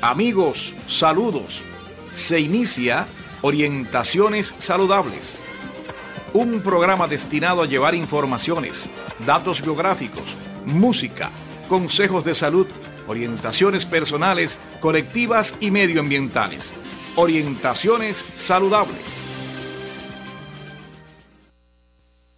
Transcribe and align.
Amigos, 0.00 0.74
saludos. 0.86 1.62
Se 2.14 2.38
inicia 2.38 3.06
Orientaciones 3.42 4.54
Saludables, 4.60 5.34
un 6.32 6.60
programa 6.60 7.08
destinado 7.08 7.62
a 7.62 7.66
llevar 7.66 7.96
informaciones, 7.96 8.88
datos 9.26 9.60
biográficos, 9.60 10.36
música, 10.64 11.32
consejos 11.68 12.24
de 12.24 12.36
salud, 12.36 12.68
orientaciones 13.08 13.86
personales, 13.86 14.60
colectivas 14.78 15.54
y 15.58 15.72
medioambientales. 15.72 16.70
Orientaciones 17.16 18.24
Saludables. 18.36 19.02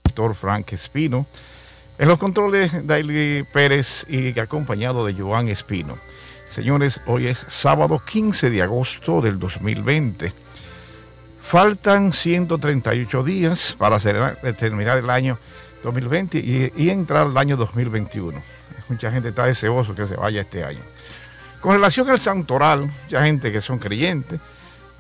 Doctor 0.05 0.35
Frank 0.35 0.73
Espino. 0.73 1.27
En 1.99 2.09
los 2.09 2.19
controles, 2.19 2.87
Daily 2.87 3.45
Pérez 3.53 4.07
y 4.09 4.39
acompañado 4.41 5.05
de 5.05 5.13
Joan 5.13 5.49
Espino. 5.49 5.99
Señores, 6.55 7.01
hoy 7.07 7.29
es 7.29 7.39
sábado 7.49 8.03
15 8.05 8.51
de 8.51 8.63
agosto 8.63 9.21
del 9.21 9.39
2020. 9.39 10.33
Faltan 11.43 12.13
138 12.13 13.23
días 13.23 13.77
para 13.79 14.01
terminar 14.59 14.99
el 14.99 15.11
año 15.11 15.39
2020 15.85 16.73
y, 16.77 16.91
entrar 16.91 17.29
al 17.29 17.39
año 17.39 17.57
2021. 17.57 18.43
Mucha 18.89 19.13
gente 19.13 19.29
está 19.29 19.47
deseoso 19.47 19.95
que 19.95 20.09
se 20.09 20.17
vaya 20.17 20.41
este 20.41 20.65
año. 20.65 20.81
Con 21.61 21.75
relación 21.75 22.11
al 22.11 22.19
santoral, 22.19 22.91
ya 23.09 23.23
gente 23.23 23.53
que 23.53 23.61
son 23.61 23.79
creyentes, 23.79 24.41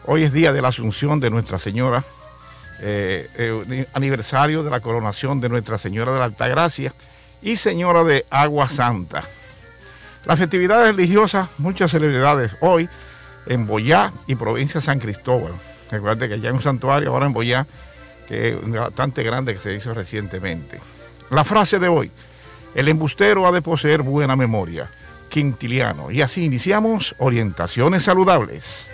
hoy 0.06 0.22
es 0.22 0.32
día 0.32 0.52
de 0.52 0.62
la 0.62 0.68
asunción 0.68 1.18
de 1.18 1.30
Nuestra 1.30 1.58
Señora, 1.58 2.04
eh, 2.80 3.28
eh, 3.36 3.86
aniversario 3.92 4.62
de 4.62 4.70
la 4.70 4.78
coronación 4.78 5.40
de 5.40 5.48
Nuestra 5.48 5.78
Señora 5.78 6.12
de 6.12 6.20
la 6.20 6.26
Altagracia 6.26 6.94
y 7.42 7.56
Señora 7.56 8.04
de 8.04 8.24
Agua 8.30 8.70
Santa. 8.70 9.24
Las 10.26 10.38
festividades 10.38 10.94
religiosas, 10.94 11.48
muchas 11.58 11.90
celebridades 11.90 12.52
hoy 12.60 12.88
en 13.46 13.66
Boyá 13.66 14.12
y 14.26 14.34
provincia 14.34 14.80
de 14.80 14.86
San 14.86 14.98
Cristóbal. 14.98 15.52
Recuerde 15.90 16.28
que 16.28 16.40
ya 16.40 16.50
hay 16.50 16.54
un 16.54 16.62
santuario 16.62 17.10
ahora 17.10 17.26
en 17.26 17.32
Boyá 17.32 17.66
que 18.28 18.50
es 18.50 18.70
bastante 18.70 19.24
grande 19.24 19.54
que 19.54 19.60
se 19.60 19.74
hizo 19.74 19.92
recientemente. 19.92 20.78
La 21.30 21.42
frase 21.42 21.78
de 21.78 21.88
hoy, 21.88 22.10
el 22.74 22.88
embustero 22.88 23.46
ha 23.46 23.52
de 23.52 23.62
poseer 23.62 24.02
buena 24.02 24.36
memoria. 24.36 24.88
Quintiliano. 25.30 26.10
Y 26.10 26.22
así 26.22 26.44
iniciamos 26.44 27.14
Orientaciones 27.18 28.04
Saludables. 28.04 28.88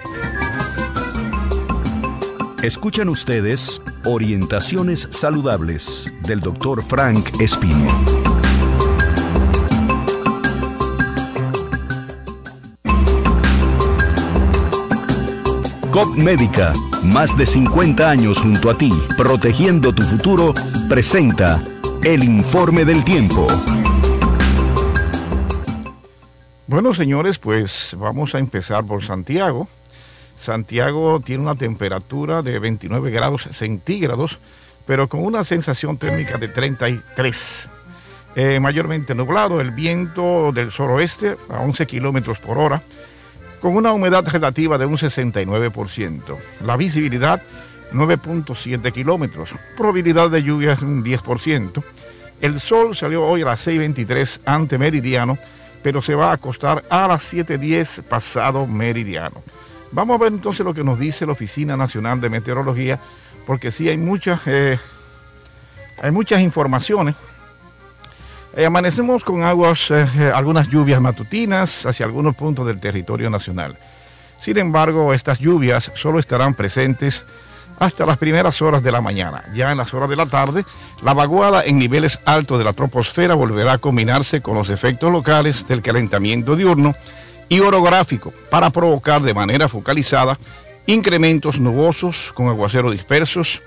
Escuchan 2.62 3.08
ustedes 3.08 3.82
Orientaciones 4.04 5.08
Saludables 5.10 6.12
del 6.22 6.40
doctor 6.40 6.84
Frank 6.84 7.40
Espino. 7.40 8.25
COP 15.96 16.14
Médica, 16.14 16.74
más 17.04 17.34
de 17.38 17.46
50 17.46 18.10
años 18.10 18.42
junto 18.42 18.68
a 18.68 18.76
ti, 18.76 18.92
protegiendo 19.16 19.94
tu 19.94 20.02
futuro, 20.02 20.52
presenta 20.90 21.58
el 22.04 22.22
informe 22.22 22.84
del 22.84 23.02
tiempo. 23.02 23.46
Bueno, 26.66 26.92
señores, 26.92 27.38
pues 27.38 27.96
vamos 27.98 28.34
a 28.34 28.40
empezar 28.40 28.84
por 28.84 29.06
Santiago. 29.06 29.68
Santiago 30.38 31.20
tiene 31.24 31.44
una 31.44 31.54
temperatura 31.54 32.42
de 32.42 32.58
29 32.58 33.10
grados 33.10 33.48
centígrados, 33.54 34.36
pero 34.86 35.08
con 35.08 35.24
una 35.24 35.44
sensación 35.44 35.96
térmica 35.96 36.36
de 36.36 36.48
33. 36.48 37.68
Eh, 38.34 38.60
mayormente 38.60 39.14
nublado, 39.14 39.62
el 39.62 39.70
viento 39.70 40.52
del 40.52 40.72
suroeste 40.72 41.38
a 41.48 41.60
11 41.60 41.86
kilómetros 41.86 42.38
por 42.38 42.58
hora 42.58 42.82
con 43.60 43.76
una 43.76 43.92
humedad 43.92 44.26
relativa 44.26 44.78
de 44.78 44.86
un 44.86 44.96
69%. 44.96 46.20
La 46.64 46.76
visibilidad 46.76 47.42
9.7 47.92 48.92
kilómetros. 48.92 49.50
Probabilidad 49.76 50.30
de 50.30 50.42
lluvia 50.42 50.72
es 50.72 50.82
un 50.82 51.04
10%. 51.04 51.82
El 52.40 52.60
sol 52.60 52.96
salió 52.96 53.24
hoy 53.24 53.42
a 53.42 53.46
las 53.46 53.66
6.23 53.66 54.40
ante 54.44 54.78
meridiano, 54.78 55.38
pero 55.82 56.02
se 56.02 56.14
va 56.14 56.30
a 56.30 56.34
acostar 56.34 56.84
a 56.90 57.08
las 57.08 57.32
7.10 57.32 58.02
pasado 58.02 58.66
meridiano. 58.66 59.42
Vamos 59.92 60.20
a 60.20 60.24
ver 60.24 60.32
entonces 60.32 60.64
lo 60.64 60.74
que 60.74 60.84
nos 60.84 60.98
dice 60.98 61.26
la 61.26 61.32
Oficina 61.32 61.76
Nacional 61.76 62.20
de 62.20 62.28
Meteorología, 62.28 62.98
porque 63.46 63.72
sí 63.72 63.88
hay 63.88 63.96
muchas, 63.96 64.40
eh, 64.46 64.78
hay 66.02 66.10
muchas 66.10 66.40
informaciones 66.42 67.16
eh, 68.56 68.64
amanecemos 68.64 69.22
con 69.22 69.42
aguas, 69.42 69.90
eh, 69.90 70.08
eh, 70.18 70.32
algunas 70.34 70.68
lluvias 70.68 71.00
matutinas 71.00 71.84
hacia 71.84 72.06
algunos 72.06 72.34
puntos 72.34 72.66
del 72.66 72.80
territorio 72.80 73.28
nacional. 73.28 73.76
Sin 74.40 74.56
embargo, 74.56 75.12
estas 75.12 75.38
lluvias 75.38 75.92
solo 75.94 76.18
estarán 76.18 76.54
presentes 76.54 77.22
hasta 77.78 78.06
las 78.06 78.16
primeras 78.16 78.62
horas 78.62 78.82
de 78.82 78.90
la 78.90 79.02
mañana. 79.02 79.44
Ya 79.54 79.70
en 79.70 79.78
las 79.78 79.92
horas 79.92 80.08
de 80.08 80.16
la 80.16 80.24
tarde, 80.24 80.64
la 81.02 81.12
vaguada 81.12 81.64
en 81.64 81.78
niveles 81.78 82.18
altos 82.24 82.58
de 82.58 82.64
la 82.64 82.72
troposfera 82.72 83.34
volverá 83.34 83.74
a 83.74 83.78
combinarse 83.78 84.40
con 84.40 84.56
los 84.56 84.70
efectos 84.70 85.12
locales 85.12 85.68
del 85.68 85.82
calentamiento 85.82 86.56
diurno 86.56 86.94
y 87.50 87.60
orográfico 87.60 88.32
para 88.50 88.70
provocar 88.70 89.20
de 89.20 89.34
manera 89.34 89.68
focalizada 89.68 90.38
incrementos 90.86 91.58
nubosos 91.58 92.32
con 92.32 92.48
aguaceros 92.48 92.92
dispersos, 92.92 93.60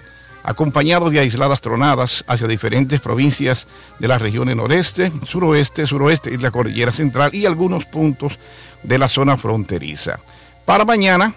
acompañado 0.43 1.09
de 1.09 1.19
aisladas 1.19 1.61
tronadas 1.61 2.23
hacia 2.27 2.47
diferentes 2.47 3.01
provincias 3.01 3.67
de 3.99 4.07
las 4.07 4.21
regiones 4.21 4.55
noreste, 4.55 5.11
suroeste, 5.27 5.85
suroeste 5.85 6.33
y 6.33 6.37
la 6.37 6.51
cordillera 6.51 6.91
central 6.91 7.33
y 7.33 7.45
algunos 7.45 7.85
puntos 7.85 8.37
de 8.83 8.97
la 8.97 9.09
zona 9.09 9.37
fronteriza. 9.37 10.19
Para 10.65 10.85
mañana, 10.85 11.33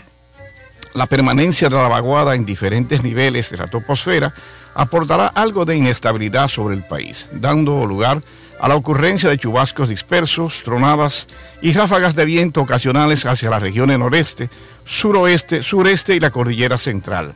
la 0.94 1.06
permanencia 1.06 1.68
de 1.68 1.76
la 1.76 1.88
vaguada 1.88 2.34
en 2.34 2.44
diferentes 2.44 3.02
niveles 3.02 3.50
de 3.50 3.56
la 3.56 3.66
toposfera 3.66 4.32
aportará 4.74 5.26
algo 5.28 5.64
de 5.64 5.76
inestabilidad 5.76 6.48
sobre 6.48 6.74
el 6.74 6.82
país, 6.82 7.28
dando 7.32 7.86
lugar 7.86 8.22
a 8.60 8.68
la 8.68 8.76
ocurrencia 8.76 9.28
de 9.28 9.38
chubascos 9.38 9.88
dispersos, 9.88 10.62
tronadas 10.62 11.26
y 11.60 11.72
ráfagas 11.72 12.14
de 12.14 12.24
viento 12.24 12.60
ocasionales 12.60 13.26
hacia 13.26 13.50
las 13.50 13.60
regiones 13.60 13.98
noreste, 13.98 14.48
suroeste, 14.84 15.62
sureste 15.62 16.14
y 16.14 16.20
la 16.20 16.30
cordillera 16.30 16.78
central. 16.78 17.34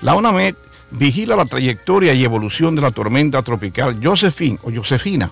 La 0.00 0.14
ONAMED 0.14 0.54
vigila 0.92 1.34
la 1.34 1.44
trayectoria 1.44 2.14
y 2.14 2.24
evolución 2.24 2.76
de 2.76 2.82
la 2.82 2.92
tormenta 2.92 3.42
tropical 3.42 3.98
Josephine 4.02 4.58
o 4.62 4.70
Josefina, 4.72 5.30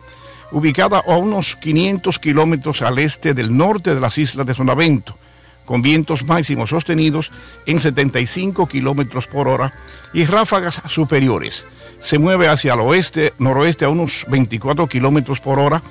ubicada 0.51 1.03
a 1.07 1.17
unos 1.17 1.55
500 1.57 2.19
kilómetros 2.19 2.83
al 2.83 2.99
este 2.99 3.33
del 3.33 3.57
norte 3.57 3.95
de 3.95 4.01
las 4.01 4.19
islas 4.19 4.47
de 4.47 4.55
Sonavento, 4.55 5.17
con 5.65 5.83
vientos 5.83 6.25
máximos 6.25 6.71
sostenidos 6.71 7.31
en 7.65 7.81
75 7.81 8.67
kilómetros 8.67 9.29
por 9.29 9.47
hora 9.47 9.73
y 10.13 10.25
ráfagas 10.25 10.83
superiores. 10.89 11.65
Se 12.03 12.19
mueve 12.19 12.49
hacia 12.49 12.75
el 12.75 12.81
oeste, 12.81 13.33
noroeste 13.39 13.85
a 13.85 13.89
unos 13.89 14.25
24 14.29 14.87
kilómetros 14.89 15.41
por 15.41 15.59
hora. 15.59 15.83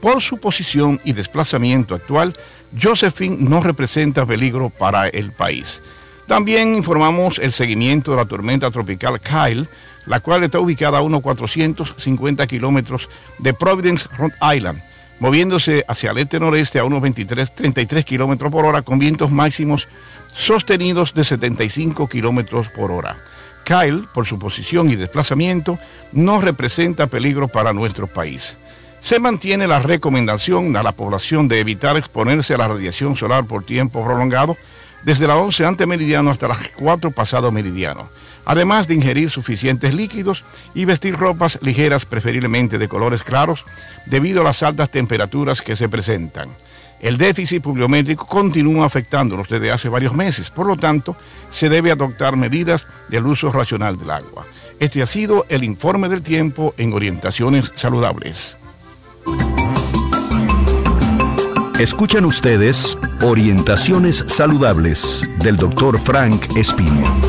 Por 0.00 0.20
su 0.20 0.38
posición 0.38 1.00
y 1.04 1.14
desplazamiento 1.14 1.94
actual, 1.94 2.36
Josephine 2.80 3.36
no 3.40 3.60
representa 3.60 4.26
peligro 4.26 4.70
para 4.70 5.08
el 5.08 5.32
país. 5.32 5.80
También 6.26 6.74
informamos 6.74 7.38
el 7.38 7.52
seguimiento 7.52 8.12
de 8.12 8.16
la 8.16 8.24
tormenta 8.24 8.70
tropical 8.70 9.20
Kyle, 9.20 9.68
la 10.06 10.20
cual 10.20 10.44
está 10.44 10.58
ubicada 10.58 10.98
a 10.98 11.02
unos 11.02 11.22
450 11.22 12.46
kilómetros 12.46 13.08
de 13.38 13.52
Providence, 13.52 14.06
Rhode 14.16 14.34
Island, 14.56 14.82
moviéndose 15.20 15.84
hacia 15.86 16.10
el 16.10 16.18
este-noreste 16.18 16.78
a 16.78 16.84
unos 16.84 17.02
23, 17.02 17.54
33 17.54 18.04
kilómetros 18.04 18.50
por 18.50 18.64
hora 18.64 18.82
con 18.82 18.98
vientos 18.98 19.30
máximos 19.30 19.88
sostenidos 20.34 21.14
de 21.14 21.24
75 21.24 22.08
kilómetros 22.08 22.68
por 22.68 22.90
hora. 22.90 23.16
Kyle, 23.64 24.04
por 24.12 24.26
su 24.26 24.38
posición 24.38 24.90
y 24.90 24.96
desplazamiento, 24.96 25.78
no 26.12 26.40
representa 26.40 27.06
peligro 27.06 27.48
para 27.48 27.72
nuestro 27.72 28.06
país. 28.06 28.56
Se 29.00 29.18
mantiene 29.18 29.66
la 29.66 29.80
recomendación 29.80 30.76
a 30.76 30.82
la 30.82 30.92
población 30.92 31.48
de 31.48 31.60
evitar 31.60 31.96
exponerse 31.96 32.54
a 32.54 32.58
la 32.58 32.68
radiación 32.68 33.16
solar 33.16 33.44
por 33.44 33.64
tiempo 33.64 34.04
prolongado, 34.04 34.56
desde 35.04 35.26
las 35.26 35.36
11 35.36 35.66
ante 35.66 35.86
meridiano 35.86 36.30
hasta 36.30 36.48
las 36.48 36.58
4 36.76 37.10
pasado 37.10 37.52
meridiano, 37.52 38.08
además 38.44 38.88
de 38.88 38.94
ingerir 38.94 39.30
suficientes 39.30 39.94
líquidos 39.94 40.44
y 40.74 40.84
vestir 40.84 41.16
ropas 41.16 41.58
ligeras 41.62 42.04
preferiblemente 42.04 42.78
de 42.78 42.88
colores 42.88 43.22
claros 43.22 43.64
debido 44.06 44.40
a 44.40 44.44
las 44.44 44.62
altas 44.62 44.90
temperaturas 44.90 45.62
que 45.62 45.76
se 45.76 45.88
presentan. 45.88 46.48
El 47.00 47.18
déficit 47.18 47.62
pluviométrico 47.62 48.26
continúa 48.26 48.86
afectándonos 48.86 49.48
desde 49.48 49.70
hace 49.70 49.90
varios 49.90 50.14
meses, 50.14 50.48
por 50.48 50.66
lo 50.66 50.76
tanto, 50.76 51.16
se 51.52 51.68
debe 51.68 51.92
adoptar 51.92 52.36
medidas 52.36 52.86
del 53.08 53.26
uso 53.26 53.52
racional 53.52 53.98
del 53.98 54.10
agua. 54.10 54.46
Este 54.80 55.02
ha 55.02 55.06
sido 55.06 55.44
el 55.50 55.64
informe 55.64 56.08
del 56.08 56.22
tiempo 56.22 56.74
en 56.78 56.92
orientaciones 56.94 57.72
saludables. 57.74 58.56
Escuchan 61.78 62.24
ustedes 62.24 62.96
Orientaciones 63.22 64.24
Saludables 64.26 65.28
del 65.38 65.56
doctor 65.56 65.98
Frank 65.98 66.56
Espino. 66.56 67.20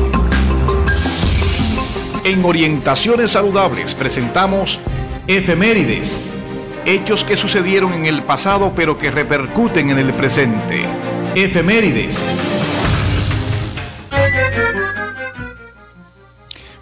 En 2.24 2.44
Orientaciones 2.44 3.30
Saludables 3.30 3.94
presentamos 3.94 4.80
Efemérides. 5.26 6.30
hechos 6.84 7.24
que 7.24 7.36
sucedieron 7.36 7.92
en 7.94 8.06
el 8.06 8.22
pasado 8.22 8.72
pero 8.76 8.98
que 8.98 9.10
repercuten 9.10 9.90
en 9.90 9.98
el 9.98 10.12
presente. 10.12 10.84
Efemérides. 11.34 12.18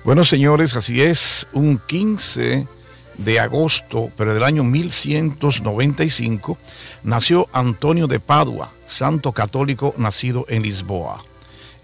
Bueno, 0.04 0.24
señores, 0.24 0.74
así 0.74 1.00
es, 1.00 1.46
un 1.52 1.78
15 1.78 2.66
de 3.18 3.40
agosto, 3.40 4.10
pero 4.16 4.34
del 4.34 4.44
año 4.44 4.64
1195, 4.64 6.58
nació 7.02 7.48
Antonio 7.52 8.06
de 8.06 8.20
Padua, 8.20 8.70
santo 8.88 9.32
católico 9.32 9.94
nacido 9.98 10.46
en 10.48 10.62
Lisboa. 10.62 11.20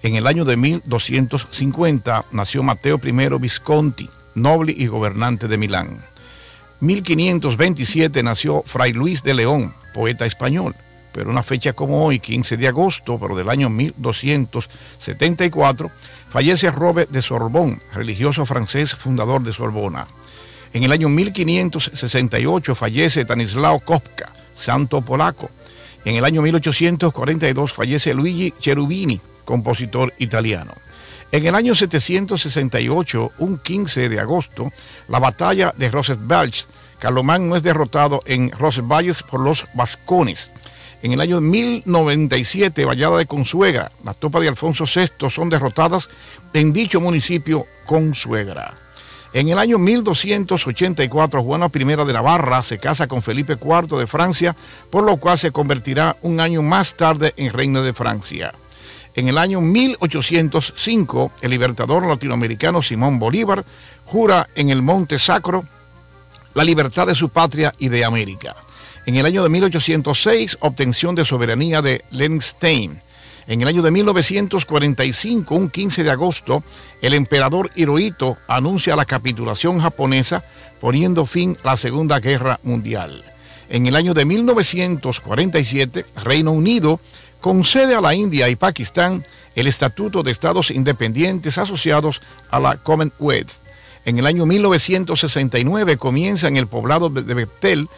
En 0.03 0.17
el 0.17 0.27
año 0.27 0.44
de 0.44 0.56
1250 0.56 2.25
nació 2.32 2.62
Mateo 2.62 3.00
I 3.03 3.12
Visconti, 3.38 4.09
noble 4.35 4.75
y 4.77 4.87
gobernante 4.87 5.49
de 5.49 5.56
Milán. 5.59 6.00
1527 6.81 8.23
nació 8.23 8.62
Fray 8.65 8.93
Luis 8.94 9.23
de 9.23 9.35
León, 9.35 9.75
poeta 9.93 10.25
español, 10.25 10.75
pero 11.12 11.29
una 11.31 11.43
fecha 11.43 11.75
como 11.75 12.03
hoy, 12.05 12.21
15 12.21 12.56
de 12.56 12.69
agosto, 12.69 13.19
pero 13.21 13.37
del 13.37 13.50
año 13.50 13.69
1274, 13.69 15.91
fallece 16.31 16.71
Robert 16.71 17.11
de 17.11 17.21
Sorbonne, 17.21 17.79
religioso 17.93 18.47
francés 18.47 18.94
fundador 18.94 19.43
de 19.43 19.53
Sorbona. 19.53 20.06
En 20.73 20.85
el 20.85 20.93
año 20.93 21.09
1568 21.09 22.75
fallece 22.77 23.25
Tanislao 23.25 23.81
Kopka, 23.81 24.33
santo 24.57 25.01
polaco. 25.01 25.51
En 26.05 26.15
el 26.15 26.25
año 26.25 26.43
1842 26.43 27.73
fallece 27.73 28.15
Luigi 28.15 28.55
Cherubini, 28.59 29.21
compositor 29.45 30.15
italiano. 30.19 30.73
En 31.33 31.45
el 31.47 31.55
año 31.55 31.75
768, 31.75 33.33
un 33.39 33.59
15 33.59 34.09
de 34.09 34.21
agosto, 34.21 34.73
la 35.09 35.19
batalla 35.19 35.75
de 35.77 35.91
Roosevelt, 35.91 36.55
Carlomagno 37.01 37.57
es 37.57 37.63
derrotado 37.63 38.23
en 38.27 38.51
Roosevelt 38.51 39.23
por 39.23 39.41
los 39.41 39.67
vascones. 39.75 40.51
En 41.03 41.13
el 41.13 41.21
año 41.21 41.41
1097, 41.41 42.85
Vallada 42.85 43.19
de 43.19 43.27
Consuegra, 43.27 43.91
las 44.05 44.17
tropas 44.19 44.43
de 44.43 44.49
Alfonso 44.49 44.85
VI 44.85 45.31
son 45.31 45.49
derrotadas 45.49 46.09
en 46.53 46.73
dicho 46.73 47.01
municipio 47.01 47.67
Consuegra. 47.87 48.75
En 49.32 49.49
el 49.49 49.59
año 49.59 49.79
1284, 49.79 51.43
Juana 51.43 51.71
I 51.73 51.85
de 51.85 52.12
Navarra 52.12 52.65
se 52.65 52.79
casa 52.79 53.06
con 53.06 53.23
Felipe 53.23 53.53
IV 53.53 53.97
de 53.97 54.09
Francia, 54.09 54.56
por 54.91 55.05
lo 55.05 55.19
cual 55.19 55.38
se 55.38 55.53
convertirá 55.53 56.17
un 56.23 56.41
año 56.41 56.62
más 56.62 56.97
tarde 56.97 57.32
en 57.37 57.53
reina 57.53 57.81
de 57.81 57.93
Francia. 57.93 58.53
En 59.15 59.29
el 59.29 59.38
año 59.38 59.61
1805, 59.61 61.32
el 61.43 61.50
libertador 61.50 62.06
latinoamericano 62.06 62.82
Simón 62.82 63.21
Bolívar 63.21 63.65
jura 64.05 64.49
en 64.56 64.71
el 64.71 64.82
Monte 64.82 65.19
Sacro 65.19 65.65
la 66.55 66.65
libertad 66.65 67.06
de 67.06 67.15
su 67.15 67.29
patria 67.29 67.73
y 67.79 67.88
de 67.88 68.05
América. 68.05 68.56
En 69.06 69.17
el 69.17 69.26
año 69.26 69.44
de 69.44 69.49
1806, 69.49 70.59
obtención 70.61 71.15
de 71.15 71.25
soberanía 71.25 71.83
de 71.83 72.05
Lenstein. 72.11 73.00
En 73.50 73.61
el 73.61 73.67
año 73.67 73.82
de 73.82 73.91
1945, 73.91 75.56
un 75.56 75.70
15 75.70 76.05
de 76.05 76.11
agosto, 76.12 76.62
el 77.02 77.14
emperador 77.14 77.69
Hirohito 77.75 78.37
anuncia 78.47 78.94
la 78.94 79.06
capitulación 79.06 79.81
japonesa, 79.81 80.44
poniendo 80.81 81.26
fin 81.26 81.58
a 81.64 81.73
la 81.73 81.76
Segunda 81.76 82.20
Guerra 82.20 82.61
Mundial. 82.62 83.25
En 83.69 83.88
el 83.88 83.97
año 83.97 84.14
de 84.14 84.25
1947, 84.25 86.06
Reino 86.23 86.52
Unido 86.52 87.00
concede 87.41 87.97
a 87.97 88.00
la 88.00 88.14
India 88.14 88.49
y 88.49 88.55
Pakistán 88.55 89.25
el 89.56 89.67
Estatuto 89.67 90.23
de 90.23 90.31
Estados 90.31 90.70
Independientes 90.70 91.58
asociados 91.58 92.23
a 92.52 92.61
la 92.61 92.76
Commonwealth. 92.76 93.50
En 94.05 94.20
el 94.20 94.26
año 94.26 94.47
1969 94.47 95.97
comienza 95.97 96.47
en 96.47 96.56
el 96.56 96.69
poblado 96.69 97.11
de 97.11 97.35
Bethel 97.35 97.88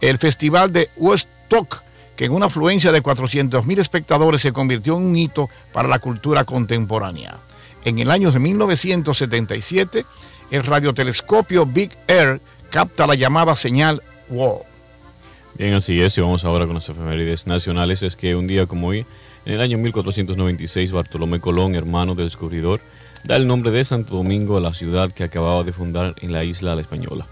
el 0.00 0.18
Festival 0.18 0.72
de 0.72 0.90
Woodstock, 0.96 1.85
que 2.16 2.24
en 2.24 2.32
una 2.32 2.46
afluencia 2.46 2.92
de 2.92 3.02
400.000 3.02 3.78
espectadores 3.78 4.40
se 4.40 4.52
convirtió 4.52 4.96
en 4.96 5.04
un 5.04 5.16
hito 5.16 5.48
para 5.72 5.88
la 5.88 5.98
cultura 5.98 6.44
contemporánea. 6.44 7.36
En 7.84 7.98
el 7.98 8.10
año 8.10 8.32
de 8.32 8.38
1977, 8.38 10.04
el 10.50 10.64
radiotelescopio 10.64 11.66
Big 11.66 11.90
Air 12.08 12.40
capta 12.70 13.06
la 13.06 13.14
llamada 13.14 13.54
señal 13.54 14.02
WOW. 14.28 14.62
Bien, 15.58 15.74
así 15.74 16.00
es, 16.00 16.18
y 16.18 16.20
vamos 16.20 16.44
ahora 16.44 16.66
con 16.66 16.74
las 16.74 16.88
efemérides 16.88 17.46
nacionales. 17.46 18.02
Es 18.02 18.16
que 18.16 18.34
un 18.34 18.46
día 18.46 18.66
como 18.66 18.88
hoy, 18.88 19.06
en 19.44 19.54
el 19.54 19.60
año 19.60 19.78
1496, 19.78 20.92
Bartolomé 20.92 21.40
Colón, 21.40 21.74
hermano 21.74 22.14
del 22.14 22.26
descubridor, 22.26 22.80
da 23.24 23.36
el 23.36 23.46
nombre 23.46 23.70
de 23.70 23.84
Santo 23.84 24.16
Domingo 24.16 24.56
a 24.56 24.60
la 24.60 24.74
ciudad 24.74 25.12
que 25.12 25.24
acababa 25.24 25.64
de 25.64 25.72
fundar 25.72 26.14
en 26.20 26.32
la 26.32 26.44
isla 26.44 26.74
La 26.74 26.82
Española. 26.82 27.26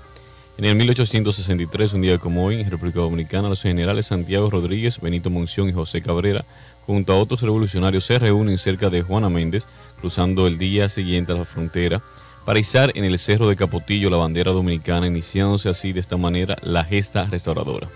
En 0.57 0.65
el 0.67 0.77
1863, 0.77 1.95
un 1.95 2.03
día 2.03 2.19
como 2.19 2.45
hoy, 2.45 2.61
en 2.61 2.71
República 2.71 3.01
Dominicana, 3.01 3.49
los 3.49 3.63
generales 3.63 4.07
Santiago 4.07 4.49
Rodríguez, 4.51 5.01
Benito 5.01 5.29
Monción 5.29 5.69
y 5.69 5.73
José 5.73 6.01
Cabrera, 6.01 6.45
junto 6.87 7.13
a 7.13 7.19
otros 7.19 7.43
revolucionarios, 7.43 8.05
se 8.05 8.21
reúnen 8.21 8.57
cerca 8.57 8.89
de 8.89 9.03
Juana 9.03 9.29
Méndez, 9.29 9.67
cruzando 10.01 10.47
el 10.47 10.57
día 10.57 10.89
siguiente 10.89 11.33
a 11.33 11.35
la 11.35 11.45
frontera, 11.45 12.01
para 12.45 12.61
izar 12.61 12.93
en 12.95 13.05
el 13.05 13.19
cerro 13.19 13.49
de 13.49 13.57
Capotillo 13.57 14.11
la 14.11 14.17
bandera 14.17 14.53
dominicana, 14.53 15.09
iniciándose 15.09 15.69
así 15.69 15.93
de 15.93 15.99
esta 15.99 16.17
manera 16.17 16.57
la 16.63 16.85
gesta 16.85 17.25
restauradora. 17.25 17.89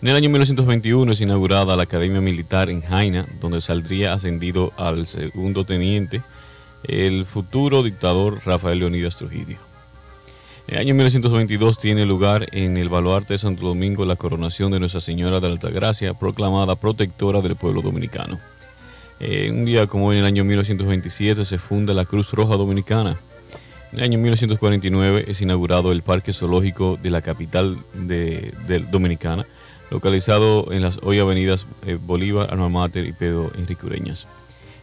En 0.00 0.08
el 0.08 0.16
año 0.16 0.30
1921 0.30 1.12
es 1.12 1.20
inaugurada 1.20 1.76
la 1.76 1.82
Academia 1.82 2.22
Militar 2.22 2.70
en 2.70 2.80
Jaina, 2.80 3.26
donde 3.42 3.60
saldría 3.60 4.14
ascendido 4.14 4.72
al 4.78 5.06
segundo 5.06 5.64
teniente 5.64 6.22
el 6.84 7.26
futuro 7.26 7.82
dictador 7.82 8.40
Rafael 8.46 8.78
Leonidas 8.78 9.16
Trujillo. 9.16 9.58
En 10.66 10.76
el 10.76 10.80
año 10.80 10.94
1922 10.94 11.78
tiene 11.78 12.06
lugar 12.06 12.48
en 12.52 12.78
el 12.78 12.88
baluarte 12.88 13.34
de 13.34 13.38
Santo 13.38 13.66
Domingo 13.66 14.06
la 14.06 14.16
coronación 14.16 14.72
de 14.72 14.80
Nuestra 14.80 15.02
Señora 15.02 15.38
de 15.38 15.48
Altagracia, 15.48 16.14
proclamada 16.14 16.74
protectora 16.74 17.42
del 17.42 17.54
pueblo 17.54 17.82
dominicano. 17.82 18.38
Eh, 19.20 19.50
un 19.50 19.66
día 19.66 19.86
como 19.86 20.06
hoy, 20.06 20.16
en 20.16 20.20
el 20.20 20.26
año 20.26 20.42
1927, 20.42 21.44
se 21.44 21.58
funda 21.58 21.92
la 21.92 22.06
Cruz 22.06 22.32
Roja 22.32 22.56
Dominicana. 22.56 23.14
En 23.92 23.98
el 23.98 24.04
año 24.04 24.18
1949 24.18 25.26
es 25.28 25.42
inaugurado 25.42 25.92
el 25.92 26.00
Parque 26.00 26.32
Zoológico 26.32 26.98
de 27.00 27.10
la 27.10 27.20
capital 27.20 27.76
de, 27.92 28.54
Dominicana, 28.90 29.44
localizado 29.90 30.72
en 30.72 30.80
las 30.80 30.98
hoy 31.02 31.18
avenidas 31.18 31.66
eh, 31.86 31.98
Bolívar, 32.00 32.48
Alma 32.50 32.90
y 32.94 33.12
Pedro 33.12 33.52
Enrique 33.58 33.84
Ureñas. 33.84 34.26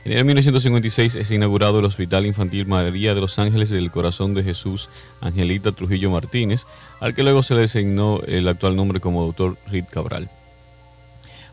En 0.03 0.13
el 0.13 0.25
1956 0.25 1.13
es 1.13 1.29
inaugurado 1.29 1.77
el 1.77 1.85
Hospital 1.85 2.25
Infantil 2.25 2.65
María 2.65 3.13
de 3.13 3.21
los 3.21 3.37
Ángeles 3.37 3.69
del 3.69 3.91
Corazón 3.91 4.33
de 4.33 4.41
Jesús 4.41 4.89
Angelita 5.21 5.73
Trujillo 5.73 6.09
Martínez, 6.09 6.65
al 6.99 7.13
que 7.13 7.21
luego 7.21 7.43
se 7.43 7.53
le 7.53 7.61
designó 7.61 8.19
el 8.25 8.47
actual 8.47 8.75
nombre 8.75 8.99
como 8.99 9.27
Dr. 9.27 9.57
Rit 9.69 9.85
Cabral. 9.85 10.27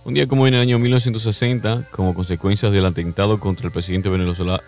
Un 0.07 0.15
día 0.15 0.27
como 0.27 0.47
en 0.47 0.55
el 0.55 0.63
año 0.63 0.79
1960, 0.79 1.89
como 1.91 2.15
consecuencia 2.15 2.71
del 2.71 2.87
atentado 2.87 3.39
contra 3.39 3.67
el 3.67 3.73
presidente 3.73 4.09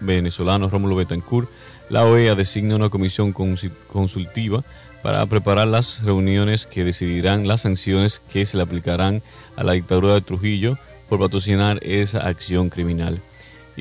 venezolano 0.01 0.69
Rómulo 0.69 0.97
Betancourt, 0.97 1.49
la 1.89 2.05
OEA 2.05 2.35
designa 2.35 2.77
una 2.77 2.91
comisión 2.91 3.33
consultiva 3.33 4.63
para 5.03 5.25
preparar 5.25 5.69
las 5.69 6.03
reuniones 6.03 6.67
que 6.67 6.85
decidirán 6.85 7.49
las 7.49 7.63
sanciones 7.63 8.21
que 8.31 8.45
se 8.45 8.59
le 8.59 8.63
aplicarán 8.63 9.23
a 9.57 9.65
la 9.65 9.73
dictadura 9.73 10.13
de 10.13 10.21
Trujillo 10.21 10.77
por 11.09 11.19
patrocinar 11.19 11.79
esa 11.83 12.29
acción 12.29 12.69
criminal. 12.69 13.23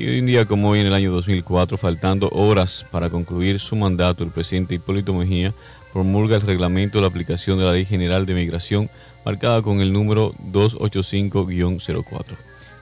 Y 0.00 0.08
hoy 0.08 0.18
en 0.20 0.24
día, 0.24 0.46
como 0.46 0.70
hoy 0.70 0.80
en 0.80 0.86
el 0.86 0.94
año 0.94 1.12
2004, 1.12 1.76
faltando 1.76 2.30
horas 2.30 2.86
para 2.90 3.10
concluir 3.10 3.60
su 3.60 3.76
mandato, 3.76 4.24
el 4.24 4.30
presidente 4.30 4.76
Hipólito 4.76 5.12
Mejía 5.12 5.52
promulga 5.92 6.36
el 6.36 6.40
reglamento 6.40 6.96
de 6.96 7.02
la 7.02 7.08
aplicación 7.08 7.58
de 7.58 7.66
la 7.66 7.72
Ley 7.72 7.84
General 7.84 8.24
de 8.24 8.32
Migración, 8.32 8.88
marcada 9.26 9.60
con 9.60 9.82
el 9.82 9.92
número 9.92 10.32
285-04. 10.52 12.24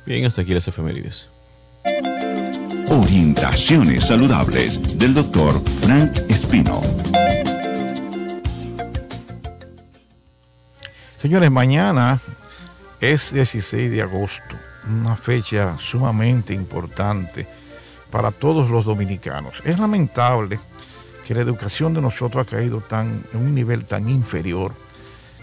Bien, 0.07 0.27
hasta 0.27 0.43
aquí 0.43 0.55
las 0.55 0.69
efemérides. 0.69 1.29
Orientaciones 2.89 4.05
saludables 4.05 4.97
del 4.97 5.13
doctor 5.13 5.55
Frank 5.55 6.13
Espino. 6.29 6.81
Señores, 11.21 11.51
mañana 11.51 12.21
es 13.01 13.33
16 13.33 13.91
de 13.91 14.03
agosto 14.03 14.68
una 14.91 15.17
fecha 15.17 15.77
sumamente 15.81 16.55
importante 16.55 17.47
para 18.11 18.31
todos 18.31 18.71
los 18.71 18.85
dominicanos. 18.85 19.63
Es 19.65 19.79
lamentable 19.79 20.59
que 21.27 21.35
la 21.35 21.43
educación 21.43 21.95
de 21.95 22.01
nosotros 22.01 22.47
ha 22.47 22.51
caído 22.51 22.81
tan, 22.81 23.23
en 23.33 23.41
un 23.41 23.55
nivel 23.55 23.85
tan 23.85 24.09
inferior 24.09 24.73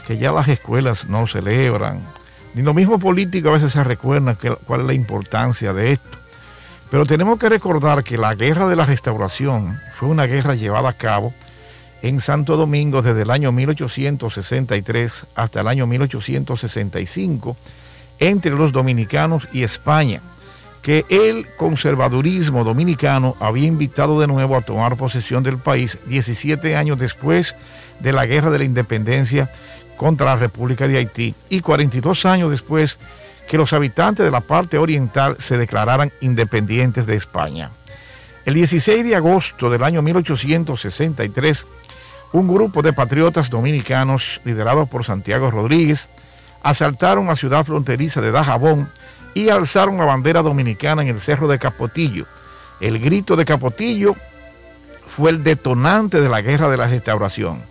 que 0.08 0.18
ya 0.18 0.32
las 0.32 0.48
escuelas 0.48 1.06
no 1.06 1.28
celebran, 1.28 2.00
ni 2.54 2.62
lo 2.62 2.74
mismo 2.74 3.00
político 3.00 3.50
a 3.50 3.54
veces 3.54 3.74
se 3.74 3.84
recuerda 3.84 4.38
cuál 4.66 4.82
es 4.82 4.88
la 4.88 4.94
importancia 4.94 5.74
de 5.74 5.94
esto. 5.94 6.18
Pero 6.90 7.06
tenemos 7.06 7.40
que 7.40 7.50
recordar 7.50 8.04
que 8.04 8.18
la 8.18 8.36
guerra 8.36 8.68
de 8.68 8.76
la 8.76 8.86
restauración 8.86 9.78
fue 9.96 10.10
una 10.10 10.26
guerra 10.26 10.56
llevada 10.56 10.90
a 10.90 10.94
cabo 10.94 11.34
en 12.02 12.22
Santo 12.22 12.56
Domingo 12.56 13.02
desde 13.02 13.24
el 13.24 13.32
año 13.32 13.52
1863 13.52 15.12
hasta 15.36 15.62
el 15.62 15.68
año 15.68 15.88
1865 15.88 17.58
entre 18.20 18.52
los 18.52 18.72
dominicanos 18.72 19.48
y 19.52 19.64
España, 19.64 20.22
que 20.82 21.06
el 21.10 21.48
conservadurismo 21.58 22.64
dominicano 22.64 23.36
había 23.40 23.68
invitado 23.68 24.20
de 24.20 24.28
nuevo 24.28 24.56
a 24.56 24.62
tomar 24.62 24.98
posesión 24.98 25.44
del 25.44 25.58
país 25.58 25.98
17 26.06 26.76
años 26.76 27.00
después 27.00 27.56
de 28.00 28.12
la 28.12 28.26
Guerra 28.26 28.52
de 28.52 28.60
la 28.60 28.66
Independencia 28.66 29.50
contra 29.98 30.28
la 30.28 30.36
República 30.36 30.88
de 30.88 30.98
Haití 30.98 31.34
y 31.50 31.62
42 31.62 32.26
años 32.26 32.52
después 32.52 32.98
que 33.48 33.58
los 33.58 33.74
habitantes 33.74 34.26
de 34.26 34.32
la 34.32 34.42
parte 34.42 34.78
oriental 34.78 35.38
se 35.40 35.58
declararan 35.58 36.12
independientes 36.22 37.06
de 37.06 37.16
España. 37.16 37.72
El 38.46 38.54
16 38.54 39.04
de 39.04 39.16
agosto 39.16 39.70
del 39.70 39.84
año 39.84 40.02
1863, 40.02 41.66
un 42.34 42.48
grupo 42.48 42.82
de 42.82 42.94
patriotas 42.94 43.50
dominicanos 43.50 44.40
liderados 44.46 44.88
por 44.90 45.06
Santiago 45.06 45.50
Rodríguez 45.50 46.08
asaltaron 46.66 47.28
la 47.28 47.36
ciudad 47.36 47.64
fronteriza 47.64 48.22
de 48.22 48.32
Dajabón 48.32 48.90
y 49.36 49.50
alzaron 49.50 49.98
la 49.98 50.06
bandera 50.06 50.42
dominicana 50.42 51.04
en 51.04 51.10
el 51.10 51.22
cerro 51.22 51.48
de 51.48 51.60
Capotillo. 51.60 52.26
El 52.82 52.98
grito 52.98 53.36
de 53.36 53.46
Capotillo 53.46 54.16
fue 55.08 55.30
el 55.30 55.44
detonante 55.44 56.20
de 56.22 56.28
la 56.28 56.42
guerra 56.42 56.68
de 56.68 56.78
la 56.78 56.88
restauración. 56.88 57.62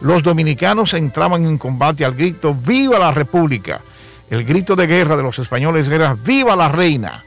Los 0.00 0.24
dominicanos 0.24 0.94
entraban 0.94 1.46
en 1.46 1.58
combate 1.58 2.04
al 2.04 2.16
grito 2.16 2.52
¡Viva 2.52 2.98
la 2.98 3.12
República! 3.12 3.82
El 4.28 4.44
grito 4.44 4.74
de 4.74 4.88
guerra 4.88 5.16
de 5.16 5.22
los 5.22 5.38
españoles 5.38 5.86
era 5.86 6.14
¡Viva 6.14 6.56
la 6.56 6.68
Reina! 6.68 7.22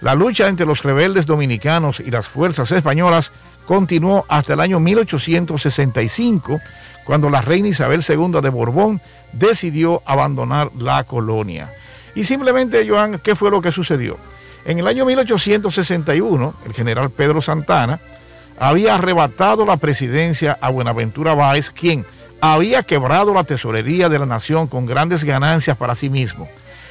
La 0.00 0.14
lucha 0.14 0.46
entre 0.46 0.64
los 0.64 0.84
rebeldes 0.84 1.26
dominicanos 1.26 1.98
y 1.98 2.12
las 2.12 2.28
fuerzas 2.28 2.70
españolas 2.70 3.32
continuó 3.66 4.24
hasta 4.28 4.52
el 4.52 4.60
año 4.60 4.78
1865, 4.78 6.60
cuando 7.04 7.30
la 7.30 7.40
reina 7.40 7.66
Isabel 7.66 8.04
II 8.08 8.40
de 8.40 8.48
Borbón 8.48 9.00
decidió 9.32 10.02
abandonar 10.06 10.70
la 10.78 11.04
colonia. 11.04 11.70
Y 12.14 12.24
simplemente, 12.24 12.88
Joan, 12.88 13.18
¿qué 13.18 13.34
fue 13.34 13.50
lo 13.50 13.62
que 13.62 13.72
sucedió? 13.72 14.16
En 14.64 14.78
el 14.78 14.86
año 14.86 15.04
1861, 15.06 16.54
el 16.66 16.74
general 16.74 17.10
Pedro 17.10 17.40
Santana 17.40 18.00
había 18.58 18.96
arrebatado 18.96 19.64
la 19.64 19.76
presidencia 19.76 20.58
a 20.60 20.70
Buenaventura 20.70 21.34
Báez, 21.34 21.70
quien 21.70 22.04
había 22.40 22.82
quebrado 22.82 23.32
la 23.34 23.44
tesorería 23.44 24.08
de 24.08 24.18
la 24.18 24.26
nación 24.26 24.66
con 24.66 24.86
grandes 24.86 25.24
ganancias 25.24 25.76
para 25.76 25.94
sí 25.94 26.08
mismo, 26.08 26.48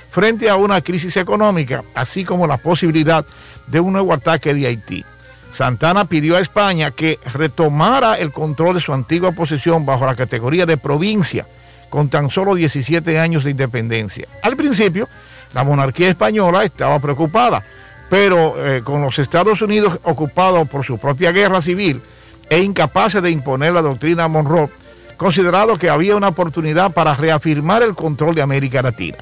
frente 0.10 0.50
a 0.50 0.56
una 0.56 0.82
crisis 0.82 1.18
económica, 1.18 1.84
así 1.94 2.26
como 2.26 2.48
la 2.48 2.58
posibilidad 2.58 3.26
de 3.68 3.80
un 3.80 3.94
nuevo 3.94 4.14
ataque 4.14 4.54
de 4.54 4.68
Haití. 4.68 5.06
Santana 5.54 6.06
pidió 6.06 6.38
a 6.38 6.42
España 6.42 6.92
que 6.92 7.20
retomara 7.34 8.16
el 8.16 8.32
control 8.32 8.76
de 8.76 8.82
su 8.82 8.94
antigua 8.94 9.32
posesión 9.32 9.86
bajo 9.86 10.06
la 10.06 10.16
categoría 10.16 10.66
de 10.66 10.78
provincia, 10.78 11.46
con 11.90 12.10
tan 12.10 12.30
solo 12.30 12.56
17 12.56 13.20
años 13.20 13.44
de 13.44 13.52
independencia. 13.52 14.28
Al 14.42 14.56
principio, 14.56 15.08
la 15.54 15.64
monarquía 15.64 16.10
española 16.10 16.64
estaba 16.64 17.00
preocupada, 17.00 17.64
pero 18.10 18.56
eh, 18.58 18.82
con 18.84 19.02
los 19.02 19.20
Estados 19.20 19.62
Unidos 19.62 20.00
ocupados 20.04 20.68
por 20.68 20.86
su 20.86 20.98
propia 20.98 21.32
guerra 21.32 21.62
civil 21.62 22.02
e 22.50 22.60
incapaces 22.60 23.22
de 23.22 23.32
imponer 23.32 23.74
la 23.74 23.82
doctrina 23.82 24.28
Monroe, 24.28 24.70
considerado 25.18 25.78
que 25.78 25.90
había 25.90 26.16
una 26.16 26.30
oportunidad 26.30 26.92
para 26.92 27.16
reafirmar 27.16 27.84
el 27.84 27.96
control 27.96 28.36
de 28.36 28.42
América 28.42 28.82
Latina. 28.82 29.18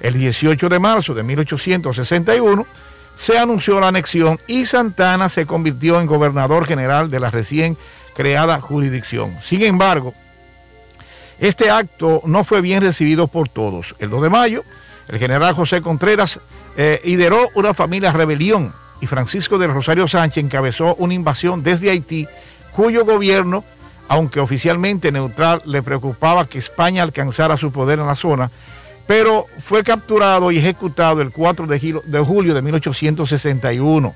El 0.00 0.14
18 0.14 0.68
de 0.68 0.78
marzo 0.78 1.14
de 1.14 1.22
1861 1.22 2.66
se 3.18 3.38
anunció 3.38 3.80
la 3.80 3.88
anexión 3.88 4.38
y 4.46 4.66
Santana 4.66 5.28
se 5.28 5.46
convirtió 5.46 6.00
en 6.00 6.06
gobernador 6.06 6.66
general 6.66 7.10
de 7.10 7.20
la 7.20 7.30
recién 7.30 7.76
creada 8.14 8.60
jurisdicción. 8.60 9.36
Sin 9.44 9.62
embargo, 9.62 10.14
este 11.38 11.70
acto 11.70 12.22
no 12.24 12.44
fue 12.44 12.60
bien 12.60 12.82
recibido 12.82 13.26
por 13.26 13.48
todos. 13.48 13.94
El 13.98 14.10
2 14.10 14.22
de 14.22 14.30
mayo, 14.30 14.64
el 15.08 15.18
general 15.18 15.54
José 15.54 15.82
Contreras 15.82 16.40
eh, 16.76 17.00
lideró 17.04 17.48
una 17.54 17.74
familia 17.74 18.12
rebelión 18.12 18.72
y 19.00 19.06
Francisco 19.06 19.58
del 19.58 19.72
Rosario 19.72 20.08
Sánchez 20.08 20.44
encabezó 20.44 20.94
una 20.96 21.14
invasión 21.14 21.62
desde 21.62 21.90
Haití, 21.90 22.26
cuyo 22.72 23.04
gobierno, 23.04 23.64
aunque 24.08 24.40
oficialmente 24.40 25.12
neutral, 25.12 25.62
le 25.66 25.82
preocupaba 25.82 26.46
que 26.46 26.58
España 26.58 27.02
alcanzara 27.02 27.56
su 27.56 27.72
poder 27.72 27.98
en 27.98 28.06
la 28.06 28.16
zona, 28.16 28.50
pero 29.06 29.46
fue 29.62 29.84
capturado 29.84 30.50
y 30.50 30.58
ejecutado 30.58 31.20
el 31.22 31.30
4 31.30 31.66
de, 31.66 32.24
julio 32.24 32.54
de 32.54 32.62
1861. 32.62 34.14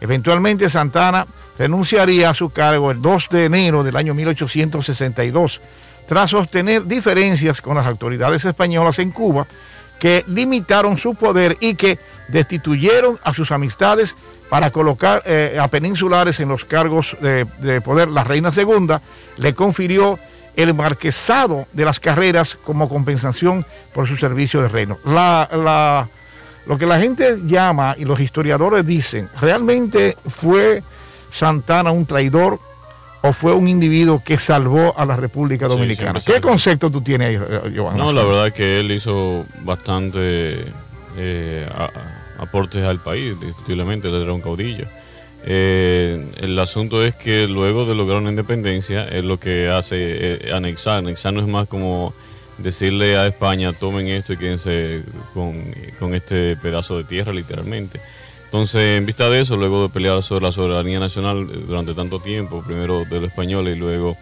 Eventualmente 0.00 0.68
Santana 0.70 1.26
renunciaría 1.58 2.30
a 2.30 2.34
su 2.34 2.50
cargo 2.50 2.90
el 2.90 3.00
2 3.00 3.28
de 3.30 3.44
enero 3.44 3.84
del 3.84 3.96
año 3.96 4.14
1862 4.14 5.60
tras 6.08 6.30
sostener 6.30 6.84
diferencias 6.84 7.60
con 7.60 7.76
las 7.76 7.86
autoridades 7.86 8.44
españolas 8.44 8.98
en 8.98 9.10
Cuba 9.10 9.46
que 9.98 10.24
limitaron 10.26 10.98
su 10.98 11.14
poder 11.14 11.56
y 11.60 11.74
que 11.76 11.98
destituyeron 12.28 13.18
a 13.22 13.32
sus 13.32 13.50
amistades 13.50 14.14
para 14.48 14.70
colocar 14.70 15.22
eh, 15.24 15.58
a 15.60 15.68
peninsulares 15.68 16.40
en 16.40 16.48
los 16.48 16.64
cargos 16.64 17.16
de, 17.20 17.80
poder. 17.80 18.08
La 18.08 18.24
reina 18.24 18.52
segunda 18.52 19.00
le 19.36 19.54
confirió 19.54 20.18
el 20.56 20.74
marquesado 20.74 21.66
de 21.72 21.84
las 21.84 21.98
carreras 21.98 22.56
como 22.64 22.88
compensación 22.88 23.64
por 23.92 24.06
su 24.06 24.16
servicio 24.16 24.62
de 24.62 24.68
reino. 24.68 24.98
lo 25.04 26.78
que 26.78 26.86
la 26.86 26.98
gente 26.98 27.38
llama 27.44 27.94
y 27.98 28.04
los 28.04 28.20
historiadores 28.20 28.86
dicen, 28.86 29.28
realmente 29.40 30.16
fue 30.40 30.82
Santana 31.32 31.90
un 31.90 32.06
traidor 32.06 32.60
o 33.24 33.32
fue 33.32 33.54
un 33.54 33.68
individuo 33.68 34.22
que 34.22 34.36
salvó 34.36 34.92
a 34.98 35.06
la 35.06 35.16
República 35.16 35.66
Dominicana. 35.66 36.20
¿Qué 36.20 36.42
concepto 36.42 36.90
tú 36.90 37.00
tienes 37.00 37.28
ahí, 37.28 37.36
eh, 37.36 37.70
Giovanni? 37.72 37.98
No, 37.98 38.12
la 38.12 38.22
verdad 38.22 38.48
es 38.48 38.52
que 38.52 38.80
él 38.80 38.92
hizo 38.92 39.46
bastante 39.62 40.62
eh, 41.16 41.66
aportes 42.38 42.84
al 42.84 43.02
país, 43.02 43.40
discutiblemente, 43.40 44.08
él 44.08 44.16
era 44.16 44.32
un 44.34 44.42
caudillo. 44.42 44.84
Eh, 45.46 46.32
el 46.36 46.58
asunto 46.58 47.02
es 47.02 47.14
que 47.14 47.48
luego 47.48 47.86
de 47.86 47.94
lograr 47.94 48.20
una 48.20 48.28
independencia, 48.28 49.08
es 49.08 49.24
lo 49.24 49.40
que 49.40 49.70
hace 49.70 50.50
anexar. 50.52 50.98
Anexar 50.98 51.32
no 51.32 51.40
es 51.40 51.48
más 51.48 51.66
como 51.66 52.12
decirle 52.58 53.16
a 53.16 53.26
España, 53.26 53.72
tomen 53.72 54.08
esto 54.08 54.34
y 54.34 54.36
quédense 54.36 55.02
con, 55.32 55.64
con 55.98 56.14
este 56.14 56.56
pedazo 56.56 56.98
de 56.98 57.04
tierra, 57.04 57.32
literalmente. 57.32 58.02
Entonces, 58.54 58.98
en 58.98 59.04
vista 59.04 59.28
de 59.28 59.40
eso, 59.40 59.56
luego 59.56 59.82
de 59.82 59.88
pelear 59.88 60.22
sobre 60.22 60.44
la 60.44 60.52
soberanía 60.52 61.00
nacional 61.00 61.48
eh, 61.52 61.58
durante 61.66 61.92
tanto 61.92 62.20
tiempo, 62.20 62.62
primero 62.64 63.04
de 63.04 63.18
los 63.18 63.30
españoles 63.30 63.76
y 63.76 63.80
luego 63.80 64.16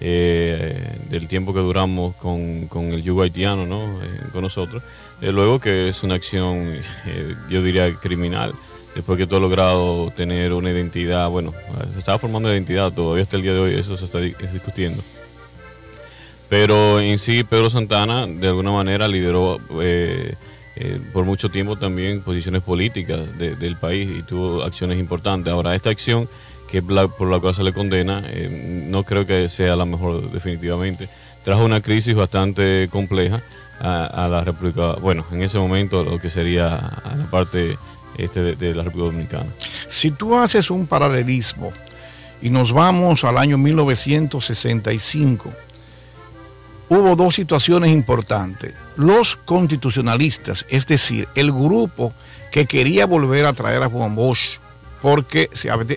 eh, 0.00 0.98
del 1.08 1.28
tiempo 1.28 1.54
que 1.54 1.60
duramos 1.60 2.16
con, 2.16 2.68
el 2.74 3.04
yugo 3.04 3.22
haitiano, 3.22 3.64
¿no? 3.64 3.84
Eh, 4.02 4.08
con 4.32 4.42
nosotros, 4.42 4.82
luego 5.20 5.60
que 5.60 5.88
es 5.88 6.02
una 6.02 6.16
acción, 6.16 6.80
yo 7.48 7.62
diría, 7.62 7.94
criminal, 7.94 8.54
después 8.96 9.18
que 9.18 9.26
tú 9.28 9.36
has 9.36 9.42
logrado 9.42 10.10
tener 10.16 10.52
una 10.52 10.72
identidad, 10.72 11.30
bueno, 11.30 11.54
se 11.92 12.00
estaba 12.00 12.18
formando 12.18 12.48
una 12.48 12.56
identidad, 12.56 12.92
todavía 12.92 13.22
hasta 13.22 13.36
el 13.36 13.42
día 13.42 13.52
de 13.52 13.60
hoy 13.60 13.74
eso 13.74 13.96
se 13.96 14.06
está 14.06 14.18
discutiendo. 14.18 15.00
Pero 16.48 16.98
en 16.98 17.20
sí, 17.20 17.44
Pedro 17.44 17.70
Santana, 17.70 18.26
de 18.26 18.48
alguna 18.48 18.72
manera, 18.72 19.06
lideró 19.06 19.60
eh, 20.78 21.00
por 21.12 21.24
mucho 21.24 21.48
tiempo 21.48 21.76
también 21.76 22.20
posiciones 22.20 22.62
políticas 22.62 23.38
del 23.38 23.76
país 23.76 24.10
y 24.18 24.22
tuvo 24.22 24.62
acciones 24.62 24.98
importantes. 24.98 25.50
Ahora, 25.50 25.74
esta 25.74 25.88
acción 25.88 26.28
que 26.68 26.82
por 26.82 27.30
la 27.30 27.40
cual 27.40 27.54
se 27.54 27.62
le 27.62 27.72
condena, 27.72 28.22
eh, 28.26 28.84
no 28.88 29.02
creo 29.04 29.26
que 29.26 29.48
sea 29.48 29.74
la 29.74 29.86
mejor 29.86 30.30
definitivamente. 30.30 31.08
Trajo 31.44 31.64
una 31.64 31.80
crisis 31.80 32.14
bastante 32.14 32.88
compleja 32.90 33.40
a, 33.80 34.28
la 34.30 34.44
República, 34.44 34.96
bueno, 35.00 35.24
en 35.32 35.42
ese 35.42 35.58
momento 35.58 36.02
lo 36.02 36.18
que 36.18 36.28
sería 36.30 36.74
a 36.76 37.14
la 37.16 37.30
parte 37.30 37.78
este 38.18 38.42
de, 38.42 38.56
de 38.56 38.74
la 38.74 38.82
República 38.82 39.12
Dominicana. 39.12 39.46
Si 39.88 40.10
tú 40.10 40.36
haces 40.36 40.70
un 40.70 40.86
paralelismo 40.86 41.70
y 42.42 42.50
nos 42.50 42.72
vamos 42.72 43.24
al 43.24 43.38
año 43.38 43.56
1965, 43.58 45.52
hubo 46.88 47.16
dos 47.16 47.34
situaciones 47.34 47.92
importantes. 47.92 48.74
Los 48.96 49.36
constitucionalistas, 49.36 50.64
es 50.68 50.86
decir, 50.86 51.28
el 51.34 51.52
grupo 51.52 52.12
que 52.50 52.66
quería 52.66 53.06
volver 53.06 53.46
a 53.46 53.52
traer 53.52 53.82
a 53.82 53.88
Juan 53.88 54.14
Bosch 54.14 54.58
porque 55.02 55.50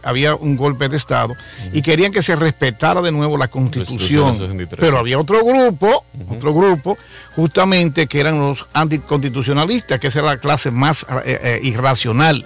había 0.03 0.35
un 0.35 0.55
golpe 0.55 0.89
de 0.89 0.97
Estado 0.97 1.35
y 1.73 1.81
querían 1.81 2.11
que 2.11 2.21
se 2.21 2.35
respetara 2.35 3.01
de 3.01 3.11
nuevo 3.11 3.37
la 3.37 3.47
constitución. 3.47 4.37
Pero 4.77 4.99
había 4.99 5.17
otro 5.17 5.43
grupo, 5.43 6.05
otro 6.29 6.53
grupo, 6.53 6.97
justamente 7.35 8.07
que 8.07 8.19
eran 8.19 8.39
los 8.39 8.67
anticonstitucionalistas, 8.73 9.99
que 9.99 10.07
esa 10.07 10.19
era 10.19 10.27
la 10.27 10.37
clase 10.37 10.69
más 10.69 11.05
eh, 11.25 11.39
eh, 11.41 11.59
irracional. 11.63 12.45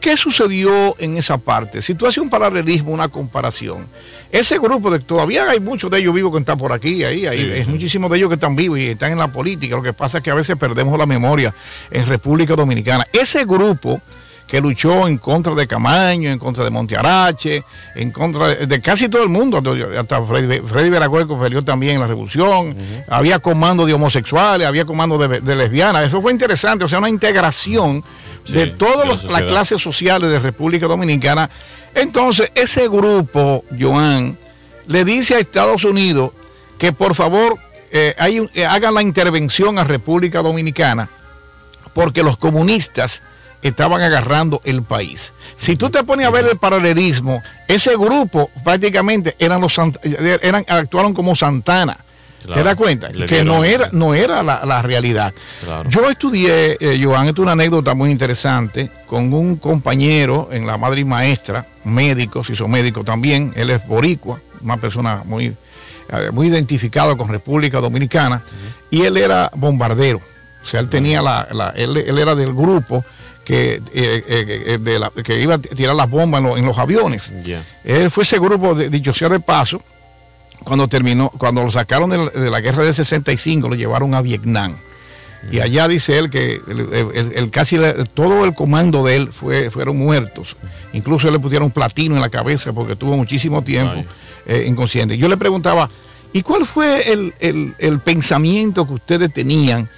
¿Qué 0.00 0.16
sucedió 0.16 0.94
en 0.98 1.16
esa 1.16 1.38
parte? 1.38 1.82
Si 1.82 1.94
tú 1.94 2.06
haces 2.06 2.18
un 2.18 2.30
paralelismo, 2.30 2.92
una 2.92 3.08
comparación, 3.08 3.86
ese 4.30 4.58
grupo 4.58 4.90
de 4.90 5.00
todavía 5.00 5.48
hay 5.48 5.60
muchos 5.60 5.90
de 5.90 5.98
ellos 5.98 6.14
vivos 6.14 6.32
que 6.32 6.38
están 6.38 6.58
por 6.58 6.72
aquí, 6.72 7.02
ahí, 7.02 7.26
ahí, 7.26 7.50
es 7.54 7.66
muchísimos 7.66 8.10
de 8.10 8.18
ellos 8.18 8.28
que 8.28 8.34
están 8.34 8.54
vivos 8.54 8.78
y 8.78 8.88
están 8.88 9.12
en 9.12 9.18
la 9.18 9.32
política. 9.32 9.76
Lo 9.76 9.82
que 9.82 9.92
pasa 9.92 10.18
es 10.18 10.24
que 10.24 10.30
a 10.30 10.34
veces 10.34 10.56
perdemos 10.56 10.98
la 10.98 11.06
memoria 11.06 11.54
en 11.90 12.06
República 12.06 12.54
Dominicana. 12.54 13.06
Ese 13.12 13.44
grupo 13.44 14.00
que 14.48 14.60
luchó 14.60 15.06
en 15.06 15.18
contra 15.18 15.54
de 15.54 15.66
Camaño, 15.66 16.30
en 16.30 16.38
contra 16.38 16.64
de 16.64 16.70
Montearache, 16.70 17.62
en 17.94 18.10
contra 18.10 18.48
de, 18.48 18.80
casi 18.80 19.08
todo 19.08 19.22
el 19.22 19.28
mundo, 19.28 19.62
hasta 19.98 20.22
Freddy, 20.22 20.60
Freddy 20.60 20.90
peleó 21.38 21.62
también 21.62 21.96
en 21.96 22.00
la 22.00 22.06
revolución, 22.06 22.74
había 23.08 23.38
comando 23.38 23.84
de 23.84 23.92
homosexuales, 23.92 24.66
había 24.66 24.86
comando 24.86 25.18
de, 25.18 25.54
lesbianas, 25.54 26.08
eso 26.08 26.22
fue 26.22 26.32
interesante, 26.32 26.84
o 26.84 26.88
sea, 26.88 26.98
una 26.98 27.10
integración 27.10 28.02
de 28.52 28.66
todas 28.66 29.06
las 29.24 29.42
clases 29.48 29.82
sociales 29.82 30.30
de 30.30 30.38
República 30.38 30.86
Dominicana. 30.86 31.48
Entonces, 31.94 32.50
ese 32.54 32.88
grupo, 32.88 33.64
Joan, 33.78 34.36
le 34.86 35.04
dice 35.04 35.34
a 35.34 35.38
Estados 35.38 35.84
Unidos 35.84 36.32
que 36.78 36.92
por 36.92 37.14
favor 37.14 37.56
eh, 37.90 38.14
hay 38.18 38.46
eh, 38.54 38.66
hagan 38.66 38.94
la 38.94 39.02
intervención 39.02 39.78
a 39.78 39.84
República 39.84 40.42
Dominicana 40.42 41.08
porque 41.94 42.22
los 42.22 42.36
comunistas 42.36 43.22
estaban 43.62 44.02
agarrando 44.02 44.60
el 44.64 44.82
país. 44.82 45.32
Si 45.56 45.74
tú 45.76 45.90
te 45.90 46.04
pones 46.04 46.26
a 46.26 46.30
ver 46.30 46.46
el 46.46 46.58
paralelismo, 46.58 47.42
ese 47.66 47.96
grupo 47.96 48.50
prácticamente 48.62 49.34
eran 49.40 49.60
los 49.60 49.76
Sant- 49.76 49.98
eran 50.42 50.64
actuaron 50.68 51.12
como 51.12 51.34
Santana. 51.34 51.96
¿Te 52.46 52.62
das 52.62 52.74
cuenta? 52.76 53.08
Que 53.26 53.44
no 53.44 53.64
era, 53.64 53.88
no 53.92 54.14
era 54.14 54.42
la, 54.42 54.64
la 54.64 54.80
realidad. 54.82 55.32
Claro. 55.64 55.88
Yo 55.90 56.08
estudié, 56.10 56.76
eh, 56.80 57.00
Joan, 57.02 57.26
esto 57.28 57.42
es 57.42 57.44
una 57.44 57.52
anécdota 57.52 57.94
muy 57.94 58.10
interesante, 58.10 58.90
con 59.06 59.32
un 59.32 59.56
compañero 59.56 60.48
en 60.52 60.66
la 60.66 60.78
Madrid 60.78 61.04
Maestra, 61.04 61.66
médico, 61.84 62.44
se 62.44 62.52
hizo 62.54 62.68
médico 62.68 63.04
también, 63.04 63.52
él 63.56 63.70
es 63.70 63.86
boricua, 63.86 64.38
una 64.62 64.76
persona 64.76 65.22
muy, 65.24 65.46
eh, 65.46 66.30
muy 66.32 66.46
identificada 66.48 67.16
con 67.16 67.28
República 67.28 67.80
Dominicana, 67.80 68.42
y 68.90 69.02
él 69.02 69.16
era 69.16 69.50
bombardero, 69.54 70.20
o 70.62 70.66
sea, 70.66 70.80
él 70.80 70.88
tenía 70.88 71.20
la, 71.22 71.48
la- 71.52 71.70
él, 71.76 71.96
él 71.96 72.18
era 72.18 72.34
del 72.34 72.54
grupo 72.54 73.04
que, 73.44 73.80
eh, 73.94 74.24
eh, 74.26 74.78
de 74.80 74.98
la- 74.98 75.10
que 75.10 75.40
iba 75.40 75.54
a 75.54 75.58
tirar 75.58 75.94
las 75.96 76.08
bombas 76.10 76.38
en, 76.40 76.44
lo- 76.46 76.56
en 76.56 76.66
los 76.66 76.78
aviones. 76.78 77.30
Él 77.84 78.10
fue 78.10 78.24
ese 78.24 78.38
grupo, 78.38 78.74
de, 78.74 78.90
dicho 78.90 79.12
sea 79.14 79.28
de 79.28 79.40
paso, 79.40 79.82
cuando 80.64 80.88
terminó, 80.88 81.30
cuando 81.30 81.62
lo 81.64 81.70
sacaron 81.70 82.10
de 82.10 82.18
la, 82.18 82.26
de 82.30 82.50
la 82.50 82.60
guerra 82.60 82.82
del 82.84 82.94
65, 82.94 83.68
lo 83.68 83.74
llevaron 83.74 84.14
a 84.14 84.20
Vietnam. 84.20 84.74
Y 85.52 85.60
allá 85.60 85.86
dice 85.86 86.18
él 86.18 86.30
que 86.30 86.60
el, 86.68 86.80
el- 87.14 87.32
el- 87.34 87.50
casi 87.50 87.78
todo 88.14 88.44
el 88.44 88.54
comando 88.54 89.04
de 89.04 89.16
él 89.16 89.28
fue, 89.32 89.70
fueron 89.70 89.96
muertos. 89.96 90.56
Incluso 90.92 91.30
le 91.30 91.38
pusieron 91.38 91.70
platino 91.70 92.16
en 92.16 92.20
la 92.20 92.28
cabeza 92.28 92.72
porque 92.72 92.96
tuvo 92.96 93.16
muchísimo 93.16 93.62
tiempo 93.62 94.04
eh, 94.46 94.64
inconsciente. 94.66 95.16
Yo 95.16 95.28
le 95.28 95.36
preguntaba, 95.36 95.88
¿y 96.32 96.42
cuál 96.42 96.66
fue 96.66 97.12
el- 97.12 97.32
el 97.78 98.00
pensamiento 98.00 98.86
que 98.86 98.94
ustedes 98.94 99.32
tenían 99.32 99.88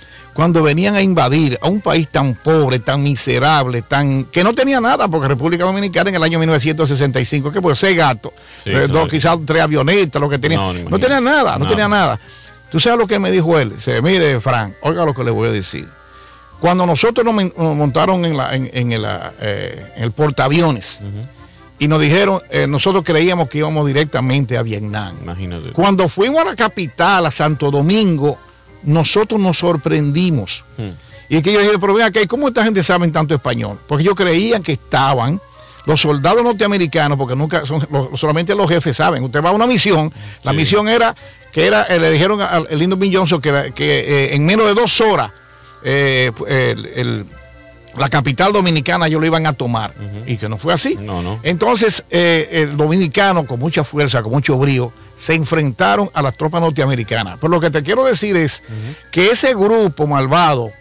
cuando 0.40 0.62
venían 0.62 0.94
a 0.94 1.02
invadir 1.02 1.58
a 1.60 1.68
un 1.68 1.82
país 1.82 2.08
tan 2.08 2.34
pobre, 2.34 2.78
tan 2.78 3.02
miserable, 3.02 3.82
tan 3.82 4.24
que 4.24 4.42
no 4.42 4.54
tenía 4.54 4.80
nada? 4.80 5.06
Porque 5.06 5.28
República 5.28 5.64
Dominicana 5.64 6.08
en 6.08 6.16
el 6.16 6.22
año 6.22 6.38
1965, 6.38 7.52
que 7.52 7.60
por 7.60 7.76
seis 7.76 7.94
gatos, 7.94 8.32
Sí, 8.64 8.70
eh, 8.70 8.86
dos, 8.88 9.06
quizás 9.10 9.36
tres 9.44 9.60
avionetas, 9.62 10.18
lo 10.18 10.30
que 10.30 10.38
tenía. 10.38 10.56
No, 10.88 10.98
tenía 10.98 11.20
nada, 11.20 11.58
no 11.58 11.66
tenía 11.66 11.88
nada. 11.88 12.18
¿Tú 12.70 12.80
sabes 12.80 12.98
lo 12.98 13.06
que 13.06 13.18
me 13.18 13.30
dijo 13.30 13.58
él? 13.58 13.74
Dice, 13.76 14.00
mire, 14.00 14.40
Frank, 14.40 14.72
oiga 14.80 15.04
lo 15.04 15.12
que 15.12 15.24
le 15.24 15.30
voy 15.30 15.50
a 15.50 15.52
decir. 15.52 15.86
Cuando 16.58 16.86
nosotros 16.86 17.22
nos, 17.26 17.34
montaron 17.76 18.24
en, 18.24 18.36
la- 18.38 18.54
en- 18.56 18.70
en 18.72 18.92
el, 18.92 19.04
eh, 19.40 19.92
en 19.96 20.04
el 20.04 20.12
portaaviones 20.12 21.00
y 21.78 21.86
nos 21.86 22.00
dijeron, 22.00 22.40
eh, 22.48 22.66
nosotros 22.66 23.04
creíamos 23.04 23.50
que 23.50 23.58
íbamos 23.58 23.86
directamente 23.86 24.56
a 24.56 24.62
Vietnam. 24.62 25.14
Imagínate. 25.22 25.70
Cuando 25.72 26.08
fuimos 26.08 26.40
a 26.40 26.44
la 26.44 26.56
capital, 26.56 27.26
a 27.26 27.30
Santo 27.30 27.70
Domingo, 27.70 28.38
nosotros 28.82 29.40
nos 29.40 29.58
sorprendimos. 29.58 30.64
Hmm. 30.78 30.90
Y 31.28 31.42
que 31.42 31.52
yo 31.52 31.60
dije, 31.60 31.78
pero 31.78 31.94
ven 31.94 32.06
acá, 32.06 32.20
¿y 32.20 32.26
¿cómo 32.26 32.48
esta 32.48 32.64
gente 32.64 32.82
sabe 32.82 33.06
tanto 33.08 33.34
español? 33.34 33.78
Porque 33.86 34.02
ellos 34.02 34.16
creían 34.16 34.62
que 34.62 34.72
estaban 34.72 35.40
los 35.86 36.00
soldados 36.00 36.42
norteamericanos, 36.42 37.16
porque 37.16 37.36
nunca 37.36 37.64
son, 37.66 37.86
solamente 38.16 38.54
los 38.54 38.68
jefes 38.68 38.96
saben. 38.96 39.22
Usted 39.24 39.42
va 39.42 39.50
a 39.50 39.52
una 39.52 39.66
misión, 39.66 40.12
la 40.42 40.50
Sí. 40.52 40.56
misión 40.56 40.88
era 40.88 41.14
que 41.52 41.66
era, 41.66 41.84
eh, 41.84 41.98
le 41.98 42.10
dijeron 42.12 42.40
al 42.40 42.66
el 42.70 42.78
lindo 42.78 42.96
Bill 42.96 43.16
Johnson 43.16 43.40
que, 43.40 43.72
que 43.74 44.00
eh, 44.00 44.34
en 44.34 44.44
menos 44.46 44.66
de 44.66 44.74
dos 44.74 45.00
horas 45.00 45.30
eh, 45.84 46.30
el- 46.48 46.86
el- 46.86 47.24
la 47.96 48.08
capital 48.08 48.52
dominicana 48.52 49.06
ellos 49.08 49.20
lo 49.20 49.26
iban 49.26 49.46
a 49.46 49.52
tomar. 49.52 49.92
Y 50.26 50.36
que 50.36 50.48
no 50.48 50.58
fue 50.58 50.72
así. 50.74 50.94
No, 51.00 51.22
no. 51.22 51.40
Entonces, 51.42 52.04
eh, 52.10 52.48
el 52.52 52.76
dominicano, 52.76 53.44
con 53.46 53.58
mucha 53.58 53.82
fuerza, 53.82 54.22
con 54.22 54.30
mucho 54.32 54.56
brío, 54.58 54.92
se 55.20 55.34
enfrentaron 55.34 56.08
a 56.14 56.22
las 56.22 56.34
tropas 56.34 56.62
norteamericanas. 56.62 57.36
Pero 57.38 57.50
lo 57.50 57.60
que 57.60 57.70
te 57.70 57.82
quiero 57.82 58.06
decir 58.06 58.34
es 58.36 58.62
que 59.10 59.30
ese 59.30 59.54
grupo 59.54 60.06
malvado, 60.06 60.72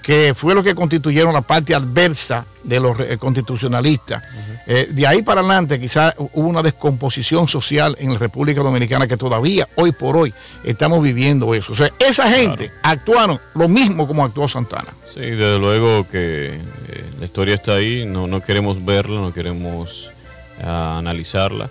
que 0.00 0.32
fue 0.36 0.54
lo 0.54 0.62
que 0.62 0.76
constituyeron 0.76 1.34
la 1.34 1.40
parte 1.40 1.74
adversa 1.74 2.46
de 2.62 2.78
los 2.78 3.00
eh, 3.00 3.18
constitucionalistas, 3.18 4.22
eh, 4.68 4.86
de 4.90 5.06
ahí 5.08 5.22
para 5.22 5.40
adelante 5.40 5.80
quizás 5.80 6.14
hubo 6.18 6.48
una 6.48 6.62
descomposición 6.62 7.48
social 7.48 7.96
en 7.98 8.12
la 8.12 8.18
República 8.20 8.60
Dominicana 8.60 9.08
que 9.08 9.16
todavía, 9.16 9.66
hoy 9.74 9.90
por 9.90 10.16
hoy, 10.16 10.32
estamos 10.62 11.02
viviendo 11.02 11.52
eso. 11.52 11.72
O 11.72 11.76
sea, 11.76 11.90
esa 11.98 12.30
gente 12.30 12.70
actuaron 12.84 13.40
lo 13.54 13.68
mismo 13.68 14.06
como 14.06 14.24
actuó 14.24 14.48
Santana. 14.48 14.94
Sí, 15.12 15.20
desde 15.20 15.58
luego 15.58 16.08
que 16.08 16.54
eh, 16.54 17.04
la 17.18 17.24
historia 17.24 17.56
está 17.56 17.74
ahí, 17.74 18.04
no, 18.06 18.28
no 18.28 18.40
queremos 18.40 18.84
verla, 18.84 19.20
no 19.20 19.32
queremos 19.34 20.10
ah, 20.62 20.96
analizarla. 20.98 21.68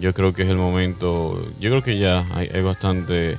Yo 0.00 0.12
creo 0.12 0.32
que 0.32 0.42
es 0.42 0.48
el 0.48 0.56
momento, 0.56 1.42
yo 1.58 1.70
creo 1.70 1.82
que 1.82 1.98
ya 1.98 2.26
hay, 2.34 2.60
bastante, 2.62 3.38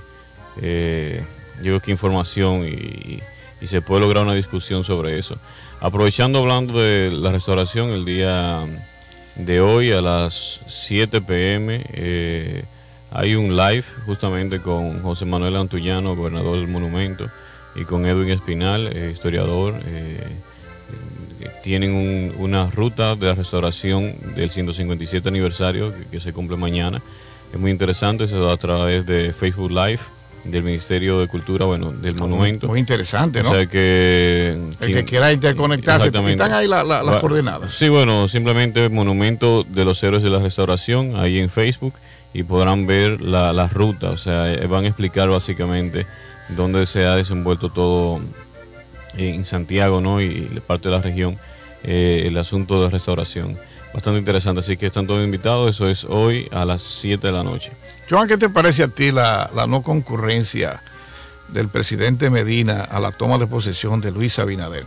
eh, 0.61 1.23
yo 1.57 1.63
creo 1.63 1.79
que 1.79 1.91
información 1.91 2.65
y, 2.67 3.19
y 3.61 3.67
se 3.67 3.81
puede 3.81 4.01
lograr 4.01 4.23
una 4.23 4.33
discusión 4.33 4.83
sobre 4.83 5.17
eso. 5.19 5.37
Aprovechando 5.79 6.39
hablando 6.39 6.79
de 6.79 7.11
la 7.11 7.31
restauración, 7.31 7.89
el 7.91 8.03
día 8.03 8.65
de 9.35 9.61
hoy 9.61 9.91
a 9.91 10.01
las 10.01 10.61
7 10.67 11.21
pm 11.21 11.81
eh, 11.93 12.63
hay 13.11 13.35
un 13.35 13.55
live 13.55 13.83
justamente 14.05 14.59
con 14.59 15.01
José 15.01 15.25
Manuel 15.25 15.55
Antullano, 15.55 16.15
gobernador 16.15 16.59
del 16.59 16.67
monumento, 16.67 17.27
y 17.75 17.83
con 17.83 18.05
Edwin 18.05 18.31
Espinal, 18.31 18.87
eh, 18.87 19.11
historiador. 19.13 19.75
eh, 19.85 20.27
tienen 21.67 21.91
un- 21.93 22.31
una 22.37 22.69
ruta 22.69 23.15
de 23.17 23.25
la 23.25 23.35
restauración 23.35 24.13
del 24.37 24.49
157 24.51 25.27
aniversario 25.27 25.93
que, 25.93 26.05
que 26.11 26.19
se 26.21 26.31
cumple 26.31 26.55
mañana. 26.55 27.01
Es 27.53 27.59
muy 27.59 27.71
interesante, 27.71 28.25
se 28.25 28.37
da 28.37 28.53
a 28.53 28.57
través 28.57 29.05
de 29.05 29.33
Facebook 29.33 29.69
Live 29.71 29.99
del 30.45 30.63
Ministerio 30.63 31.19
de 31.19 31.27
Cultura, 31.27 31.65
bueno, 31.65 31.91
del 31.91 32.15
monumento. 32.15 32.67
Muy 32.69 32.79
interesante, 32.79 33.43
¿no? 33.43 33.49
O 33.49 33.53
sea 33.53 33.65
que... 33.65 34.57
El 34.79 34.93
que 34.93 35.03
quiera 35.03 35.33
interconectarse, 35.33 36.07
están 36.07 36.53
ahí 36.53 36.67
la- 36.69 36.85
la- 36.85 37.03
las 37.03 37.15
Va- 37.15 37.19
coordenadas. 37.19 37.73
Sí, 37.73 37.89
bueno, 37.89 38.29
simplemente 38.29 38.87
Monumento 38.87 39.65
de 39.65 39.83
los 39.83 40.01
Héroes 40.01 40.23
de 40.23 40.29
la 40.29 40.39
Restauración, 40.39 41.17
ahí 41.17 41.37
en 41.39 41.49
Facebook, 41.49 41.95
y 42.33 42.43
podrán 42.43 42.87
ver 42.87 43.19
la, 43.19 43.51
la 43.51 43.67
ruta, 43.67 44.11
o 44.11 44.17
sea, 44.17 44.53
eh, 44.53 44.65
van 44.67 44.85
a 44.85 44.87
explicar 44.87 45.27
básicamente 45.27 46.05
dónde 46.55 46.85
se 46.85 47.03
ha 47.05 47.15
desenvuelto 47.17 47.67
todo 47.69 48.21
en 49.17 49.43
Santiago, 49.43 49.99
¿no? 49.99 50.21
Y 50.21 50.47
parte 50.65 50.87
de 50.87 50.95
la 50.95 51.01
región, 51.01 51.37
eh, 51.87 52.25
el 52.27 52.37
asunto 52.37 52.83
de 52.83 52.89
restauración. 52.91 53.57
Bastante 53.93 54.19
interesante, 54.19 54.59
así 54.59 54.77
que 54.77 54.85
están 54.87 55.07
todos 55.07 55.23
invitados, 55.25 55.73
eso 55.75 55.89
es 55.89 56.03
hoy 56.03 56.47
a 56.51 56.65
las 56.65 56.81
7 56.83 57.25
de 57.25 57.33
la 57.33 57.43
noche. 57.43 57.71
Joan, 58.09 58.27
¿qué 58.27 58.37
te 58.37 58.49
parece 58.49 58.83
a 58.83 58.87
ti 58.89 59.11
la, 59.11 59.49
la 59.55 59.65
no 59.65 59.81
concurrencia 59.81 60.81
del 61.47 61.69
presidente 61.69 62.29
Medina 62.29 62.83
a 62.83 62.99
la 62.99 63.11
toma 63.11 63.37
de 63.37 63.47
posesión 63.47 64.01
de 64.01 64.11
Luis 64.11 64.37
Abinader? 64.37 64.85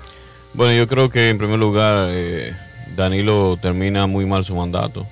Bueno, 0.55 0.75
yo 0.75 0.87
creo 0.87 1.09
que 1.11 1.31
en 1.31 1.39
primer 1.39 1.59
lugar 1.59 2.09
eh, 2.13 2.55
Danilo 2.97 3.59
termina 3.61 4.07
muy 4.07 4.27
mal 4.27 4.45
su 4.45 4.55
mandato, 4.55 5.07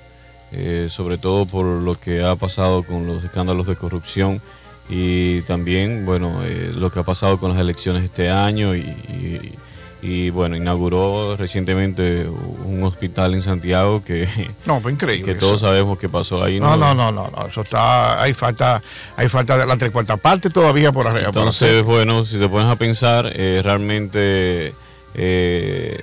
eh, 0.51 0.87
sobre 0.89 1.17
todo 1.17 1.45
por 1.45 1.65
lo 1.65 1.95
que 1.95 2.23
ha 2.23 2.35
pasado 2.35 2.83
con 2.83 3.05
los 3.07 3.23
escándalos 3.23 3.67
de 3.67 3.75
corrupción 3.75 4.41
y 4.89 5.41
también, 5.41 6.05
bueno, 6.05 6.41
eh, 6.43 6.71
lo 6.75 6.91
que 6.91 6.99
ha 6.99 7.03
pasado 7.03 7.39
con 7.39 7.51
las 7.51 7.59
elecciones 7.59 8.03
este 8.03 8.29
año 8.29 8.75
y, 8.75 8.79
y- 8.81 9.53
y, 10.01 10.29
bueno, 10.29 10.55
inauguró 10.55 11.35
recientemente 11.35 12.25
un 12.65 12.81
hospital 12.83 13.33
en 13.33 13.41
Santiago 13.43 14.01
que, 14.03 14.27
No, 14.65 14.79
fue 14.79 14.93
increíble. 14.93 15.25
que 15.25 15.31
eso. 15.31 15.39
todos 15.41 15.59
sabemos 15.59 15.97
que 15.99 16.07
pasó 16.07 16.41
ahí. 16.43 16.59
No, 16.59 16.77
no, 16.77 16.93
no, 16.93 17.11
no, 17.11 17.27
no, 17.29 17.47
eso 17.47 17.61
está, 17.61 18.21
hay 18.21 18.33
falta, 18.33 18.81
hay 19.17 19.27
falta 19.27 19.57
de 19.57 19.65
la 19.65 19.75
tres 19.77 19.91
cuarta 19.91 20.15
parte 20.17 20.49
todavía 20.49 20.91
por 20.91 21.05
arriba. 21.07 21.27
Entonces, 21.27 21.83
bueno, 21.83 22.23
si 22.23 22.37
te 22.37 22.47
pones 22.47 22.69
a 22.69 22.75
pensar, 22.77 23.31
eh, 23.35 23.61
realmente 23.63 24.73
eh, 25.15 26.01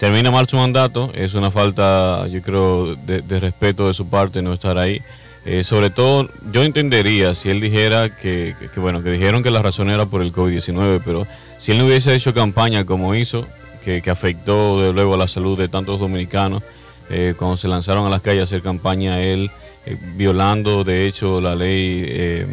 termina 0.00 0.30
mal 0.30 0.46
su 0.48 0.56
mandato, 0.56 1.10
es 1.14 1.34
una 1.34 1.50
falta, 1.50 2.26
yo 2.28 2.42
creo, 2.42 2.94
de, 2.96 3.22
de 3.22 3.40
respeto 3.40 3.86
de 3.88 3.94
su 3.94 4.08
parte 4.08 4.42
no 4.42 4.52
estar 4.52 4.76
ahí. 4.78 5.00
Eh, 5.46 5.62
sobre 5.62 5.90
todo, 5.90 6.28
yo 6.52 6.62
entendería 6.62 7.34
si 7.34 7.50
él 7.50 7.60
dijera 7.60 8.08
que, 8.08 8.54
que- 8.58 8.68
que, 8.68 8.80
bueno, 8.80 9.02
que 9.02 9.10
dijeron 9.10 9.42
que 9.42 9.50
la 9.50 9.60
razón 9.62 9.90
era 9.90 10.06
por 10.06 10.22
el 10.22 10.32
COVID-19, 10.32 11.02
pero 11.04 11.26
si 11.58 11.72
él 11.72 11.78
no 11.78 11.86
hubiese 11.86 12.14
hecho 12.14 12.34
campaña 12.34 12.84
como 12.84 13.14
hizo, 13.14 13.46
que, 13.84 14.02
afectó 14.10 14.80
de 14.80 14.92
luego 14.92 15.14
a 15.14 15.18
la 15.18 15.28
salud 15.28 15.58
de 15.58 15.68
tantos 15.68 16.00
dominicanos, 16.00 16.62
eh, 17.10 17.34
cuando 17.36 17.56
se 17.56 17.68
lanzaron 17.68 18.06
a 18.06 18.10
las 18.10 18.22
calles 18.22 18.40
a 18.40 18.44
hacer 18.44 18.62
campaña 18.62 19.20
él, 19.20 19.50
eh, 19.86 19.96
violando 20.16 20.84
de 20.84 21.06
hecho 21.06 21.40
la 21.42 21.54
ley 21.54 22.02
eh, 22.06 22.46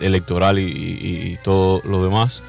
electoral 0.00 0.58
y, 0.58 0.62
y- 0.64 1.32
y 1.32 1.38
todo 1.42 1.80
lo 1.84 2.02
demás. 2.04 2.42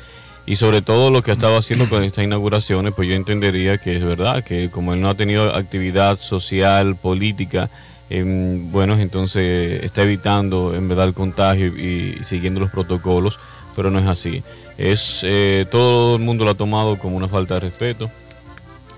Y 0.46 0.56
sobre 0.56 0.82
todo 0.82 1.12
lo 1.12 1.22
que 1.22 1.32
ha 1.32 1.36
estado 1.36 1.58
haciendo 1.58 1.88
con 1.90 2.04
estas 2.04 2.24
inauguraciones, 2.26 2.94
pues 2.96 3.08
yo 3.08 3.16
entendería 3.16 3.78
que 3.78 3.96
es 3.96 4.04
verdad, 4.04 4.44
que 4.44 4.70
como 4.72 4.94
él 4.94 5.00
no 5.02 5.10
ha 5.10 5.14
tenido 5.16 5.56
actividad 5.56 6.20
social, 6.20 6.96
política, 6.96 7.70
em, 8.10 8.72
bueno, 8.72 8.98
entonces 8.98 9.84
está 9.84 10.02
evitando 10.02 10.74
en 10.76 10.90
verdad 10.90 11.08
el 11.08 11.14
contagio 11.14 11.68
y 11.68 12.18
siguiendo 12.26 12.60
los 12.60 12.72
protocolos, 12.72 13.40
pero 13.80 13.92
no 13.92 14.00
es 14.00 14.08
así. 14.08 14.44
Es, 14.78 15.22
eh, 15.24 15.66
todo 15.72 16.18
el 16.18 16.22
mundo 16.22 16.44
lo 16.44 16.52
ha 16.52 16.56
tomado 16.56 17.00
como 17.00 17.16
una 17.16 17.30
falta 17.30 17.54
de 17.54 17.62
respeto, 17.62 18.12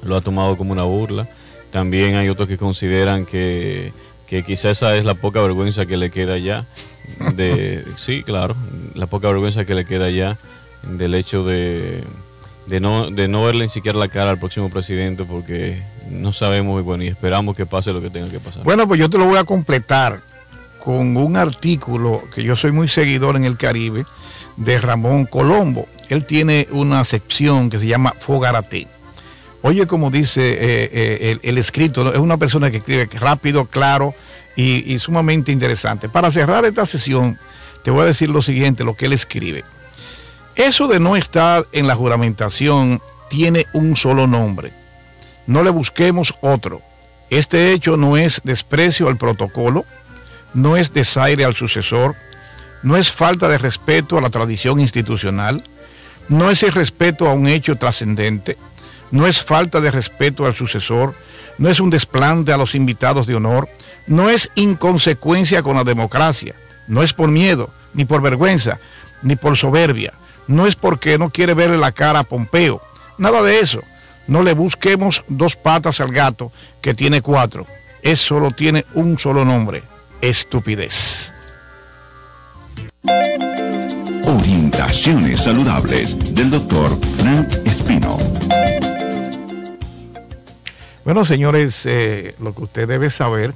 lo 0.01 0.15
ha 0.15 0.21
tomado 0.21 0.57
como 0.57 0.71
una 0.71 0.81
burla. 0.81 1.27
También 1.69 2.15
hay 2.15 2.29
otros 2.29 2.47
que 2.47 2.57
consideran 2.57 3.27
que, 3.27 3.93
que 4.25 4.43
quizá 4.43 4.71
esa 4.71 4.95
es 4.95 5.05
la 5.05 5.13
poca 5.13 5.39
vergüenza 5.39 5.85
que 5.85 5.97
le 5.97 6.09
queda 6.09 6.39
ya. 6.39 6.65
De, 7.35 7.85
sí, 7.95 8.23
claro, 8.23 8.55
la 8.95 9.05
poca 9.05 9.27
vergüenza 9.27 9.65
que 9.65 9.75
le 9.75 9.85
queda 9.85 10.09
ya 10.09 10.35
del 10.81 11.13
hecho 11.13 11.43
de, 11.43 12.03
de, 12.65 12.79
no, 12.79 13.11
de 13.11 13.27
no 13.27 13.43
verle 13.43 13.65
ni 13.65 13.69
siquiera 13.69 13.99
la 13.99 14.07
cara 14.07 14.31
al 14.31 14.39
próximo 14.39 14.71
presidente 14.71 15.25
porque 15.25 15.79
no 16.09 16.33
sabemos 16.33 16.79
y 16.79 16.83
bueno, 16.83 17.03
y 17.03 17.07
esperamos 17.07 17.55
que 17.55 17.67
pase 17.67 17.93
lo 17.93 18.01
que 18.01 18.09
tenga 18.09 18.31
que 18.31 18.39
pasar. 18.39 18.63
Bueno, 18.63 18.87
pues 18.87 18.99
yo 18.99 19.11
te 19.11 19.19
lo 19.19 19.25
voy 19.25 19.37
a 19.37 19.43
completar 19.43 20.21
con 20.83 21.15
un 21.15 21.37
artículo 21.37 22.23
que 22.33 22.41
yo 22.41 22.55
soy 22.55 22.71
muy 22.71 22.89
seguidor 22.89 23.35
en 23.35 23.45
el 23.45 23.57
Caribe 23.57 24.05
de 24.63 24.79
Ramón 24.79 25.25
Colombo. 25.25 25.87
Él 26.09 26.25
tiene 26.25 26.67
una 26.71 27.03
sección 27.05 27.69
que 27.69 27.79
se 27.79 27.87
llama 27.87 28.13
Fogarate. 28.17 28.87
Oye, 29.61 29.85
como 29.85 30.09
dice 30.09 30.41
eh, 30.41 30.89
eh, 30.91 31.37
el, 31.43 31.57
escrito, 31.57 32.11
es 32.11 32.19
una 32.19 32.37
persona 32.37 32.71
que 32.71 32.77
escribe 32.77 33.07
rápido, 33.19 33.65
claro 33.65 34.13
y 34.55 34.99
sumamente 34.99 35.51
interesante. 35.51 36.07
Para 36.07 36.29
cerrar 36.29 36.65
esta 36.65 36.85
sesión, 36.85 37.39
te 37.83 37.89
voy 37.89 38.01
a 38.03 38.05
decir 38.05 38.29
lo 38.29 38.43
siguiente, 38.43 38.83
lo 38.83 38.95
que 38.95 39.07
él 39.07 39.13
escribe. 39.13 39.63
Eso 40.55 40.87
de 40.87 40.99
no 40.99 41.15
estar 41.15 41.65
en 41.71 41.87
la 41.87 41.95
juramentación 41.95 43.01
tiene 43.29 43.65
un 43.73 43.95
solo 43.95 44.27
nombre. 44.27 44.71
No 45.47 45.63
le 45.63 45.69
busquemos 45.69 46.35
otro. 46.41 46.81
Este 47.29 47.71
hecho 47.71 47.97
no 47.97 48.17
es 48.17 48.41
desprecio 48.43 49.07
al 49.07 49.17
protocolo, 49.17 49.85
no 50.53 50.75
es 50.75 50.93
desaire 50.93 51.45
al 51.45 51.55
sucesor, 51.55 52.15
no 52.83 52.97
es 52.97 53.11
falta 53.11 53.47
de 53.47 53.57
respeto 53.57 54.17
a 54.17 54.21
la 54.21 54.29
tradición 54.29 54.79
institucional, 54.79 55.63
no 56.29 56.49
es 56.49 56.63
el 56.63 56.71
respeto 56.71 57.27
a 57.27 57.33
un 57.33 57.47
hecho 57.47 57.75
trascendente, 57.75 58.57
no 59.11 59.27
es 59.27 59.43
falta 59.43 59.81
de 59.81 59.91
respeto 59.91 60.45
al 60.45 60.55
sucesor, 60.55 61.13
no 61.57 61.69
es 61.69 61.79
un 61.79 61.89
desplante 61.89 62.53
a 62.53 62.57
los 62.57 62.75
invitados 62.75 63.27
de 63.27 63.35
honor, 63.35 63.69
no 64.07 64.29
es 64.29 64.49
inconsecuencia 64.55 65.61
con 65.61 65.75
la 65.75 65.83
democracia, 65.83 66.55
no 66.87 67.03
es 67.03 67.13
por 67.13 67.29
miedo, 67.29 67.69
ni 67.93 68.05
por 68.05 68.21
vergüenza, 68.21 68.79
ni 69.21 69.35
por 69.35 69.57
soberbia, 69.57 70.13
no 70.47 70.67
es 70.67 70.75
porque 70.75 71.17
no 71.17 71.29
quiere 71.29 71.53
verle 71.53 71.77
la 71.77 71.91
cara 71.91 72.19
a 72.19 72.23
Pompeo, 72.23 72.81
nada 73.17 73.41
de 73.41 73.59
eso. 73.59 73.81
No 74.27 74.43
le 74.43 74.53
busquemos 74.53 75.23
dos 75.27 75.55
patas 75.55 75.99
al 75.99 76.11
gato 76.11 76.51
que 76.81 76.93
tiene 76.93 77.21
cuatro. 77.21 77.65
Eso 78.01 78.35
solo 78.35 78.51
tiene 78.51 78.85
un 78.93 79.17
solo 79.17 79.43
nombre, 79.43 79.83
estupidez. 80.21 81.30
Orientaciones 84.81 85.41
saludables 85.41 86.33
del 86.33 86.49
doctor 86.49 86.89
Frank 86.89 87.47
Espino. 87.67 88.17
Bueno, 91.05 91.23
señores, 91.23 91.83
eh, 91.85 92.33
lo 92.39 92.55
que 92.55 92.63
usted 92.63 92.87
debe 92.87 93.11
saber, 93.11 93.53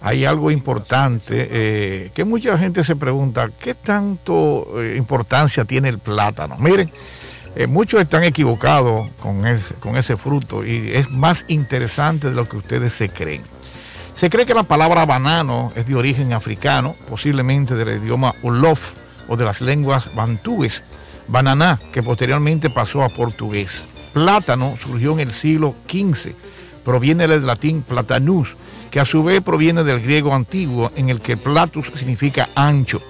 hay 0.00 0.24
algo 0.24 0.50
importante 0.50 1.48
eh, 1.48 2.10
que 2.12 2.24
mucha 2.24 2.58
gente 2.58 2.82
se 2.82 2.96
pregunta, 2.96 3.48
¿qué 3.60 3.74
tanto 3.74 4.82
eh, 4.82 4.96
importancia 4.98 5.64
tiene 5.64 5.90
el 5.90 6.00
plátano? 6.00 6.56
Miren, 6.58 6.90
muchos 7.68 8.00
están 8.00 8.24
equivocados 8.24 9.08
con 9.20 9.44
con 9.78 9.96
ese 9.96 10.16
fruto 10.16 10.66
y 10.66 10.90
es 10.92 11.08
más 11.10 11.44
interesante 11.46 12.30
de 12.30 12.34
lo 12.34 12.48
que 12.48 12.56
ustedes 12.56 12.94
se 12.94 13.08
creen. 13.08 13.42
Se 14.16 14.28
cree 14.28 14.44
que 14.44 14.54
la 14.54 14.64
palabra 14.64 15.06
banano 15.06 15.72
es 15.76 15.86
de 15.86 15.94
origen 15.94 16.32
africano, 16.32 16.96
posiblemente 17.08 17.76
del 17.76 18.02
idioma 18.02 18.34
Olof 18.42 18.97
o 19.28 19.36
de 19.36 19.44
las 19.44 19.60
lenguas 19.60 20.14
bantúes, 20.14 20.82
bananá, 21.28 21.78
que 21.92 22.02
posteriormente 22.02 22.70
pasó 22.70 23.02
a 23.02 23.08
portugués. 23.08 23.82
Plátano 24.12 24.76
surgió 24.82 25.12
en 25.12 25.20
el 25.20 25.30
siglo 25.30 25.74
XV, 25.88 26.32
proviene 26.84 27.28
del 27.28 27.46
latín 27.46 27.82
platanus, 27.82 28.48
que 28.90 29.00
a 29.00 29.04
su 29.04 29.22
vez 29.22 29.42
proviene 29.42 29.84
del 29.84 30.00
griego 30.00 30.34
antiguo, 30.34 30.90
en 30.96 31.10
el 31.10 31.20
que 31.20 31.36
platus 31.36 31.86
significa 31.96 32.48
ancho, 32.54 33.02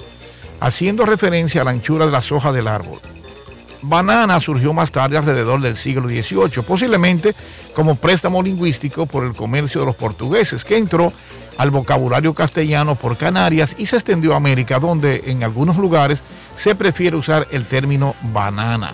haciendo 0.61 1.07
referencia 1.07 1.62
a 1.62 1.64
la 1.64 1.70
anchura 1.70 2.07
de 2.07 2.12
las 2.12 2.33
hojas 2.33 2.52
del 2.52 2.68
árbol. 2.68 2.98
Banana 3.83 4.40
surgió 4.40 4.72
más 4.72 4.90
tarde 4.90 5.16
alrededor 5.16 5.61
del 5.61 5.76
siglo 5.76 6.09
XVIII, 6.09 6.62
posiblemente 6.66 7.35
como 7.74 7.94
préstamo 7.94 8.42
lingüístico 8.42 9.07
por 9.07 9.24
el 9.24 9.35
comercio 9.35 9.81
de 9.81 9.87
los 9.87 9.94
portugueses, 9.94 10.64
que 10.64 10.76
entró 10.76 11.12
al 11.59 11.71
vocabulario 11.71 12.33
castellano 12.33 12.94
por 12.94 13.16
Canarias 13.16 13.75
y 13.77 13.87
se 13.87 13.97
extendió 13.97 14.33
a 14.33 14.37
América, 14.37 14.79
donde 14.79 15.25
en 15.27 15.42
algunos 15.42 15.77
lugares 15.77 16.21
se 16.57 16.75
prefiere 16.75 17.16
usar 17.16 17.47
el 17.51 17.66
término 17.66 18.14
banana. 18.33 18.92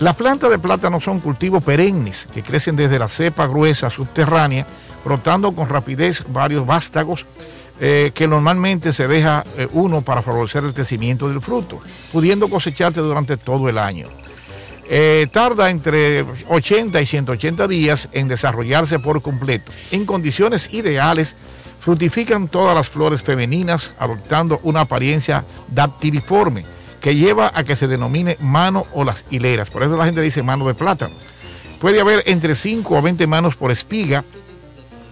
Las 0.00 0.16
plantas 0.16 0.50
de 0.50 0.58
plátano 0.58 1.00
son 1.00 1.20
cultivos 1.20 1.62
perennes 1.62 2.26
que 2.34 2.42
crecen 2.42 2.76
desde 2.76 2.98
la 2.98 3.08
cepa 3.08 3.46
gruesa 3.46 3.88
subterránea, 3.88 4.66
brotando 5.04 5.52
con 5.52 5.68
rapidez 5.68 6.24
varios 6.28 6.66
vástagos 6.66 7.24
eh, 7.80 8.10
que 8.14 8.26
normalmente 8.26 8.92
se 8.92 9.08
deja 9.08 9.44
eh, 9.56 9.68
uno 9.72 10.02
para 10.02 10.22
favorecer 10.22 10.64
el 10.64 10.74
crecimiento 10.74 11.28
del 11.28 11.40
fruto, 11.40 11.80
pudiendo 12.12 12.48
cosecharte 12.48 13.00
durante 13.00 13.36
todo 13.36 13.68
el 13.68 13.78
año. 13.78 14.08
Eh, 14.92 15.28
tarda 15.32 15.70
entre 15.70 16.24
80 16.48 17.00
y 17.00 17.06
180 17.06 17.68
días 17.68 18.08
en 18.12 18.26
desarrollarse 18.26 18.98
por 18.98 19.22
completo. 19.22 19.70
En 19.92 20.04
condiciones 20.04 20.74
ideales, 20.74 21.36
frutifican 21.80 22.48
todas 22.48 22.74
las 22.74 22.88
flores 22.88 23.22
femeninas 23.22 23.90
adoptando 23.98 24.60
una 24.62 24.82
apariencia 24.82 25.44
dactiliforme 25.68 26.64
que 27.00 27.16
lleva 27.16 27.50
a 27.54 27.64
que 27.64 27.76
se 27.76 27.88
denomine 27.88 28.36
mano 28.40 28.86
o 28.92 29.04
las 29.04 29.24
hileras. 29.30 29.70
Por 29.70 29.82
eso 29.82 29.96
la 29.96 30.04
gente 30.04 30.20
dice 30.20 30.42
mano 30.42 30.66
de 30.66 30.74
plátano. 30.74 31.14
Puede 31.80 32.00
haber 32.00 32.22
entre 32.26 32.54
5 32.54 32.94
o 32.94 33.02
20 33.02 33.26
manos 33.26 33.56
por 33.56 33.70
espiga 33.70 34.22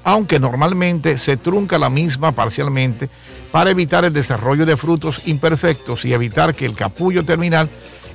aunque 0.09 0.40
normalmente 0.40 1.18
se 1.18 1.37
trunca 1.37 1.78
la 1.78 1.90
misma 1.90 2.33
parcialmente 2.33 3.11
para 3.50 3.70
evitar 3.70 4.07
el 4.07 4.12
desarrollo 4.12 4.64
de 4.64 4.76
frutos 4.76 5.22
imperfectos 5.26 6.04
y 6.07 6.14
evitar 6.14 6.54
que 6.54 6.64
el 6.64 6.74
capullo 6.74 7.24
terminal 7.24 7.68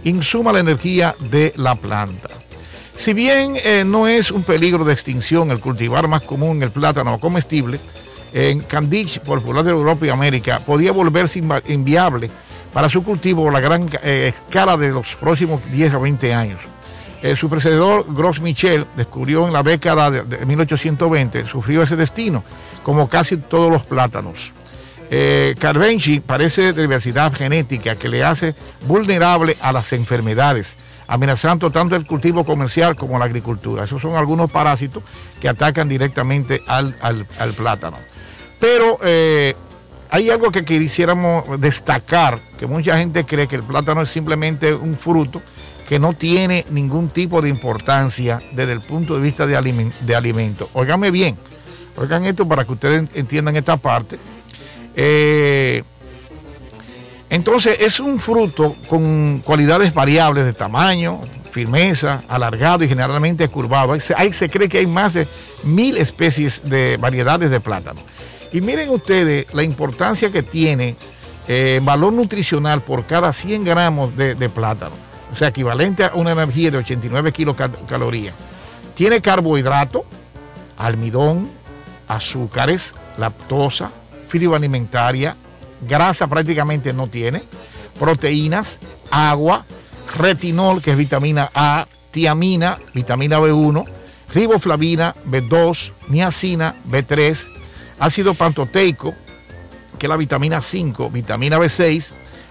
insuma 0.03 0.51
la 0.51 0.59
energía 0.59 1.15
de 1.19 1.53
la 1.55 1.75
planta. 1.75 2.29
Si 2.97 3.13
bien 3.13 3.57
eh, 3.63 3.83
no 3.85 4.07
es 4.07 4.31
un 4.31 4.41
peligro 4.41 4.85
de 4.85 4.93
extinción 4.93 5.51
el 5.51 5.59
cultivar 5.59 6.07
más 6.07 6.23
común 6.23 6.63
el 6.63 6.71
plátano 6.71 7.19
comestible, 7.19 7.79
en 8.33 8.61
Candich, 8.61 9.19
popular 9.19 9.63
de 9.63 9.71
Europa 9.71 10.05
y 10.05 10.09
América, 10.09 10.59
podía 10.65 10.91
volverse 10.91 11.41
inviable 11.67 12.29
para 12.73 12.89
su 12.89 13.03
cultivo 13.03 13.47
a 13.47 13.51
la 13.51 13.59
gran 13.59 13.89
eh, 14.03 14.33
escala 14.33 14.75
de 14.75 14.89
los 14.89 15.15
próximos 15.15 15.61
10 15.71 15.93
a 15.93 15.97
20 15.99 16.33
años. 16.33 16.59
Eh, 17.21 17.37
su 17.37 17.49
precededor, 17.49 18.05
Gros 18.09 18.41
Michel, 18.41 18.85
descubrió 18.97 19.47
en 19.47 19.53
la 19.53 19.63
década 19.63 20.11
de, 20.11 20.45
1820, 20.45 21.45
sufrió 21.45 21.83
ese 21.83 21.95
destino, 21.95 22.43
como 22.83 23.07
casi 23.07 23.37
todos 23.37 23.71
los 23.71 23.83
plátanos. 23.83 24.51
Eh, 25.09 25.55
parece 26.25 26.73
de 26.73 26.81
diversidad 26.81 27.31
genética 27.33 27.95
que 27.95 28.09
le 28.09 28.23
hace 28.23 28.55
vulnerable 28.87 29.55
a 29.61 29.71
las 29.71 29.93
enfermedades, 29.93 30.73
amenazando 31.07 31.71
tanto 31.71 31.95
el 31.95 32.05
cultivo 32.05 32.43
comercial 32.43 32.95
como 32.95 33.17
la 33.17 33.25
agricultura. 33.25 33.83
Esos 33.85 34.01
son 34.01 34.15
algunos 34.15 34.51
parásitos 34.51 35.03
que 35.39 35.47
atacan 35.47 35.87
directamente 35.87 36.59
al, 36.67 36.93
plátano. 37.55 37.97
Pero 38.63 38.97
eh, 39.03 39.55
hay 40.09 40.29
algo 40.29 40.49
que 40.49 40.63
quisiéramos 40.63 41.59
destacar, 41.59 42.39
que 42.57 42.65
mucha 42.65 42.97
gente 42.97 43.25
cree 43.25 43.45
que 43.45 43.57
el 43.57 43.63
plátano 43.63 44.03
es 44.03 44.09
simplemente 44.09 44.73
un 44.73 44.97
fruto 44.97 45.41
que 45.85 45.99
no 45.99 46.13
tiene 46.13 46.65
ningún 46.69 47.09
tipo 47.09 47.41
de 47.41 47.49
importancia 47.49 48.39
desde 48.53 48.71
el 48.71 48.79
punto 48.79 49.15
de 49.15 49.21
vista 49.21 49.45
de, 49.45 49.57
alimento. 50.15 50.69
Óigame 50.71 51.11
bien, 51.11 51.35
oigan 51.97 52.23
esto 52.23 52.47
para 52.47 52.63
que 52.63 52.71
ustedes 52.71 53.09
entiendan 53.15 53.57
esta 53.57 53.75
parte. 53.75 54.17
Eh, 54.95 55.83
entonces 57.29 57.81
es 57.81 57.99
un 57.99 58.17
fruto 58.17 58.77
con 58.87 59.39
cualidades 59.39 59.93
variables 59.93 60.45
de 60.45 60.53
tamaño, 60.53 61.19
firmeza, 61.51 62.23
alargado 62.29 62.85
y 62.85 62.87
generalmente 62.87 63.45
curvado. 63.49 63.97
Ahí 64.15 64.31
se, 64.31 64.49
cree 64.49 64.69
que 64.69 64.77
hay 64.77 64.87
más 64.87 65.15
de 65.15 65.27
mil 65.63 65.97
especies 65.97 66.61
de 66.63 66.95
variedades 66.95 67.51
de 67.51 67.59
plátano. 67.59 67.99
Y 68.53 68.61
miren 68.61 68.89
ustedes 68.89 69.53
la 69.53 69.63
importancia 69.63 70.31
que 70.31 70.43
tiene 70.43 70.95
eh, 71.47 71.81
valor 71.83 72.13
nutricional 72.13 72.81
por 72.81 73.05
cada 73.05 73.33
100 73.33 73.65
gramos 73.65 74.15
de 74.15 74.49
plátano 74.49 74.95
o 75.33 75.35
sea, 75.35 75.47
equivalente 75.47 76.03
a 76.03 76.11
una 76.13 76.31
energía 76.31 76.69
de 76.69 76.77
89 76.77 77.31
kilocalorías. 77.31 78.35
Tiene 78.95 79.21
carbohidrato, 79.21 80.05
almidón, 80.77 81.49
azúcares, 82.07 82.93
lactosa, 83.17 83.89
fibra 84.27 84.57
alimentaria, 84.57 85.35
grasa 85.87 86.27
prácticamente 86.27 86.93
no 86.93 87.07
tiene, 87.07 87.41
proteínas, 87.99 88.77
agua, 89.09 89.65
retinol, 90.15 90.81
que 90.81 90.91
es 90.91 90.97
vitamina 90.97 91.49
A, 91.55 91.87
tiamina, 92.11 92.77
vitamina 92.93 93.39
B1, 93.39 93.85
riboflavina, 94.33 95.15
B2, 95.27 95.91
niacina, 96.09 96.75
B3, 96.89 97.37
ácido 98.03 98.33
pantoteico, 98.33 99.13
que 99.97 100.05
es 100.05 100.09
la 100.09 100.17
vitamina 100.17 100.61
5, 100.61 101.09
vitamina 101.09 101.57
B6, 101.57 102.03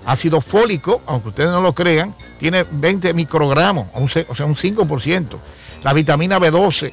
ácido 0.06 0.40
fólico, 0.40 1.02
aunque 1.06 1.28
ustedes 1.28 1.50
no 1.50 1.60
lo 1.60 1.74
crean, 1.74 2.14
tiene 2.38 2.64
20 2.70 3.12
microgramos, 3.12 3.88
o 3.94 4.08
sea, 4.08 4.46
un 4.46 4.56
5%. 4.56 5.26
La 5.84 5.92
vitamina 5.92 6.38
B12, 6.38 6.92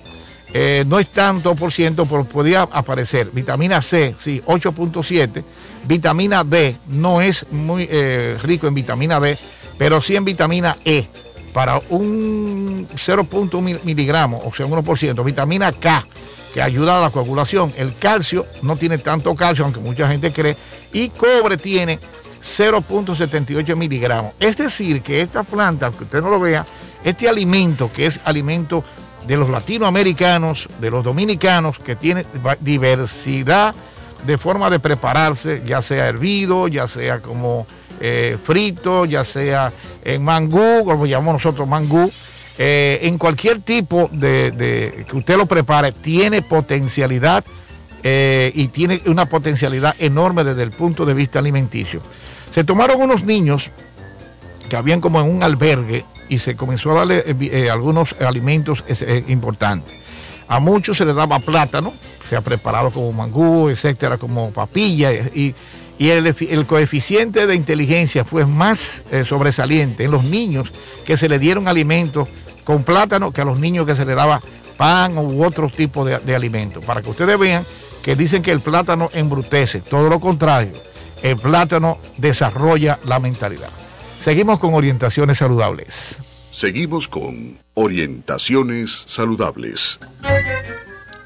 eh, 0.53 0.83
no 0.85 0.99
es 0.99 1.07
tanto 1.07 1.55
por 1.55 1.71
ciento, 1.71 2.05
pero 2.05 2.25
podría 2.25 2.63
aparecer. 2.63 3.29
Vitamina 3.31 3.81
C, 3.81 4.13
sí, 4.21 4.41
8.7. 4.45 5.41
Vitamina 5.85 6.43
D 6.43 6.75
no 6.87 7.21
es 7.21 7.49
muy 7.53 7.87
eh, 7.89 8.37
rico 8.43 8.67
en 8.67 8.73
vitamina 8.73 9.21
D, 9.21 9.37
pero 9.77 10.01
sí 10.01 10.17
en 10.17 10.25
vitamina 10.25 10.75
E. 10.83 11.07
Para 11.53 11.79
un 11.89 12.87
0.1 12.89 13.83
miligramos, 13.83 14.43
o 14.45 14.53
sea, 14.53 14.65
un 14.65 14.83
1%. 14.83 15.23
Vitamina 15.23 15.71
K, 15.71 16.05
que 16.53 16.61
ayuda 16.61 16.97
a 16.97 17.01
la 17.01 17.09
coagulación. 17.09 17.73
El 17.77 17.95
calcio 17.95 18.45
no 18.61 18.75
tiene 18.75 18.97
tanto 18.97 19.35
calcio, 19.35 19.63
aunque 19.63 19.79
mucha 19.79 20.07
gente 20.07 20.31
cree. 20.31 20.55
Y 20.91 21.09
cobre 21.09 21.57
tiene 21.57 21.99
0.78 22.41 23.75
miligramos. 23.75 24.33
Es 24.39 24.57
decir, 24.57 25.01
que 25.01 25.21
esta 25.21 25.43
planta, 25.43 25.91
que 25.91 26.03
usted 26.03 26.21
no 26.21 26.29
lo 26.29 26.39
vea, 26.39 26.65
este 27.03 27.29
alimento, 27.29 27.91
que 27.93 28.07
es 28.07 28.19
alimento 28.25 28.83
de 29.27 29.37
los 29.37 29.49
latinoamericanos, 29.49 30.67
de 30.79 30.91
los 30.91 31.03
dominicanos, 31.03 31.77
que 31.79 31.95
tiene 31.95 32.25
diversidad 32.61 33.75
de 34.25 34.37
forma 34.37 34.69
de 34.69 34.79
prepararse, 34.79 35.61
ya 35.65 35.81
sea 35.81 36.07
hervido, 36.07 36.67
ya 36.67 36.87
sea 36.87 37.19
como 37.19 37.67
eh, 38.01 38.37
frito, 38.41 39.05
ya 39.05 39.23
sea 39.23 39.71
en 40.03 40.23
mangú, 40.23 40.83
como 40.85 41.05
llamamos 41.05 41.35
nosotros 41.35 41.67
mangú, 41.67 42.11
eh, 42.61 42.99
en 43.03 43.17
cualquier 43.17 43.61
tipo 43.61 44.09
de, 44.11 45.05
que 45.09 45.15
usted 45.15 45.37
lo 45.37 45.45
prepare, 45.45 45.93
tiene 45.93 46.41
potencialidad 46.41 47.45
eh, 48.03 48.51
y 48.53 48.67
tiene 48.67 48.99
una 49.05 49.27
potencialidad 49.27 49.95
enorme 49.97 50.43
desde 50.43 50.63
el 50.63 50.71
punto 50.71 51.05
de 51.05 51.13
vista 51.13 51.39
alimenticio. 51.39 52.01
Se 52.53 52.65
tomaron 52.65 52.99
unos 52.99 53.23
niños 53.23 53.69
que 54.69 54.75
habían 54.75 54.99
como 54.99 55.21
en 55.21 55.29
un 55.29 55.41
albergue 55.41 56.03
y 56.27 56.39
se 56.39 56.57
comenzó 56.57 56.91
a 56.91 56.95
darle 56.95 57.23
eh, 57.25 57.69
algunos 57.69 58.13
alimentos 58.19 58.83
importantes. 59.29 59.95
A 60.49 60.59
muchos 60.59 60.97
se 60.97 61.05
les 61.05 61.15
daba 61.15 61.39
plátano, 61.39 61.93
se 62.29 62.35
ha 62.35 62.41
preparado 62.41 62.91
como 62.91 63.13
mangú, 63.13 63.69
etcétera, 63.69 64.17
como 64.17 64.51
papilla, 64.51 65.13
y, 65.13 65.55
el, 65.97 66.65
coeficiente 66.65 67.47
de 67.47 67.55
inteligencia 67.55 68.23
fue 68.23 68.45
más 68.45 69.01
sobresaliente 69.27 70.05
en 70.05 70.11
los 70.11 70.23
niños 70.23 70.71
que 71.05 71.17
se 71.17 71.27
le 71.27 71.39
dieron 71.39 71.67
alimentos 71.67 72.29
con 72.69 72.83
plátano 72.83 73.31
que 73.31 73.41
a 73.41 73.45
los 73.45 73.59
niños 73.59 73.87
que 73.87 73.95
se 73.95 74.05
les 74.05 74.15
daba 74.15 74.43
pan 74.77 75.17
u 75.17 75.43
otro 75.43 75.69
tipo 75.69 76.05
de, 76.05 76.19
de 76.19 76.35
alimentos. 76.35 76.85
Para 76.85 77.01
que 77.01 77.09
ustedes 77.09 77.39
vean 77.39 77.65
que 78.03 78.15
dicen 78.15 78.43
que 78.43 78.51
el 78.51 78.59
plátano 78.59 79.09
embrutece, 79.11 79.81
todo 79.81 80.07
lo 80.07 80.19
contrario, 80.19 80.73
el 81.23 81.35
plátano 81.37 81.97
desarrolla 82.17 82.99
la 83.05 83.19
mentalidad. 83.19 83.71
Seguimos 84.23 84.59
con 84.59 84.75
orientaciones 84.75 85.39
saludables. 85.39 86.15
Seguimos 86.51 87.07
con 87.07 87.57
orientaciones 87.73 89.03
saludables. 89.07 89.97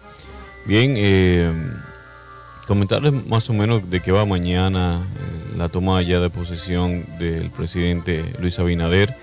Bien, 0.65 0.95
eh, 0.97 1.49
comentarles 2.65 3.13
más 3.27 3.49
o 3.49 3.53
menos 3.53 3.89
de 3.89 4.01
qué 4.01 4.11
va 4.11 4.25
mañana 4.25 5.01
eh, 5.01 5.57
la 5.57 5.69
toma 5.69 6.01
ya 6.01 6.19
de 6.19 6.29
posesión 6.29 7.05
del 7.19 7.49
presidente 7.49 8.25
Luis 8.39 8.59
Abinader. 8.59 9.13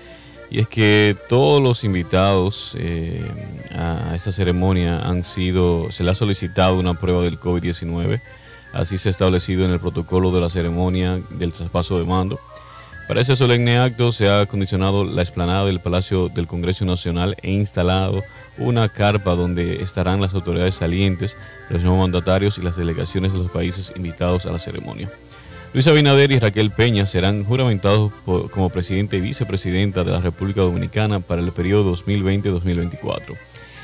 Y 0.49 0.59
es 0.59 0.67
que 0.67 1.15
todos 1.29 1.61
los 1.63 1.83
invitados 1.83 2.75
eh, 2.77 3.25
a 3.75 4.15
esa 4.15 4.31
ceremonia 4.31 4.99
han 4.99 5.23
sido, 5.23 5.91
se 5.91 6.03
le 6.03 6.11
ha 6.11 6.15
solicitado 6.15 6.79
una 6.79 6.93
prueba 6.93 7.23
del 7.23 7.39
COVID-19 7.39 8.21
Así 8.73 8.97
se 8.97 9.09
ha 9.09 9.11
establecido 9.11 9.63
en 9.65 9.71
el 9.71 9.79
protocolo 9.79 10.31
de 10.31 10.41
la 10.41 10.49
ceremonia 10.49 11.19
del 11.29 11.53
traspaso 11.53 11.99
de 11.99 12.05
mando. 12.05 12.39
Para 13.07 13.21
ese 13.21 13.35
solemne 13.35 13.77
acto 13.77 14.11
se 14.11 14.27
ha 14.27 14.41
acondicionado 14.41 15.03
la 15.05 15.21
explanada 15.21 15.65
del 15.65 15.79
Palacio 15.79 16.29
del 16.29 16.47
Congreso 16.47 16.83
Nacional 16.83 17.35
e 17.43 17.51
instalado 17.51 18.23
una 18.57 18.89
carpa 18.89 19.35
donde 19.35 19.81
estarán 19.81 20.21
las 20.21 20.33
autoridades 20.33 20.75
salientes, 20.75 21.35
los 21.69 21.81
nuevos 21.81 22.01
mandatarios 22.01 22.57
y 22.57 22.61
las 22.61 22.75
delegaciones 22.75 23.33
de 23.33 23.39
los 23.39 23.51
países 23.51 23.93
invitados 23.95 24.45
a 24.45 24.51
la 24.51 24.59
ceremonia. 24.59 25.09
Luis 25.73 25.87
Abinader 25.87 26.31
y 26.31 26.37
Raquel 26.37 26.69
Peña 26.69 27.07
serán 27.07 27.43
juramentados 27.43 28.11
como 28.51 28.69
presidente 28.69 29.17
y 29.17 29.21
vicepresidenta 29.21 30.03
de 30.03 30.11
la 30.11 30.19
República 30.19 30.61
Dominicana 30.61 31.19
para 31.19 31.41
el 31.41 31.51
periodo 31.51 31.95
2020-2024. 31.95 33.35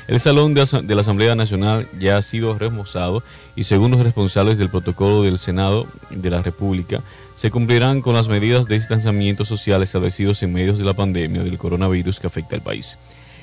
El 0.06 0.18
salón 0.18 0.54
de, 0.54 0.94
la 0.94 1.00
Asamblea 1.00 1.34
Nacional 1.34 1.86
ya 1.98 2.16
ha 2.16 2.22
sido 2.22 2.58
remozado 2.58 3.22
y 3.54 3.64
según 3.64 3.92
los 3.92 4.02
responsables 4.02 4.58
del 4.58 4.68
protocolo 4.68 5.22
del 5.22 5.38
Senado 5.38 5.86
de 6.10 6.30
la 6.30 6.42
República, 6.42 7.00
se 7.36 7.50
cumplirán 7.50 8.02
con 8.02 8.14
las 8.14 8.28
medidas 8.28 8.66
de 8.66 8.74
distanciamiento 8.74 9.44
social 9.44 9.82
establecidos 9.82 10.42
en 10.42 10.52
medio 10.52 10.72
de 10.72 10.84
la 10.84 10.94
pandemia 10.94 11.42
del 11.42 11.58
coronavirus 11.58 12.18
que 12.18 12.26
afecta 12.26 12.56
al 12.56 12.62
país. 12.62 12.98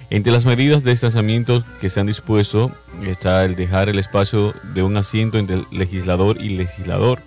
Entre 0.09 0.31
las 0.31 0.45
medidas 0.45 0.83
de 0.83 0.91
distanciamiento 0.91 1.63
que 1.81 1.89
se 1.89 1.99
han 1.99 2.07
dispuesto 2.07 2.71
está 3.05 3.43
el 3.43 3.55
dejar 3.55 3.89
el 3.89 3.99
espacio 3.99 4.53
de 4.73 4.81
un 4.81 4.95
asiento 4.95 5.37
entre 5.37 5.57
el 5.57 5.65
legislador 5.71 6.41
y 6.41 6.49
legislador. 6.49 7.19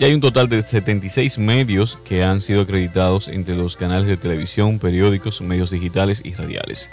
Ya 0.00 0.06
hay 0.06 0.14
un 0.14 0.20
total 0.20 0.48
de 0.48 0.62
76 0.62 1.38
medios 1.38 1.98
que 2.04 2.24
han 2.24 2.40
sido 2.40 2.62
acreditados 2.62 3.28
entre 3.28 3.56
los 3.56 3.76
canales 3.76 4.08
de 4.08 4.16
televisión, 4.16 4.78
periódicos, 4.78 5.40
medios 5.40 5.70
digitales 5.70 6.22
y 6.24 6.34
radiales. 6.34 6.90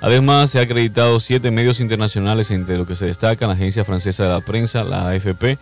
Además, 0.00 0.50
se 0.50 0.58
ha 0.58 0.62
acreditado 0.62 1.18
siete 1.18 1.50
medios 1.50 1.80
internacionales, 1.80 2.50
entre 2.50 2.76
lo 2.76 2.86
que 2.86 2.96
se 2.96 3.06
destaca 3.06 3.46
la 3.46 3.54
Agencia 3.54 3.84
Francesa 3.84 4.24
de 4.24 4.28
la 4.28 4.40
Prensa, 4.40 4.84
la 4.84 5.08
AFP, 5.08 5.56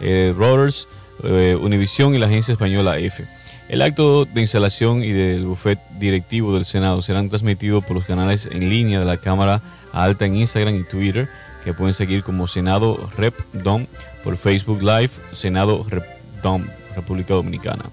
eh, 0.00 0.34
Reuters, 0.38 0.88
eh, 1.24 1.58
y 1.60 2.18
la 2.18 2.26
Agencia 2.26 2.52
Española 2.52 2.98
EFE. 2.98 3.37
El 3.68 3.82
acto 3.82 4.24
de 4.24 4.40
instalación 4.40 5.02
y 5.02 5.12
del 5.12 5.44
bufet 5.44 5.78
directivo 5.98 6.54
del 6.54 6.64
Senado 6.64 7.02
serán 7.02 7.28
transmitidos 7.28 7.84
por 7.84 7.96
los 7.96 8.06
canales 8.06 8.48
en 8.50 8.70
línea 8.70 8.98
de 8.98 9.04
la 9.04 9.18
Cámara 9.18 9.60
Alta 9.92 10.24
en 10.24 10.36
Instagram 10.36 10.74
y 10.74 10.84
Twitter, 10.84 11.28
que 11.64 11.74
pueden 11.74 11.92
seguir 11.92 12.22
como 12.22 12.48
Senado 12.48 13.10
Rep 13.18 13.34
Dom 13.52 13.84
por 14.24 14.38
Facebook 14.38 14.80
Live, 14.80 15.10
Senado 15.32 15.84
Rep 15.86 16.04
Dom, 16.42 16.64
República 16.96 17.34
Dominicana. 17.34 17.84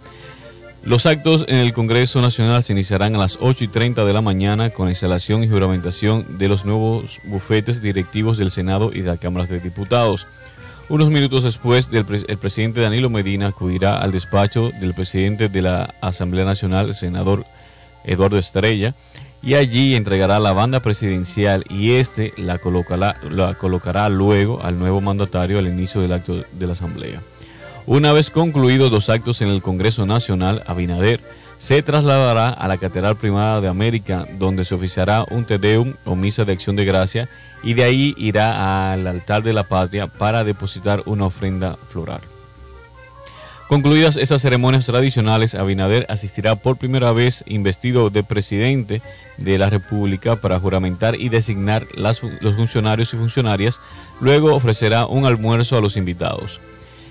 Los 0.86 1.06
actos 1.08 1.44
en 1.48 1.58
el 1.58 1.74
Congreso 1.74 2.22
Nacional 2.22 2.64
se 2.64 2.72
iniciarán 2.72 3.16
a 3.16 3.18
las 3.18 3.40
8 3.42 3.64
y 3.66 3.68
30 3.68 4.06
de 4.06 4.14
la 4.14 4.22
mañana 4.22 4.70
con 4.70 4.86
la 4.86 4.92
instalación 4.92 5.44
y 5.44 5.50
juramentación 5.50 6.38
de 6.38 6.48
los 6.48 6.64
nuevos 6.64 7.20
bufetes 7.26 7.82
directivos 7.82 8.38
del 8.38 8.52
Senado 8.52 8.92
y 8.94 9.02
de 9.02 9.10
la 9.10 9.18
Cámara 9.18 9.46
de 9.46 9.60
Diputados. 9.60 10.26
Unos 10.88 11.10
minutos 11.10 11.42
después, 11.42 11.90
el 11.92 12.38
presidente 12.38 12.80
Danilo 12.80 13.10
Medina 13.10 13.48
acudirá 13.48 13.98
al 13.98 14.12
despacho 14.12 14.70
del 14.80 14.94
presidente 14.94 15.50
de 15.50 15.62
la 15.64 15.96
Asamblea 16.00 16.46
Nacional, 16.46 16.94
senador 16.94 17.44
Eduardo 18.04 18.38
Estrella, 18.38 18.94
y 19.42 19.56
allí 19.56 19.96
entregará 19.96 20.40
la 20.40 20.54
banda 20.54 20.82
presidencial 20.82 21.66
y 21.72 21.94
este 21.94 22.34
la 22.38 22.60
colocará, 22.60 24.10
luego 24.10 24.62
al 24.64 24.78
nuevo 24.78 25.02
mandatario 25.02 25.58
al 25.58 25.68
inicio 25.68 26.02
del 26.02 26.14
acto 26.14 26.44
de 26.52 26.68
la 26.68 26.74
Asamblea. 26.74 27.20
Una 27.88 28.14
vez 28.14 28.30
concluidos 28.30 28.92
los 28.92 29.10
actos 29.10 29.42
en 29.42 29.50
el 29.50 29.64
Congreso 29.64 30.06
Nacional, 30.06 30.64
Abinader 30.68 31.20
se 31.58 31.82
trasladará 31.82 32.50
a 32.50 32.68
la 32.68 32.78
Catedral 32.78 33.16
Primada 33.16 33.60
de 33.60 33.70
América, 33.70 34.28
donde 34.38 34.66
se 34.66 34.76
oficiará 34.76 35.26
un 35.32 35.46
Tedeum 35.46 35.94
o 36.06 36.16
misa 36.16 36.46
de 36.46 36.54
acción 36.54 36.76
de 36.76 36.86
gracia, 36.86 37.28
y 37.66 37.74
de 37.74 37.84
ahí 37.84 38.14
irá 38.18 38.94
al 38.94 39.06
altar 39.08 39.44
de 39.44 39.52
la 39.52 39.64
patria 39.64 40.08
para 40.08 40.46
depositar 40.46 41.02
una 41.06 41.26
ofrenda 41.26 41.76
floral. 41.90 42.22
Concluidas 43.68 44.16
esas 44.16 44.44
ceremonias 44.44 44.86
tradicionales, 44.86 45.56
Abinader 45.56 46.06
asistirá 46.08 46.56
por 46.56 46.78
primera 46.78 47.12
vez 47.14 47.44
investido 47.48 48.12
de 48.12 48.22
presidente 48.22 49.02
de 49.38 49.58
la 49.58 49.72
República 49.72 50.36
para 50.36 50.60
juramentar 50.60 51.20
y 51.20 51.30
designar 51.30 51.88
los 51.96 52.20
funcionarios 52.56 53.12
y 53.16 53.18
funcionarias. 53.18 53.82
Luego 54.22 54.54
ofrecerá 54.54 55.08
un 55.08 55.26
almuerzo 55.26 55.76
a 55.76 55.82
los 55.82 55.98
invitados. 55.98 56.60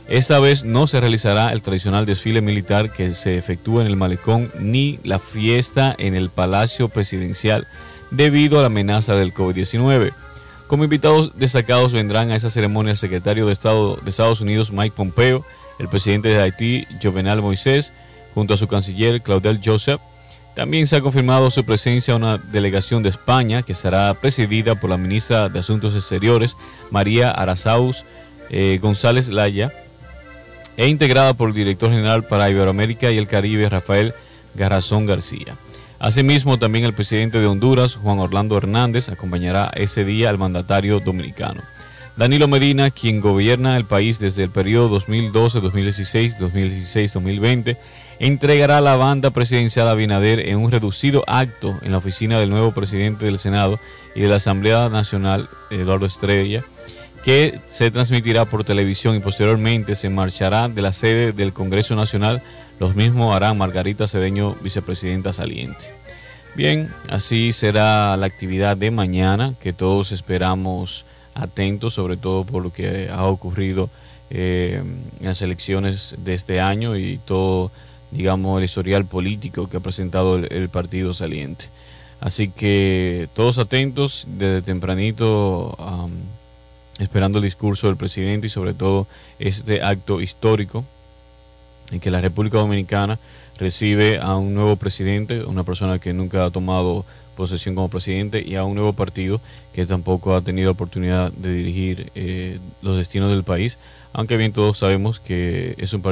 Esta 0.07 0.39
vez 0.39 0.65
no 0.65 0.87
se 0.87 1.01
realizará 1.01 1.51
el 1.53 1.63
tradicional 1.63 2.07
desfile 2.07 2.41
militar 2.41 2.93
que 2.93 3.15
se 3.15 3.37
efectúa 3.37 3.81
en 3.81 3.89
el 3.89 3.97
malecón 3.97 4.53
ni 4.61 5.01
la 5.03 5.19
fiesta 5.19 5.93
en 5.99 6.15
el 6.15 6.29
Palacio 6.29 6.89
Presidencial 6.89 7.67
debido 8.13 8.59
a 8.59 8.61
la 8.61 8.67
amenaza 8.67 9.17
del 9.17 9.35
COVID-19. 9.35 10.13
Como 10.67 10.85
invitados 10.85 11.39
destacados 11.39 11.93
vendrán 11.93 12.31
a 12.31 12.37
esa 12.37 12.51
ceremonia 12.51 12.93
el 12.93 12.97
secretario 12.97 13.47
de 13.47 13.53
Estado 13.53 13.97
de 13.97 14.11
Estados 14.11 14.41
Unidos 14.41 14.73
Mike 14.73 14.95
Pompeo, 14.97 15.45
el 15.79 15.89
presidente 15.89 16.29
de 16.29 16.41
Haití 16.41 16.87
Jovenel 17.03 17.43
Moisés, 17.43 17.93
junto 18.35 18.55
a 18.55 18.57
su 18.57 18.67
canciller 18.67 19.21
Claudel 19.23 19.61
Joseph, 19.65 20.01
También 20.55 20.87
se 20.87 20.95
ha 20.95 21.01
confirmado 21.01 21.51
su 21.51 21.65
presencia 21.65 22.15
una 22.15 22.39
delegación 22.39 23.03
de 23.03 23.09
España 23.09 23.63
que 23.63 23.75
será 23.75 24.15
presidida 24.15 24.77
por 24.77 24.89
la 24.89 24.97
ministra 24.97 25.49
de 25.49 25.59
Asuntos 25.59 25.97
Exteriores, 25.97 26.57
María 26.93 27.33
Arazaus 27.33 28.05
eh, 28.51 28.79
González 28.81 29.31
Laya, 29.31 29.73
e 30.77 30.87
integrada 30.87 31.35
por 31.35 31.49
el 31.49 31.55
director 31.57 31.91
general 31.91 32.23
para 32.23 32.51
Iberoamérica 32.51 33.11
y 33.11 33.19
el 33.19 33.27
Caribe, 33.27 33.69
Rafael 33.69 34.15
Garrazón 34.55 35.07
García. 35.07 35.57
Asimismo, 36.05 36.59
también 36.59 36.85
el 36.85 36.93
presidente 36.93 37.41
de 37.41 37.47
Honduras, 37.47 37.95
Juan 37.95 38.19
Orlando 38.19 38.59
Hernández, 38.59 39.09
acompañará 39.09 39.73
ese 39.75 40.05
día 40.05 40.29
al 40.29 40.37
mandatario 40.37 41.01
dominicano. 41.01 41.63
Danilo 42.19 42.47
Medina, 42.47 42.91
quien 42.91 43.23
gobierna 43.23 43.79
el 43.79 43.87
país 43.87 44.19
desde 44.19 44.45
el 44.45 44.51
periodo 44.51 45.01
2012-2016, 45.01 46.37
2016-2020, 46.37 47.79
entregará 48.19 48.83
la 48.83 48.97
banda 48.97 49.31
presidencial 49.31 49.89
a 49.89 49.95
Binader 49.95 50.41
en 50.41 50.59
un 50.59 50.71
reducido 50.71 51.25
acto 51.27 51.75
en 51.81 51.93
la 51.93 51.99
oficina 51.99 52.39
del 52.39 52.51
nuevo 52.51 52.73
presidente 52.73 53.25
del 53.25 53.39
Senado 53.39 53.81
y 54.15 54.21
de 54.21 54.29
la 54.29 54.37
Asamblea 54.37 54.91
Nacional, 54.91 55.49
Eduardo 55.71 56.05
Estrella, 56.05 56.63
que 57.25 57.59
se 57.71 57.91
transmitirá 57.91 58.45
por 58.45 58.63
televisión 58.63 59.17
y 59.17 59.21
posteriormente 59.21 59.95
se 59.95 60.11
marchará 60.11 60.69
de 60.69 60.83
la 60.83 60.93
sede 60.93 61.33
del 61.33 61.55
Congreso 61.55 61.97
Nacional. 61.97 62.43
Los 62.81 62.97
mismos 62.97 63.35
harán 63.35 63.59
Margarita 63.59 64.07
Cedeño, 64.07 64.57
vicepresidenta 64.63 65.33
saliente. 65.33 65.87
Bien, 66.55 66.93
así 67.09 67.53
será 67.53 68.17
la 68.17 68.27
actividad 68.27 68.77
de 68.77 68.91
mañana, 68.91 69.55
que 69.61 69.73
todos 69.73 70.13
esperamos 70.13 71.05
atentos, 71.35 71.95
sobre 71.95 72.17
todo 72.17 72.45
por 72.45 72.63
lo 72.63 72.73
que 72.73 73.09
ha 73.11 73.25
ocurrido 73.27 73.91
eh, 74.31 74.83
en 75.21 75.27
las 75.27 75.43
elecciones 75.43 76.15
de 76.19 76.35
este 76.35 76.61
año 76.61 76.97
y 76.97 77.19
todo 77.19 77.71
digamos, 78.15 78.59
el 78.59 78.65
historial 78.65 79.05
político 79.05 79.69
que 79.69 79.77
ha 79.77 79.81
presentado 79.81 80.37
el, 80.37 80.69
partido 80.69 81.13
saliente. 81.15 81.67
Así 82.21 82.49
que 82.49 83.29
todos 83.35 83.59
atentos 83.59 84.25
desde 84.29 84.63
tempranito, 84.63 85.77
esperando 86.99 87.39
el 87.39 87.45
discurso 87.45 87.89
del 87.89 87.97
presidente 87.97 88.47
y 88.47 88.51
sobre 88.51 88.73
todo 88.73 89.07
este 89.39 89.83
acto 89.83 90.21
histórico 90.21 90.85
en 91.91 92.01
que 92.01 92.11
la 92.11 92.21
República 92.21 92.59
Dominicana 92.59 93.19
recibe 93.59 94.19
a 94.19 94.37
un 94.37 94.55
nuevo 94.55 94.77
presidente, 94.77 95.45
una 95.45 95.65
persona 95.65 95.99
que 95.99 96.13
nunca 96.13 96.45
ha 96.45 96.51
tomado 96.51 97.05
posesión 97.35 97.75
como 97.75 97.89
presidente 97.89 98.43
y 98.47 98.55
a 98.55 98.65
un 98.65 98.75
nuevo 98.75 98.93
partido 98.93 99.41
que 99.73 99.87
tampoco 99.87 100.35
ha 100.35 100.43
tenido 100.43 100.71
oportunidad 100.71 101.33
de 101.33 101.53
dirigir 101.53 102.11
eh, 102.15 102.59
los 102.83 102.97
destinos 102.97 103.31
del 103.31 103.43
país, 103.43 103.79
aunque 104.13 104.37
bien 104.37 104.53
todos 104.53 104.79
sabemos 104.79 105.21
que 105.21 105.75
es 105.79 105.93
un, 105.93 106.03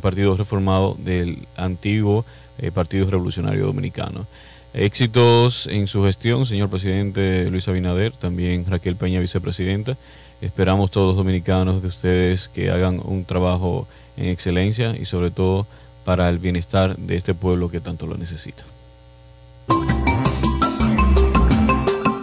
partido 0.00 0.36
reformado 0.36 0.96
del 0.98 1.46
antiguo 1.56 2.24
eh, 2.58 2.70
Partido 2.70 3.10
Revolucionario 3.10 3.66
Dominicano. 3.66 4.26
Éxitos 4.74 5.66
en 5.66 5.86
su 5.86 6.02
gestión, 6.04 6.46
señor 6.46 6.70
presidente 6.70 7.50
Luis 7.50 7.68
Abinader, 7.68 8.12
también 8.12 8.64
Raquel 8.66 8.96
Peña, 8.96 9.20
vicepresidenta. 9.20 9.98
Esperamos 10.40 10.90
todos 10.90 11.08
los 11.08 11.16
dominicanos 11.16 11.82
de 11.82 11.88
ustedes 11.88 12.48
que 12.48 12.70
hagan 12.70 13.00
un 13.04 13.24
trabajo 13.26 13.86
en 14.16 14.26
excelencia 14.26 14.96
y 14.96 15.06
sobre 15.06 15.30
todo 15.30 15.66
para 16.04 16.28
el 16.28 16.38
bienestar 16.38 16.96
de 16.96 17.16
este 17.16 17.34
pueblo 17.34 17.70
que 17.70 17.80
tanto 17.80 18.06
lo 18.06 18.16
necesita. 18.16 18.64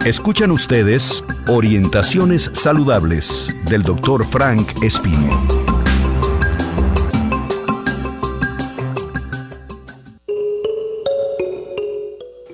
Escuchan 0.06 0.52
ustedes 0.52 1.24
Orientaciones 1.48 2.50
Saludables 2.54 3.56
del 3.66 3.84
Dr. 3.84 4.26
Frank 4.26 4.68
Espino. 4.82 5.48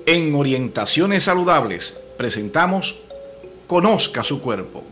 En 0.06 0.34
Orientaciones 0.34 1.24
Saludables 1.24 1.96
presentamos 2.16 3.00
Conozca 3.66 4.22
su 4.22 4.40
cuerpo. 4.40 4.84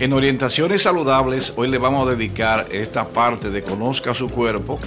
En 0.00 0.14
Orientaciones 0.14 0.80
Saludables 0.82 1.52
hoy 1.56 1.68
le 1.68 1.76
vamos 1.76 2.08
a 2.08 2.12
dedicar 2.12 2.68
esta 2.72 3.08
parte 3.08 3.50
de 3.50 3.62
Conozca 3.62 4.14
su 4.14 4.30
cuerpo 4.30 4.78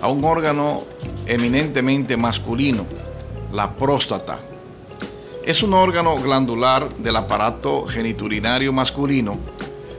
a 0.00 0.08
un 0.08 0.24
órgano 0.24 0.84
eminentemente 1.26 2.16
masculino, 2.16 2.86
la 3.52 3.74
próstata 3.74 4.38
es 5.44 5.62
un 5.62 5.74
órgano 5.74 6.16
glandular 6.16 6.88
del 6.96 7.16
aparato 7.16 7.86
geniturinario 7.86 8.72
masculino 8.72 9.38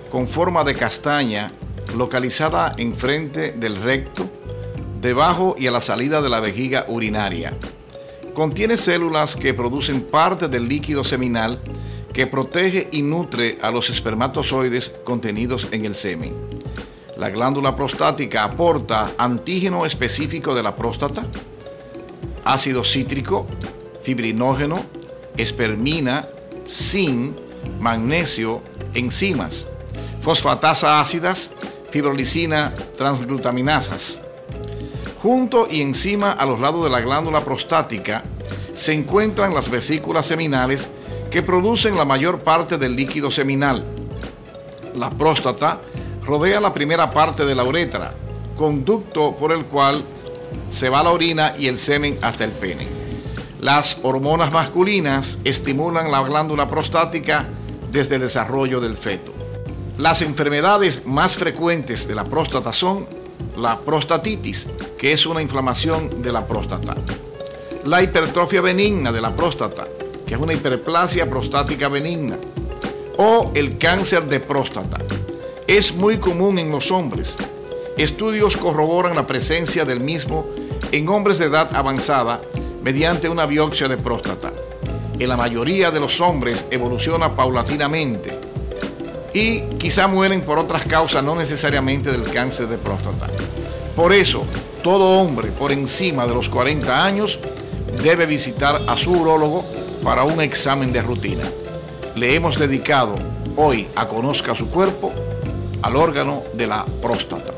con 0.10 0.28
forma 0.28 0.64
de 0.64 0.74
castaña 0.74 1.52
localizada 1.96 2.74
enfrente 2.78 3.52
del 3.52 3.76
recto, 3.76 4.28
debajo 5.00 5.56
y 5.60 5.68
a 5.68 5.72
la 5.72 5.82
salida 5.82 6.24
de 6.24 6.30
la 6.30 6.40
vejiga 6.40 6.86
urinaria. 6.88 7.54
Contiene 8.34 8.78
células 8.78 9.36
que 9.36 9.54
producen 9.54 10.02
parte 10.02 10.48
del 10.48 10.68
líquido 10.68 11.04
seminal 11.04 11.60
que 12.20 12.28
protege 12.28 12.90
y 12.92 13.02
nutre 13.02 13.58
a 13.62 13.72
los 13.72 13.90
espermatozoides 13.90 14.92
contenidos 15.06 15.70
en 15.72 15.86
el 15.86 15.96
semen. 15.96 16.34
La 17.16 17.30
glándula 17.30 17.78
prostática 17.78 18.44
aporta 18.44 19.12
antígeno 19.18 19.86
específico 19.86 20.54
de 20.54 20.62
la 20.62 20.76
próstata, 20.76 21.24
ácido 22.44 22.84
cítrico, 22.84 23.48
fibrinógeno, 24.02 24.80
espermina, 25.38 26.28
zinc, 26.68 27.38
magnesio, 27.80 28.64
enzimas, 28.94 29.66
fosfatasa 30.20 31.00
ácidas, 31.00 31.52
fibrolicina, 31.90 32.74
transglutaminasas. 32.98 34.20
Junto 35.22 35.70
y 35.72 35.80
encima 35.80 36.34
a 36.34 36.46
los 36.46 36.60
lados 36.60 36.84
de 36.84 36.90
la 36.90 37.00
glándula 37.00 37.46
prostática 37.46 38.24
se 38.76 38.92
encuentran 38.92 39.54
las 39.54 39.72
vesículas 39.72 40.26
seminales 40.26 40.90
que 41.32 41.44
producen 41.44 41.96
la 41.96 42.06
mayor 42.06 42.40
parte 42.40 42.78
del 42.78 42.96
líquido 42.96 43.30
seminal. 43.30 43.86
La 44.96 45.10
próstata 45.10 45.80
rodea 46.26 46.60
la 46.60 46.74
primera 46.74 47.10
parte 47.10 47.46
de 47.46 47.56
la 47.56 47.64
uretra, 47.64 48.14
conducto 48.56 49.36
por 49.36 49.52
el 49.52 49.66
cual 49.66 50.04
se 50.70 50.90
va 50.90 51.04
la 51.04 51.12
orina 51.12 51.54
y 51.58 51.68
el 51.68 51.78
semen 51.78 52.18
hasta 52.22 52.44
el 52.44 52.52
pene. 52.52 52.88
Las 53.62 53.98
hormonas 54.04 54.52
masculinas 54.52 55.38
estimulan 55.44 56.12
la 56.12 56.22
glándula 56.24 56.68
prostática 56.68 57.48
desde 57.92 58.16
el 58.16 58.22
desarrollo 58.22 58.80
del 58.80 58.96
feto. 58.96 59.34
Las 59.98 60.22
enfermedades 60.22 61.06
más 61.06 61.36
frecuentes 61.36 62.08
de 62.08 62.16
la 62.16 62.24
próstata 62.24 62.72
son 62.72 63.08
la 63.58 63.80
prostatitis, 63.80 64.68
que 64.98 65.12
es 65.12 65.26
una 65.26 65.42
inflamación 65.42 66.22
de 66.22 66.32
la 66.32 66.48
próstata, 66.48 66.96
la 67.86 68.02
hipertrofia 68.02 68.62
benigna 68.62 69.12
de 69.12 69.22
la 69.22 69.36
próstata, 69.36 69.86
que 70.30 70.36
es 70.36 70.42
una 70.42 70.54
hiperplasia 70.54 71.28
prostática 71.28 71.90
benigna, 71.90 72.38
o 73.18 73.50
el 73.56 73.80
cáncer 73.80 74.26
de 74.26 74.40
próstata. 74.40 75.00
Es 75.66 75.92
muy 75.96 76.20
común 76.20 76.60
en 76.60 76.70
los 76.70 76.92
hombres. 76.92 77.36
Estudios 77.98 78.56
corroboran 78.56 79.16
la 79.16 79.26
presencia 79.26 79.86
del 79.86 80.02
mismo 80.02 80.46
en 80.92 81.10
hombres 81.10 81.40
de 81.40 81.46
edad 81.46 81.76
avanzada 81.76 82.42
mediante 82.84 83.28
una 83.28 83.48
biopsia 83.48 83.88
de 83.88 83.98
próstata. 83.98 84.54
En 85.18 85.30
la 85.30 85.36
mayoría 85.36 85.90
de 85.90 86.00
los 86.00 86.22
hombres 86.22 86.64
evoluciona 86.70 87.36
paulatinamente 87.36 88.38
y 89.34 89.62
quizá 89.80 90.06
mueren 90.06 90.42
por 90.42 90.60
otras 90.60 90.84
causas, 90.84 91.24
no 91.24 91.36
necesariamente 91.36 92.12
del 92.12 92.32
cáncer 92.32 92.68
de 92.68 92.78
próstata. 92.78 93.26
Por 93.96 94.14
eso, 94.14 94.44
todo 94.84 95.20
hombre 95.20 95.50
por 95.50 95.72
encima 95.72 96.28
de 96.28 96.36
los 96.36 96.50
40 96.50 97.04
años 97.04 97.40
debe 98.04 98.28
visitar 98.28 98.80
a 98.88 98.96
su 98.96 99.10
urólogo 99.10 99.66
para 100.04 100.24
un 100.24 100.42
examen 100.42 100.92
de 100.94 101.02
rutina. 101.02 101.44
Le 102.16 102.36
hemos 102.36 102.58
dedicado 102.58 103.16
hoy 103.56 103.88
a 103.96 104.08
Conozca 104.08 104.56
su 104.56 104.68
cuerpo 104.70 105.12
al 105.82 105.96
órgano 105.96 106.44
de 106.54 106.68
la 106.68 106.86
próstata. 107.02 107.54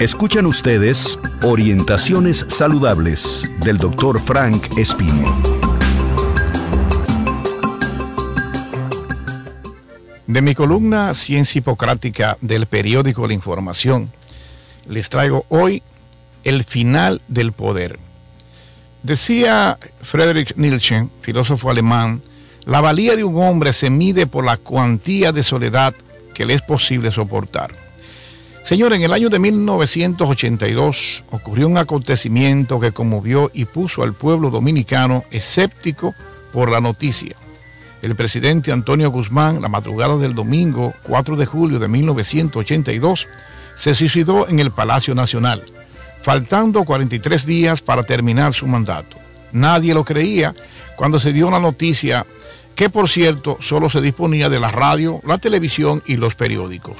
Escuchan 0.00 0.46
ustedes 0.46 1.18
Orientaciones 1.42 2.46
Saludables 2.48 3.50
del 3.60 3.76
Dr. 3.76 4.18
Frank 4.20 4.78
Espino. 4.78 5.36
De 10.26 10.40
mi 10.42 10.54
columna 10.54 11.12
Ciencia 11.14 11.58
Hipocrática 11.58 12.38
del 12.40 12.66
periódico 12.66 13.26
La 13.26 13.34
Información, 13.34 14.10
les 14.88 15.10
traigo 15.10 15.44
hoy 15.48 15.82
el 16.44 16.64
final 16.64 17.20
del 17.28 17.52
poder. 17.52 17.98
Decía 19.02 19.78
Friedrich 20.02 20.54
Nietzsche, 20.56 21.06
filósofo 21.22 21.70
alemán, 21.70 22.20
la 22.66 22.80
valía 22.80 23.16
de 23.16 23.24
un 23.24 23.42
hombre 23.42 23.72
se 23.72 23.88
mide 23.88 24.26
por 24.26 24.44
la 24.44 24.56
cuantía 24.56 25.32
de 25.32 25.42
soledad 25.42 25.94
que 26.34 26.44
le 26.44 26.54
es 26.54 26.62
posible 26.62 27.10
soportar. 27.10 27.70
Señor, 28.64 28.92
en 28.92 29.02
el 29.02 29.12
año 29.12 29.30
de 29.30 29.38
1982 29.38 31.24
ocurrió 31.30 31.66
un 31.66 31.78
acontecimiento 31.78 32.78
que 32.78 32.92
conmovió 32.92 33.50
y 33.54 33.64
puso 33.64 34.02
al 34.02 34.12
pueblo 34.12 34.50
dominicano 34.50 35.24
escéptico 35.30 36.14
por 36.52 36.70
la 36.70 36.80
noticia. 36.80 37.34
El 38.02 38.14
presidente 38.14 38.70
Antonio 38.70 39.10
Guzmán, 39.10 39.60
la 39.60 39.68
madrugada 39.68 40.16
del 40.18 40.34
domingo 40.34 40.92
4 41.04 41.36
de 41.36 41.46
julio 41.46 41.78
de 41.78 41.88
1982, 41.88 43.26
se 43.78 43.94
suicidó 43.94 44.48
en 44.48 44.58
el 44.58 44.70
Palacio 44.70 45.14
Nacional, 45.14 45.62
faltando 46.22 46.84
43 46.84 47.46
días 47.46 47.80
para 47.80 48.02
terminar 48.02 48.54
su 48.54 48.66
mandato. 48.66 49.16
Nadie 49.52 49.94
lo 49.94 50.04
creía 50.04 50.54
cuando 50.96 51.18
se 51.18 51.32
dio 51.32 51.50
la 51.50 51.60
noticia 51.60 52.26
que 52.74 52.88
por 52.88 53.08
cierto 53.08 53.58
solo 53.60 53.90
se 53.90 54.00
disponía 54.00 54.48
de 54.48 54.60
la 54.60 54.70
radio, 54.70 55.20
la 55.26 55.38
televisión 55.38 56.02
y 56.06 56.16
los 56.16 56.34
periódicos. 56.34 56.96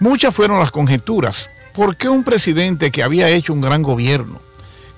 Muchas 0.00 0.34
fueron 0.34 0.60
las 0.60 0.70
conjeturas. 0.70 1.50
¿Por 1.74 1.96
qué 1.96 2.08
un 2.08 2.24
presidente 2.24 2.90
que 2.90 3.02
había 3.02 3.28
hecho 3.28 3.52
un 3.52 3.60
gran 3.60 3.82
gobierno, 3.82 4.40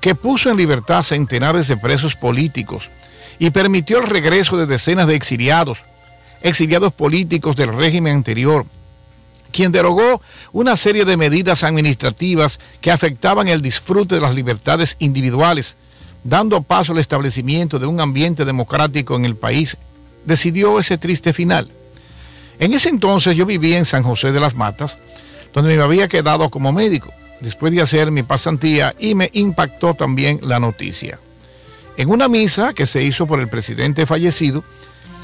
que 0.01 0.14
puso 0.14 0.51
en 0.51 0.57
libertad 0.57 1.03
centenares 1.03 1.68
de 1.68 1.76
presos 1.76 2.14
políticos 2.14 2.89
y 3.39 3.51
permitió 3.51 3.99
el 3.99 4.07
regreso 4.07 4.57
de 4.57 4.66
decenas 4.66 5.07
de 5.07 5.14
exiliados, 5.14 5.78
exiliados 6.43 6.93
políticos 6.93 7.57
del 7.57 7.76
régimen 7.76 8.16
anterior, 8.16 8.64
quien 9.51 9.73
derogó 9.73 10.23
una 10.53 10.77
serie 10.77 11.05
de 11.05 11.17
medidas 11.17 11.63
administrativas 11.63 12.59
que 12.81 12.91
afectaban 12.91 13.49
el 13.49 13.63
disfrute 13.63 14.15
de 14.15 14.21
las 14.21 14.35
libertades 14.35 14.97
individuales, 14.99 15.75
dando 16.25 16.63
paso 16.63 16.93
al 16.93 16.99
establecimiento 16.99 17.79
de 17.79 17.87
un 17.87 18.01
ambiente 18.01 18.45
democrático 18.45 19.17
en 19.17 19.25
el 19.25 19.37
país, 19.37 19.77
decidió 20.25 20.79
ese 20.79 20.99
triste 20.99 21.33
final. 21.33 21.69
En 22.59 22.75
ese 22.75 22.91
entonces 22.91 23.37
yo 23.37 23.47
vivía 23.47 23.79
en 23.79 23.87
San 23.87 24.03
José 24.03 24.33
de 24.33 24.41
las 24.41 24.55
Matas, 24.55 24.99
donde 25.55 25.77
me 25.77 25.83
había 25.83 26.09
quedado 26.09 26.51
como 26.51 26.73
médico, 26.73 27.13
después 27.41 27.73
de 27.73 27.81
hacer 27.81 28.11
mi 28.11 28.23
pasantía, 28.23 28.95
y 28.99 29.15
me 29.15 29.31
impactó 29.33 29.95
también 29.95 30.41
la 30.43 30.61
noticia. 30.61 31.19
En 31.97 32.09
una 32.09 32.29
misa 32.29 32.73
que 32.75 32.87
se 32.87 33.03
hizo 33.03 33.27
por 33.27 33.41
el 33.41 33.49
presidente 33.49 34.07
fallecido, 34.07 34.63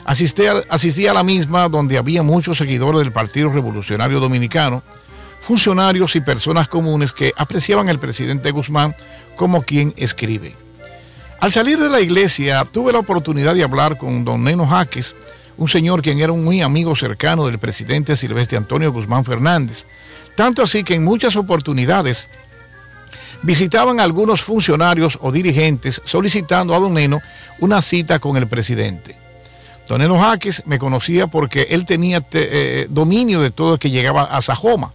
asistí 0.07 0.46
a, 0.46 0.62
asistí 0.68 1.07
a 1.07 1.12
la 1.12 1.24
misma 1.24 1.68
donde 1.68 1.98
había 1.98 2.22
muchos 2.22 2.59
seguidores 2.59 3.00
del 3.00 3.12
Partido 3.12 3.52
Revolucionario 3.52 4.20
Dominicano, 4.20 4.82
funcionarios 5.46 6.16
y 6.16 6.20
personas 6.20 6.68
comunes 6.68 7.12
que 7.12 7.32
apreciaban 7.36 7.88
al 7.88 7.98
presidente 7.98 8.52
Guzmán 8.52 8.94
como 9.36 9.62
quien 9.62 9.92
escribe. 9.96 10.54
Al 11.40 11.52
salir 11.52 11.78
de 11.78 11.90
la 11.90 12.00
iglesia 12.00 12.64
tuve 12.64 12.92
la 12.92 13.00
oportunidad 13.00 13.54
de 13.54 13.64
hablar 13.64 13.98
con 13.98 14.24
don 14.24 14.44
Neno 14.44 14.66
Jaques, 14.66 15.14
un 15.59 15.68
señor 15.68 16.02
quien 16.02 16.20
era 16.20 16.32
un 16.32 16.44
muy 16.44 16.62
amigo 16.62 16.94
cercano 16.94 17.46
del 17.46 17.59
presidente 17.59 18.16
Silvestre 18.16 18.57
Antonio 18.57 18.92
Guzmán 18.92 19.24
Fernández, 19.24 19.84
tanto 20.36 20.62
así 20.62 20.84
que 20.84 20.94
en 20.94 21.04
muchas 21.04 21.34
oportunidades 21.34 22.26
visitaban 23.42 23.98
a 23.98 24.04
algunos 24.04 24.40
funcionarios 24.42 25.18
o 25.20 25.32
dirigentes 25.32 26.00
solicitando 26.04 26.74
a 26.74 26.78
don 26.78 26.94
Neno 26.94 27.20
una 27.59 27.82
cita 27.82 28.18
con 28.18 28.36
el 28.36 28.46
presidente. 28.46 29.26
Don 29.89 30.01
Neno 30.01 30.18
Jaques 30.18 30.64
me 30.66 30.78
conocía 30.78 31.28
porque 31.28 31.68
él 31.70 31.87
tenía 31.87 32.22
eh, 32.32 32.87
dominio 32.91 33.41
de 33.41 33.53
todo 33.53 33.74
el 33.74 33.78
que 33.78 33.91
llegaba 33.91 34.24
a 34.24 34.43
Sajoma. 34.43 34.93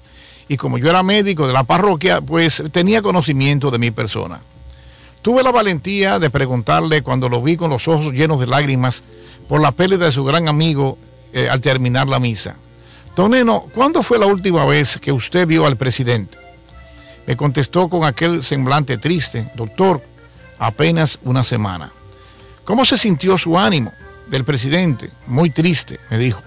Y 0.50 0.58
como 0.58 0.78
yo 0.78 0.90
era 0.90 1.02
médico 1.02 1.48
de 1.48 1.54
la 1.54 1.64
parroquia, 1.64 2.20
pues 2.20 2.62
tenía 2.74 3.02
conocimiento 3.02 3.72
de 3.72 3.78
mi 3.78 3.92
persona. 3.92 4.42
Tuve 5.22 5.44
la 5.44 5.52
valentía 5.52 6.20
de 6.20 6.30
preguntarle 6.30 7.04
cuando 7.04 7.30
lo 7.30 7.42
vi 7.42 7.56
con 7.56 7.70
los 7.70 7.88
ojos 7.88 8.14
llenos 8.14 8.40
de 8.42 8.48
lágrimas 8.48 9.04
por 9.48 9.62
la 9.62 9.72
pérdida 9.72 10.06
de 10.06 10.12
su 10.12 10.26
gran 10.26 10.50
amigo 10.50 10.98
eh, 11.32 11.48
al 11.50 11.62
terminar 11.62 12.10
la 12.10 12.20
misa. 12.20 12.56
Don 13.16 13.32
Neno, 13.32 13.66
¿cuándo 13.74 14.04
fue 14.04 14.20
la 14.20 14.26
última 14.26 14.66
vez 14.66 14.98
que 15.02 15.14
usted 15.14 15.48
vio 15.48 15.66
al 15.66 15.78
presidente? 15.78 16.38
Me 17.28 17.38
contestó 17.38 17.88
con 17.88 18.04
aquel 18.04 18.44
semblante 18.44 18.98
triste, 18.98 19.48
doctor, 19.56 20.02
apenas 20.60 21.20
una 21.24 21.46
semana. 21.46 21.92
¿Cómo 22.66 22.84
se 22.84 22.98
sintió 22.98 23.38
su 23.38 23.58
ánimo 23.58 23.92
del 24.32 24.46
presidente? 24.46 25.12
Muy 25.28 25.52
triste, 25.52 26.00
me 26.10 26.18
dijo. 26.18 26.42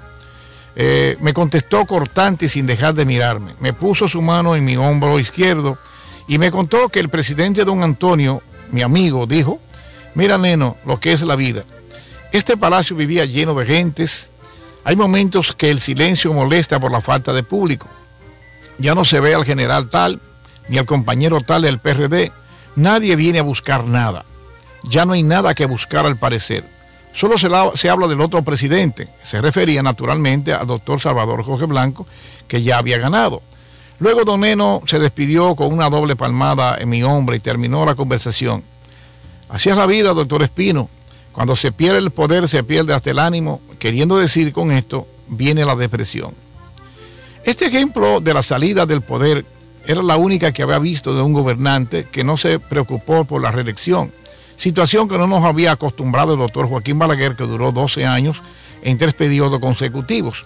Eh, 0.75 1.17
me 1.21 1.33
contestó 1.33 1.87
cortante 1.87 2.47
y 2.47 2.49
sin 2.49 2.67
dejar 2.67 2.95
de 2.95 3.05
mirarme. 3.05 3.55
Me 3.61 3.73
puso 3.73 4.09
su 4.09 4.21
mano 4.21 4.57
en 4.57 4.65
mi 4.65 4.77
hombro 4.77 5.21
izquierdo 5.21 5.79
y 6.27 6.39
me 6.39 6.51
contó 6.51 6.89
que 6.89 6.99
el 6.99 7.11
presidente 7.11 7.65
don 7.65 7.85
Antonio, 7.85 8.43
mi 8.73 8.83
amigo, 8.83 9.27
dijo, 9.27 9.61
mira 10.15 10.39
neno, 10.39 10.77
lo 10.85 10.99
que 10.99 11.13
es 11.13 11.21
la 11.21 11.37
vida. 11.37 11.63
Este 12.33 12.57
palacio 12.57 12.97
vivía 12.97 13.25
lleno 13.27 13.55
de 13.55 13.67
gentes. 13.67 14.27
Hay 14.83 14.97
momentos 14.97 15.55
que 15.55 15.71
el 15.71 15.79
silencio 15.79 16.33
molesta 16.33 16.81
por 16.81 16.91
la 16.91 17.01
falta 17.01 17.33
de 17.33 17.45
público. 17.45 17.87
Ya 18.79 18.97
no 18.97 19.05
se 19.05 19.21
ve 19.21 19.35
al 19.35 19.45
general 19.45 19.89
tal, 19.91 20.21
ni 20.69 20.79
al 20.79 20.87
compañero 20.87 21.41
tal 21.41 21.63
del 21.63 21.79
PRD. 21.79 22.33
Nadie 22.75 23.15
viene 23.15 23.39
a 23.39 23.43
buscar 23.43 23.85
nada. 23.85 24.25
Ya 24.83 25.05
no 25.05 25.13
hay 25.13 25.23
nada 25.23 25.55
que 25.55 25.67
buscar 25.67 26.07
al 26.07 26.17
parecer. 26.17 26.74
Solo 27.15 27.39
se, 27.39 27.49
la, 27.49 27.71
se, 27.75 27.89
habla 27.89 28.09
del 28.09 28.21
otro 28.21 28.43
presidente. 28.43 29.09
Se 29.23 29.41
refería 29.41 29.83
naturalmente 29.83 30.53
al 30.53 30.67
doctor 30.67 31.01
Salvador 31.01 31.45
Jorge 31.45 31.67
Blanco, 31.67 32.07
que 32.49 32.63
ya 32.63 32.79
había 32.79 32.99
ganado. 32.99 33.41
Luego 34.01 34.25
Don 34.25 34.41
Neno 34.41 34.83
se 34.87 34.99
despidió 34.99 35.55
con 35.55 35.73
una 35.73 35.89
doble 35.89 36.17
palmada 36.17 36.77
en 36.79 36.89
mi 36.89 37.03
hombro 37.05 37.37
y 37.37 37.41
terminó 37.41 37.87
la 37.87 37.95
conversación. 37.95 38.65
Así 39.49 39.71
es 39.71 39.77
la 39.77 39.87
vida, 39.87 40.13
doctor 40.13 40.43
Espino. 40.43 40.89
Cuando 41.33 41.55
se 41.55 41.71
pierde 41.71 41.99
el 41.99 42.11
poder, 42.11 42.49
se 42.49 42.65
pierde 42.65 42.93
hasta 42.93 43.11
el 43.11 43.21
ánimo. 43.21 43.61
Queriendo 43.79 44.19
decir 44.19 44.53
con 44.53 44.73
esto, 44.73 45.07
viene 45.29 45.65
la 45.65 45.77
depresión. 45.77 46.33
Este 47.45 47.67
ejemplo 47.67 48.21
de 48.21 48.35
la 48.35 48.43
salida 48.43 48.87
del 48.87 49.03
poder 49.03 49.45
era 49.87 50.03
la 50.03 50.17
única 50.17 50.53
que 50.53 50.63
había 50.63 50.79
visto 50.79 51.15
de 51.15 51.23
un 51.23 51.33
gobernante 51.33 52.07
que 52.11 52.25
no 52.25 52.37
se 52.37 52.59
preocupó 52.59 53.25
por 53.25 53.43
la 53.43 53.53
reelección, 53.53 54.11
situación 54.57 55.09
que 55.09 55.19
no 55.19 55.27
nos 55.27 55.45
había 55.45 55.73
acostumbrado 55.73 56.35
el 56.35 56.39
doctor 56.39 56.69
Joaquín 56.69 56.99
Balaguer, 56.99 57.37
que 57.37 57.45
duró 57.45 57.73
12 57.73 58.07
años 58.07 58.41
en 58.83 58.99
tres 58.99 59.15
periodos 59.15 59.61
consecutivos. 59.61 60.45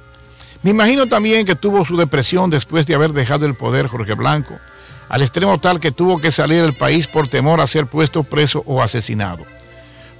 Me 0.63 0.71
imagino 0.71 1.07
también 1.07 1.47
que 1.47 1.55
tuvo 1.55 1.85
su 1.85 1.97
depresión 1.97 2.51
después 2.51 2.87
de 2.87 2.95
haber 2.95 3.13
dejado 3.13 3.47
el 3.47 3.55
poder 3.55 3.87
Jorge 3.87 4.15
Blanco, 4.15 4.55
al 5.09 5.23
extremo 5.23 5.59
tal 5.59 5.81
que 5.81 5.93
tuvo 5.93 6.21
que 6.21 6.33
salir 6.33 6.63
del 6.63 6.75
país 6.75 7.07
por 7.07 7.29
temor 7.29 7.61
a 7.61 7.67
ser 7.67 7.87
puesto 7.87 8.25
preso 8.25 8.63
o 8.67 8.83
asesinado. 8.83 9.45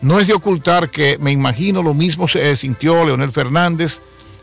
No 0.01 0.21
es 0.21 0.29
de 0.29 0.35
ocultar 0.35 0.91
que 0.91 1.19
me 1.19 1.33
imagino 1.33 1.83
lo 1.83 1.93
mismo 1.93 2.29
se 2.29 2.57
sintió 2.57 3.05
Leonel 3.05 3.33
Fernández, 3.33 3.99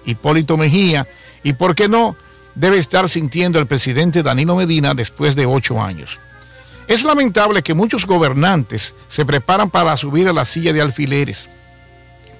Hipólito 0.06 0.58
Mejía 0.58 1.08
y, 1.43 1.54
¿por 1.54 1.76
qué 1.76 1.88
no?, 1.88 2.16
debe 2.56 2.78
estar 2.78 3.10
sintiendo 3.10 3.60
el 3.60 3.66
presidente 3.66 4.24
Danilo 4.24 4.56
Medina 4.56 4.93
después 4.93 5.36
de 5.36 5.46
ocho 5.46 5.82
años. 5.82 6.18
Es 6.88 7.04
lamentable 7.04 7.64
que 7.64 7.74
muchos 7.74 8.06
gobernantes 8.06 8.94
se 9.10 9.26
preparan 9.26 9.70
para 9.70 9.98
subir 9.98 10.28
a 10.28 10.34
la 10.34 10.46
silla 10.46 10.72
de 10.72 10.82
alfileres, 10.82 11.50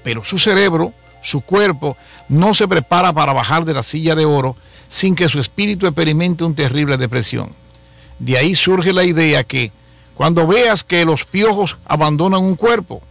pero 0.04 0.24
su 0.24 0.38
cerebro, 0.38 0.94
su 1.24 1.42
cuerpo, 1.42 1.98
no 2.30 2.54
se 2.54 2.68
prepara 2.68 3.12
para 3.12 3.34
bajar 3.34 3.66
de 3.66 3.74
la 3.74 3.82
silla 3.82 4.16
de 4.16 4.26
oro 4.26 4.56
sin 4.90 5.16
que 5.16 5.30
su 5.30 5.40
espíritu 5.40 5.88
experimente 5.88 6.44
una 6.44 6.56
terrible 6.56 6.98
depresión. 6.98 7.50
De 8.20 8.38
ahí 8.38 8.56
surge 8.56 8.94
la 8.94 9.04
idea 9.04 9.44
que 9.44 9.72
cuando 10.14 10.46
veas 10.48 10.84
que 10.84 11.06
los 11.06 11.26
piojos 11.26 11.78
abandonan 11.86 12.42
un 12.42 12.56
cuerpo, 12.56 13.02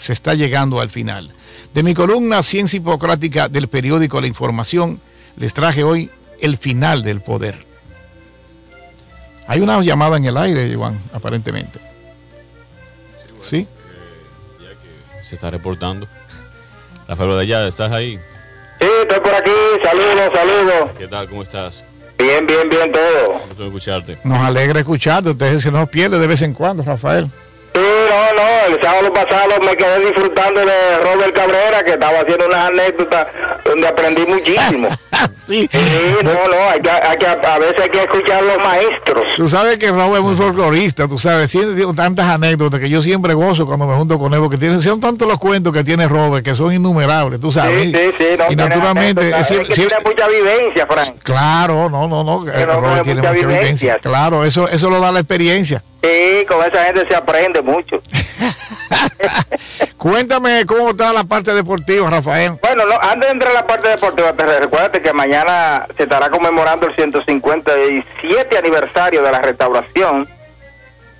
se 0.00 0.14
está 0.14 0.34
llegando 0.34 0.80
al 0.80 0.88
final. 0.88 1.30
De 1.74 1.82
mi 1.82 1.92
columna 1.92 2.42
Ciencia 2.42 2.78
Hipocrática 2.78 3.48
del 3.48 3.68
periódico 3.68 4.20
La 4.20 4.26
Información, 4.26 5.00
les 5.36 5.52
traje 5.52 5.84
hoy 5.84 6.10
el 6.40 6.56
final 6.56 7.02
del 7.02 7.20
poder. 7.20 7.67
Hay 9.48 9.60
una 9.60 9.80
llamada 9.80 10.18
en 10.18 10.26
el 10.26 10.36
aire, 10.36 10.66
Iván, 10.66 11.00
aparentemente. 11.14 11.78
Sí. 13.42 13.66
ya 14.60 14.68
que 14.68 15.24
se 15.26 15.36
está 15.36 15.50
reportando. 15.50 16.06
Rafael 17.08 17.30
de 17.30 17.40
allá, 17.40 17.66
¿estás 17.66 17.90
ahí? 17.90 18.18
Sí, 18.78 18.86
estoy 19.02 19.20
por 19.20 19.34
aquí. 19.34 19.50
Saludos, 19.82 20.30
saludos. 20.34 20.90
¿Qué 20.98 21.08
tal? 21.08 21.28
¿Cómo 21.30 21.42
estás? 21.42 21.82
Bien, 22.18 22.46
bien, 22.46 22.68
bien 22.68 22.92
todo. 22.92 23.38
Gusto 23.48 23.64
escucharte. 23.64 24.18
Nos 24.22 24.38
alegra 24.38 24.80
escucharte. 24.80 25.30
Usted 25.30 25.60
se 25.60 25.72
nos 25.72 25.88
pierde 25.88 26.18
de 26.18 26.26
vez 26.26 26.42
en 26.42 26.52
cuando, 26.52 26.82
Rafael. 26.82 27.30
Sí, 27.74 27.80
no, 27.80 28.32
no, 28.34 28.74
el 28.74 28.82
sábado 28.82 29.12
pasado 29.14 29.60
me 29.62 29.74
quedé 29.78 30.06
disfrutando 30.06 30.60
de 30.60 30.98
Robert 31.04 31.34
Cabrera, 31.34 31.82
que 31.84 31.92
estaba 31.94 32.20
haciendo 32.20 32.46
unas 32.46 32.68
anécdotas 32.68 33.26
donde 33.68 33.88
aprendí 33.88 34.26
muchísimo. 34.26 34.88
sí. 35.46 35.68
Sí, 35.70 35.78
no, 36.24 36.32
no, 36.32 36.70
hay 36.70 36.80
que, 36.80 36.90
hay 36.90 37.18
que, 37.18 37.26
a 37.26 37.58
veces 37.58 37.80
hay 37.82 37.90
que 37.90 38.02
escuchar 38.02 38.38
a 38.38 38.42
los 38.42 38.58
maestros. 38.58 39.24
Tú 39.36 39.48
sabes 39.48 39.78
que 39.78 39.90
Robert 39.90 40.16
es 40.16 40.22
muy 40.22 40.36
folclorista, 40.36 41.06
tú 41.06 41.18
sabes, 41.18 41.50
tiene 41.50 41.84
tantas 41.94 42.26
anécdotas 42.26 42.80
que 42.80 42.88
yo 42.88 43.02
siempre 43.02 43.34
gozo 43.34 43.66
cuando 43.66 43.86
me 43.86 43.94
junto 43.96 44.18
con 44.18 44.32
él, 44.34 44.40
porque 44.40 44.56
tiene, 44.56 44.80
son 44.80 45.00
tantos 45.00 45.28
los 45.28 45.38
cuentos 45.38 45.72
que 45.72 45.84
tiene 45.84 46.08
Robert, 46.08 46.44
que 46.44 46.54
son 46.54 46.72
innumerables, 46.72 47.40
tú 47.40 47.52
sabes. 47.52 47.90
Sí, 47.90 47.92
sí, 47.92 48.14
sí. 48.18 48.24
No, 48.38 48.44
y 48.50 48.56
naturalmente... 48.56 49.30
Es, 49.30 49.50
es, 49.50 49.68
que 49.68 49.74
tiene 49.74 49.96
mucha 50.04 50.28
vivencia, 50.28 50.86
Frank. 50.86 51.16
Claro, 51.22 51.88
no, 51.90 52.08
no, 52.08 52.24
no. 52.24 52.44
Pero 52.44 52.80
Robert 52.80 53.04
tiene 53.04 53.20
mucha, 53.20 53.32
mucha 53.32 53.46
vivencia. 53.46 53.60
vivencia. 53.60 53.98
Claro, 53.98 54.44
eso, 54.44 54.68
eso 54.68 54.90
lo 54.90 55.00
da 55.00 55.12
la 55.12 55.20
experiencia. 55.20 55.82
Sí, 56.02 56.44
con 56.46 56.64
esa 56.64 56.84
gente 56.84 57.06
se 57.06 57.14
aprende 57.14 57.60
mucho. 57.62 58.00
Cuéntame 59.98 60.64
cómo 60.66 60.90
está 60.90 61.12
la 61.12 61.24
parte 61.24 61.52
deportiva, 61.52 62.08
Rafael. 62.08 62.52
Bueno, 62.62 62.86
no, 62.86 62.94
antes 63.00 63.28
de 63.28 63.32
entrar 63.32 63.50
a 63.52 63.54
la 63.54 63.66
parte 63.66 63.88
deportiva, 63.88 64.32
te 64.32 64.60
recuérdate 64.60 65.02
que 65.02 65.12
mañana 65.12 65.86
se 65.96 66.04
estará 66.04 66.30
conmemorando 66.30 66.86
el 66.86 66.94
157 66.94 68.58
aniversario 68.58 69.22
de 69.22 69.32
la 69.32 69.40
restauración. 69.40 70.28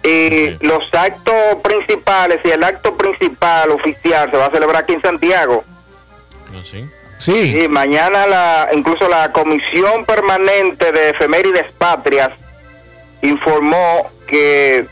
Y 0.03 0.29
sí. 0.29 0.57
los 0.61 0.95
actos 0.95 1.35
principales 1.62 2.41
y 2.45 2.51
el 2.51 2.62
acto 2.62 2.97
principal 2.97 3.71
oficial 3.71 4.31
se 4.31 4.37
va 4.37 4.47
a 4.47 4.51
celebrar 4.51 4.83
aquí 4.83 4.93
en 4.93 5.03
Santiago. 5.03 5.64
¿Ah, 6.55 6.62
sí? 6.64 6.89
Sí. 7.19 7.59
Y 7.64 7.69
mañana 7.69 8.27
la, 8.27 8.69
incluso 8.73 9.09
la 9.09 9.33
Comisión 9.33 10.05
Permanente 10.05 10.93
de 10.93 11.11
Efemérides 11.11 11.66
Patrias 11.77 12.31
informó 13.23 14.09
que 14.29 14.87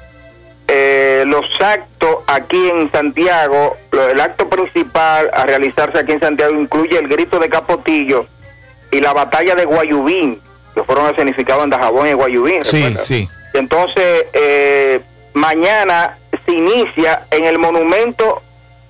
eh, 0.69 1.25
los 1.27 1.45
actos 1.61 2.17
aquí 2.27 2.69
en 2.71 2.91
Santiago, 2.91 3.77
lo- 3.93 4.09
el 4.09 4.21
acto 4.21 4.49
principal 4.49 5.31
a 5.33 5.45
realizarse 5.47 5.99
aquí 5.99 6.13
en 6.13 6.21
Santiago 6.21 6.53
incluye 6.55 6.99
el 6.99 7.09
grito 7.09 7.39
de 7.39 7.49
Capotillo 7.49 8.27
y 8.91 9.01
la 9.01 9.13
batalla 9.13 9.55
de 9.55 9.65
Guayubín, 9.65 10.41
que 10.75 10.83
fueron 10.83 11.09
escenificados 11.11 11.65
en 11.65 11.71
Dajabón 11.71 12.09
y 12.09 12.13
Guayubín. 12.15 12.65
Sí, 12.65 12.97
sí. 13.05 13.29
Entonces, 13.55 14.27
eh, 14.33 15.01
mañana 15.35 16.17
se 16.45 16.53
inicia 16.53 17.23
en 17.31 17.45
el 17.45 17.59
monumento 17.59 18.43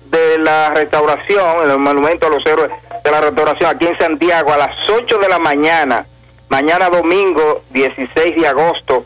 de 0.05 0.37
la 0.39 0.69
restauración, 0.71 1.65
en 1.65 1.71
el 1.71 1.77
monumento 1.77 2.27
a 2.27 2.29
los 2.29 2.45
héroes 2.45 2.71
de 3.03 3.11
la 3.11 3.21
restauración, 3.21 3.69
aquí 3.69 3.87
en 3.87 3.97
Santiago, 3.97 4.51
a 4.53 4.57
las 4.57 4.75
8 4.89 5.17
de 5.19 5.29
la 5.29 5.37
mañana, 5.39 6.05
mañana 6.49 6.89
domingo 6.89 7.61
16 7.71 8.35
de 8.35 8.47
agosto, 8.47 9.05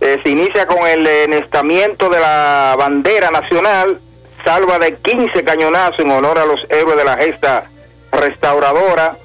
eh, 0.00 0.20
se 0.22 0.28
inicia 0.28 0.66
con 0.66 0.86
el 0.86 1.06
enestamiento 1.06 2.08
de 2.08 2.20
la 2.20 2.74
bandera 2.78 3.30
nacional, 3.30 3.98
salva 4.44 4.78
de 4.78 4.96
15 4.96 5.42
cañonazos 5.44 6.00
en 6.00 6.10
honor 6.10 6.38
a 6.38 6.46
los 6.46 6.64
héroes 6.70 6.96
de 6.96 7.04
la 7.04 7.16
gesta 7.16 7.64
restauradora, 8.12 9.16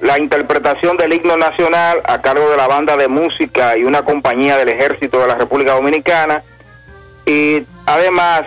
la 0.00 0.18
interpretación 0.18 0.96
del 0.96 1.12
himno 1.12 1.36
nacional 1.36 2.00
a 2.04 2.20
cargo 2.20 2.50
de 2.50 2.56
la 2.56 2.66
banda 2.66 2.96
de 2.96 3.08
música 3.08 3.76
y 3.76 3.84
una 3.84 4.02
compañía 4.02 4.56
del 4.56 4.68
ejército 4.68 5.20
de 5.20 5.26
la 5.26 5.34
República 5.36 5.74
Dominicana. 5.74 6.42
Y 7.24 7.62
además 7.86 8.46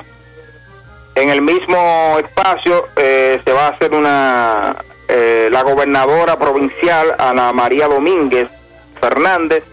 en 1.15 1.29
el 1.29 1.41
mismo 1.41 2.17
espacio 2.19 2.87
eh, 2.95 3.41
se 3.43 3.51
va 3.51 3.67
a 3.67 3.69
hacer 3.69 3.93
una 3.93 4.75
eh, 5.07 5.49
la 5.51 5.63
gobernadora 5.63 6.37
provincial 6.37 7.15
Ana 7.17 7.51
María 7.51 7.87
Domínguez 7.87 8.47
Fernández 9.01 9.63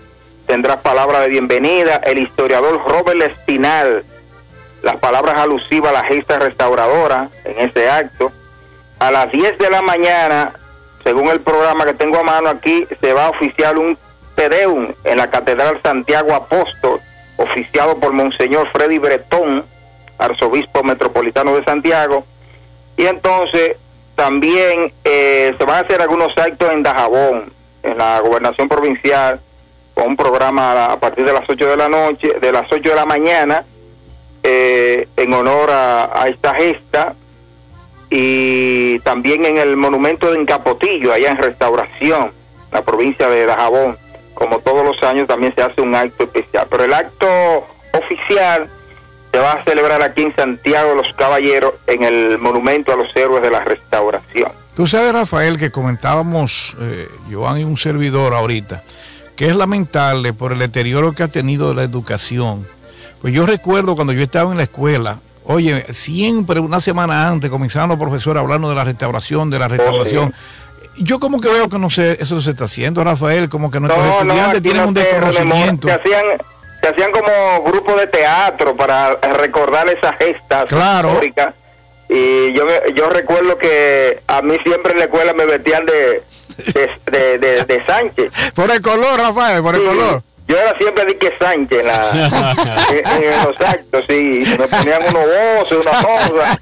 tendrá 0.47 0.81
palabra 0.81 1.21
de 1.21 1.29
bienvenida 1.29 1.97
el 2.05 2.19
historiador 2.19 2.81
Robert 2.87 3.23
Espinal 3.23 4.05
las 4.83 4.97
palabras 4.97 5.37
alusivas 5.39 5.91
a 5.91 5.95
la 5.95 6.05
gesta 6.05 6.39
restauradora 6.39 7.29
en 7.45 7.69
ese 7.69 7.91
acto 7.91 8.33
a 8.99 9.11
las 9.11 9.31
10 9.33 9.59
de 9.59 9.71
la 9.71 9.83
mañana 9.83 10.53
según 11.07 11.29
el 11.29 11.39
programa 11.39 11.85
que 11.85 11.95
tengo 11.95 12.19
a 12.19 12.25
mano 12.25 12.49
aquí, 12.49 12.85
se 13.01 13.13
va 13.13 13.27
a 13.27 13.31
oficiar 13.31 13.79
un 13.79 13.97
Tedeum 14.35 14.89
en 15.05 15.17
la 15.19 15.31
Catedral 15.31 15.81
Santiago 15.81 16.35
Apóstol, 16.35 16.99
oficiado 17.37 17.97
por 17.99 18.13
Monseñor 18.13 18.67
Freddy 18.73 18.99
Bretón, 18.99 19.65
arzobispo 20.19 20.83
metropolitano 20.83 21.55
de 21.55 21.63
Santiago. 21.63 22.25
Y 22.97 23.07
entonces 23.07 23.77
también 24.17 24.93
eh, 25.05 25.55
se 25.57 25.65
van 25.65 25.77
a 25.77 25.81
hacer 25.83 26.03
algunos 26.03 26.37
actos 26.37 26.73
en 26.73 26.83
Dajabón, 26.83 27.53
en 27.85 27.99
la 27.99 28.19
gobernación 28.19 28.69
provincial, 28.69 29.39
con 29.97 30.09
un 30.09 30.17
programa 30.17 30.93
a, 30.93 31.01
partir 31.01 31.25
de 31.25 31.33
las 31.33 31.49
8 31.49 31.69
de 31.69 31.77
la 31.77 31.89
noche, 31.89 32.35
de 32.39 32.53
las 32.53 32.71
8 32.71 32.91
de 32.91 32.95
la 32.95 33.07
mañana, 33.07 33.65
eh, 34.43 35.09
en 35.17 35.33
honor 35.33 35.71
a, 35.71 36.23
a 36.23 36.29
esta 36.29 36.55
gesta 36.55 37.15
y 38.11 38.99
también 39.01 39.47
en 39.47 39.57
el 39.57 39.75
monumento 39.75 40.31
de 40.31 40.39
Encapotillo, 40.39 41.15
allá 41.15 41.31
en 41.31 41.39
Restauración, 41.39 42.31
la 42.73 42.83
provincia 42.83 43.27
de 43.31 43.47
Dajabón. 43.47 43.97
Como 44.35 44.59
todos 44.59 44.85
los 44.85 45.03
años 45.03 45.27
también 45.27 45.55
se 45.55 45.63
hace 45.63 45.81
un 45.81 45.95
acto 45.95 46.25
especial. 46.25 46.67
Pero 46.69 46.85
el 46.85 46.93
acto 46.93 47.27
oficial 47.95 48.69
se 49.33 49.39
va 49.39 49.53
a 49.53 49.65
celebrar 49.65 50.03
aquí 50.03 50.25
en 50.25 50.37
Santiago 50.37 50.91
de 50.91 50.97
los 50.97 51.15
Caballeros, 51.15 51.73
en 51.87 52.03
el 52.03 52.37
monumento 52.37 52.93
a 52.93 52.97
los 52.97 53.17
héroes 53.17 53.43
de 53.43 53.51
la 53.51 53.65
Restauración. 53.65 54.53
Tú 54.77 54.87
sabes, 54.87 55.15
Rafael, 55.15 55.57
que 55.57 55.71
comentábamos, 55.71 56.77
eh, 56.83 57.09
Joan 57.33 57.61
y 57.61 57.65
un 57.65 57.79
servidor 57.79 58.35
ahorita, 58.35 58.83
que 59.37 59.47
es 59.47 59.57
lamentable 59.57 60.33
por 60.33 60.53
el 60.53 60.59
deterioro 60.59 61.13
que 61.13 61.23
ha 61.23 61.29
tenido 61.29 61.75
la 61.75 61.83
educación. 61.83 62.67
Pues 63.21 63.35
yo 63.35 63.47
recuerdo 63.47 63.95
cuando 63.95 64.13
yo 64.13 64.23
estaba 64.23 64.51
en 64.51 64.57
la 64.57 64.65
escuela, 64.65 65.19
oye, 65.45 65.85
siempre 65.93 66.61
una 66.61 66.81
semana 66.81 67.29
antes 67.29 67.51
comenzaban 67.51 67.89
los 67.91 67.99
profesores 67.99 68.43
hablando 68.43 68.69
de 68.69 68.75
la 68.75 68.85
restauración, 68.85 69.51
de 69.51 69.59
la 69.59 69.69
restauración. 69.69 70.35
Yo 70.99 71.21
como 71.21 71.41
que 71.41 71.49
veo 71.49 71.69
que 71.69 71.79
no 71.79 71.91
sé, 71.91 72.17
eso 72.21 72.41
se 72.41 72.51
está 72.51 72.65
haciendo, 72.65 73.05
Rafael, 73.05 73.49
como 73.51 73.71
que 73.71 73.79
nuestros 73.81 74.07
estudiantes 74.07 74.63
tienen 74.63 74.83
no 74.83 74.89
un 74.89 74.95
desconocimiento. 74.95 75.89
Se 75.89 75.95
hacían, 75.95 76.25
se 76.81 76.89
hacían 76.89 77.11
como 77.13 77.63
grupos 77.71 77.97
de 78.01 78.07
teatro 78.07 78.75
para 78.75 79.17
recordar 79.17 79.89
esas 79.91 80.17
gestas 80.17 80.65
Claro. 80.67 81.09
históricas. 81.11 81.55
Y 82.09 82.53
yo, 82.55 82.65
yo 82.95 83.11
recuerdo 83.11 83.59
que 83.59 84.21
a 84.29 84.41
mí 84.41 84.57
siempre 84.63 84.93
en 84.93 84.99
la 84.99 85.05
escuela 85.05 85.33
me 85.35 85.45
vestían 85.45 85.85
de, 85.85 86.23
de, 86.73 86.91
de, 87.11 87.39
de- 87.39 87.65
de 87.65 87.85
Sánchez. 87.87 88.33
Por 88.55 88.71
el 88.71 88.81
color, 88.81 89.19
Rafael, 89.21 89.63
por 89.63 89.75
el 89.75 89.81
Sí, 89.83 89.87
color. 89.87 90.23
Yo 90.49 90.57
era 90.57 90.79
siempre 90.79 91.05
Dique 91.07 91.33
Sánchez 91.41 91.81
en, 91.81 91.87
la, 91.89 92.87
en, 92.91 93.23
en 93.25 93.45
los 93.45 93.61
actos, 93.61 94.05
sí. 94.09 94.43
y 94.45 94.59
Me 94.59 94.69
ponían 94.69 95.03
unos 95.09 95.25
voces, 95.27 95.79
una 95.85 96.03
cosa. 96.03 96.61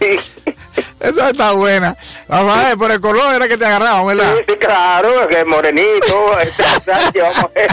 Sí, 0.00 0.18
Esa 0.98 1.30
está 1.30 1.52
buena. 1.52 1.96
Rafael, 2.28 2.78
por 2.78 2.90
el 2.90 3.00
color 3.00 3.34
era 3.34 3.46
que 3.48 3.58
te 3.58 3.66
agarraban, 3.66 4.06
¿verdad? 4.06 4.34
sí, 4.38 4.44
sí, 4.48 4.54
claro, 4.58 5.28
que 5.28 5.44
morenito, 5.44 6.32
Sánchez, 6.84 7.22
vamos 7.22 7.38
a 7.38 7.50
ver. 7.54 7.70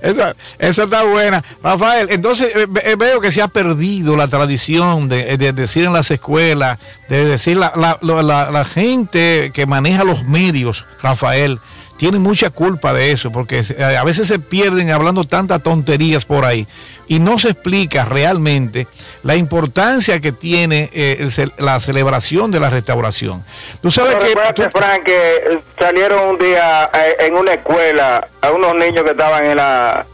Esa, 0.00 0.36
esa 0.58 0.84
está 0.84 1.02
buena. 1.02 1.42
Rafael, 1.62 2.08
entonces 2.10 2.54
eh, 2.54 2.66
ve- 2.68 2.94
veo 2.96 3.20
que 3.20 3.32
se 3.32 3.42
ha 3.42 3.48
perdido 3.48 4.16
la 4.16 4.28
tradición 4.28 5.08
de, 5.08 5.36
de 5.36 5.52
decir 5.52 5.84
en 5.84 5.92
las 5.92 6.10
escuelas, 6.10 6.78
de 7.08 7.24
decir 7.24 7.56
la, 7.56 7.72
la, 7.74 7.98
lo- 8.00 8.22
la- 8.22 8.50
la 8.50 8.64
gente 8.64 9.50
que 9.52 9.66
maneja 9.66 10.04
los 10.04 10.24
medios, 10.24 10.86
Rafael, 11.02 11.58
tiene 11.98 12.18
mucha 12.18 12.50
culpa 12.50 12.92
de 12.92 13.12
eso, 13.12 13.30
porque 13.30 13.64
a 13.96 14.02
veces 14.04 14.26
se 14.26 14.38
pierden 14.40 14.90
hablando 14.90 15.22
tantas 15.24 15.62
tonterías 15.62 16.24
por 16.24 16.44
ahí 16.44 16.66
y 17.08 17.18
no 17.18 17.38
se 17.38 17.50
explica 17.50 18.04
realmente 18.04 18.86
la 19.22 19.36
importancia 19.36 20.20
que 20.20 20.32
tiene 20.32 20.90
eh, 20.92 21.16
el 21.20 21.30
ce- 21.32 21.50
la 21.58 21.78
celebración 21.80 22.50
de 22.50 22.60
la 22.60 22.70
restauración. 22.70 23.44
Tú 23.80 23.90
sabes 23.90 24.14
Pero 24.14 24.20
que... 24.20 24.28
recuérdate, 24.28 24.64
tú- 24.68 24.78
Frank, 24.78 25.02
que 25.04 25.34
eh, 25.36 25.58
salieron 25.78 26.28
un 26.30 26.38
día 26.38 26.90
eh, 26.94 27.16
en 27.26 27.34
una 27.36 27.54
escuela 27.54 28.26
a 28.40 28.50
unos 28.50 28.74
niños 28.76 29.04
que 29.04 29.10
estaban 29.10 29.44
en 29.44 29.56
la 29.56 30.06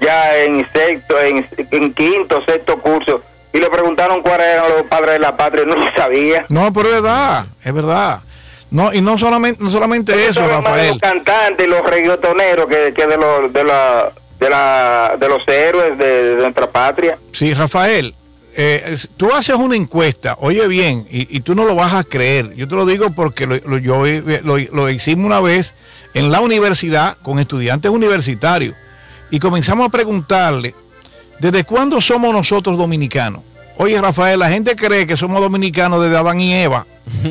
ya 0.00 0.36
en 0.38 0.66
sexto, 0.72 1.20
en, 1.20 1.46
en 1.70 1.92
quinto, 1.92 2.42
sexto 2.44 2.78
curso 2.78 3.22
y 3.52 3.58
le 3.58 3.68
preguntaron 3.68 4.22
cuáles 4.22 4.46
eran 4.46 4.70
los 4.70 4.82
padres 4.84 5.12
de 5.14 5.18
la 5.18 5.36
patria 5.36 5.64
y 5.64 5.66
no 5.66 5.76
sabía. 5.96 6.46
no, 6.48 6.72
pero 6.72 6.88
es 6.88 6.94
verdad, 7.02 7.44
es 7.64 7.74
verdad. 7.74 8.20
No, 8.70 8.92
y 8.94 9.00
no 9.00 9.18
solamente, 9.18 9.62
no 9.62 9.68
solamente 9.68 10.28
eso, 10.28 10.46
Rafael. 10.46 10.90
Los 10.90 11.00
cantantes, 11.00 11.66
los 11.66 11.84
reggaetoneros 11.84 12.68
que, 12.68 12.92
que 12.94 13.04
de, 13.06 13.16
los, 13.16 13.52
de, 13.52 13.64
la, 13.64 14.12
de, 14.40 14.50
la, 14.50 15.16
de 15.20 15.28
los 15.28 15.46
héroes 15.46 15.96
de, 15.98 16.36
nuestra 16.36 16.66
patria. 16.68 17.18
Sí, 17.32 17.52
Rafael, 17.54 18.14
eh, 18.56 18.96
tú 19.16 19.32
haces 19.32 19.54
una 19.56 19.76
encuesta, 19.76 20.36
oye 20.40 20.66
bien, 20.66 21.06
y, 21.10 21.40
tú 21.40 21.54
no 21.54 21.64
lo 21.64 21.74
vas 21.74 21.94
a 21.94 22.04
creer. 22.04 22.54
Yo 22.56 22.66
te 22.66 22.74
lo 22.74 22.86
digo 22.86 23.10
porque 23.10 23.46
lo, 23.46 23.56
lo- 23.66 23.78
yo 23.78 24.06
eh, 24.06 24.40
lo, 24.42 24.58
lo 24.58 24.90
hicimos 24.90 25.26
una 25.26 25.40
vez 25.40 25.74
en 26.14 26.32
la 26.32 26.40
universidad 26.40 27.16
con 27.22 27.38
estudiantes 27.38 27.90
universitarios 27.90 28.74
y 29.30 29.38
comenzamos 29.38 29.86
a 29.86 29.90
preguntarle, 29.90 30.74
¿desde 31.38 31.62
cuándo 31.64 32.00
somos 32.00 32.32
nosotros 32.32 32.76
dominicanos? 32.76 33.42
Oye, 33.80 33.98
Rafael, 33.98 34.38
la 34.38 34.50
gente 34.50 34.76
cree 34.76 35.06
que 35.06 35.16
somos 35.16 35.40
dominicanos 35.40 36.02
desde 36.02 36.14
Adán 36.14 36.38
y 36.38 36.52
Eva. 36.52 36.84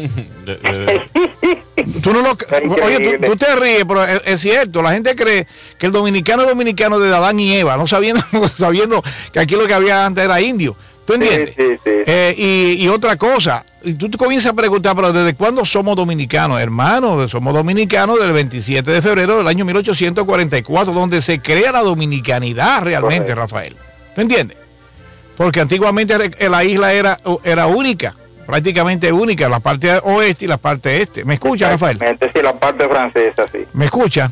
Tú 2.03 2.11
no 2.11 2.21
lo, 2.21 2.37
oye, 2.83 3.17
tú, 3.19 3.25
tú 3.27 3.37
te 3.37 3.55
ríes, 3.55 3.85
pero 3.87 4.03
es, 4.03 4.21
es 4.25 4.41
cierto, 4.41 4.81
la 4.81 4.91
gente 4.91 5.15
cree 5.15 5.47
que 5.77 5.85
el 5.85 5.91
dominicano 5.91 6.41
es 6.43 6.49
dominicano 6.49 6.99
desde 6.99 7.15
Adán 7.15 7.39
y 7.39 7.55
Eva, 7.55 7.77
no 7.77 7.87
sabiendo, 7.87 8.21
sabiendo 8.57 9.03
que 9.31 9.39
aquí 9.39 9.55
lo 9.55 9.67
que 9.67 9.73
había 9.75 10.05
antes 10.05 10.23
era 10.23 10.41
indio. 10.41 10.75
¿Tú 11.05 11.13
entiendes? 11.13 11.55
sí, 11.55 11.77
sí. 11.83 11.91
Eh, 12.05 12.35
y, 12.37 12.83
y 12.83 12.87
otra 12.87 13.15
cosa, 13.15 13.63
y 13.83 13.93
tú 13.93 14.09
te 14.09 14.17
comienzas 14.17 14.51
a 14.51 14.55
preguntar, 14.55 14.95
pero 14.95 15.13
¿desde 15.13 15.35
cuándo 15.35 15.65
somos 15.65 15.95
dominicanos? 15.95 16.59
Hermanos, 16.59 17.29
somos 17.29 17.53
dominicanos 17.53 18.19
del 18.19 18.31
27 18.31 18.89
de 18.89 19.01
febrero 19.01 19.37
del 19.37 19.47
año 19.47 19.65
1844, 19.65 20.93
donde 20.93 21.21
se 21.21 21.39
crea 21.39 21.71
la 21.71 21.81
dominicanidad 21.81 22.83
realmente. 22.83 23.35
Rafael. 23.35 23.75
¿Tú 24.15 24.21
entiendes? 24.21 24.57
Porque 25.39 25.61
antiguamente 25.61 26.17
re- 26.17 26.49
la 26.49 26.63
isla 26.65 26.91
era, 26.91 27.17
era 27.45 27.65
única, 27.65 28.13
prácticamente 28.45 29.09
única, 29.13 29.47
la 29.47 29.61
parte 29.61 29.89
oeste 30.03 30.43
y 30.43 30.47
la 30.49 30.57
parte 30.57 31.01
este. 31.01 31.23
¿Me 31.23 31.35
escucha, 31.35 31.69
Rafael? 31.69 31.97
Sí, 31.97 32.41
la 32.43 32.53
parte 32.59 32.85
francesa, 32.89 33.45
sí. 33.49 33.59
¿Me 33.71 33.85
escucha? 33.85 34.29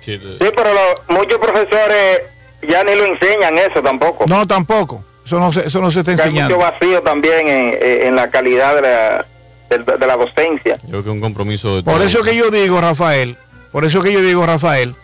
sí, 0.00 0.18
pero 0.38 0.72
lo- 0.72 1.14
muchos 1.14 1.38
profesores 1.38 2.20
ya 2.66 2.82
ni 2.82 2.94
lo 2.94 3.04
enseñan 3.04 3.58
eso 3.58 3.82
tampoco. 3.82 4.24
No, 4.26 4.46
tampoco. 4.46 5.04
Eso 5.26 5.38
no 5.38 5.52
se, 5.52 5.68
eso 5.68 5.80
no 5.82 5.90
se 5.92 5.98
está 6.00 6.16
Que 6.16 6.22
hay 6.22 6.30
mucho 6.30 6.40
enseñando. 6.44 6.64
vacío 6.64 7.02
también 7.02 7.46
en, 7.46 7.78
en 8.06 8.16
la 8.16 8.30
calidad 8.30 8.74
de 8.76 8.80
la, 8.80 9.26
de, 9.68 9.98
de 9.98 10.06
la 10.06 10.16
docencia. 10.16 10.78
yo 10.84 10.88
creo 10.88 11.04
que 11.04 11.10
un 11.10 11.20
compromiso 11.20 11.76
de 11.76 11.82
Por 11.82 12.00
eso 12.00 12.22
que 12.22 12.34
yo 12.34 12.50
digo, 12.50 12.80
Rafael, 12.80 13.36
por 13.70 13.84
eso 13.84 14.00
que 14.00 14.12
yo 14.14 14.22
digo, 14.22 14.46
Rafael, 14.46 14.94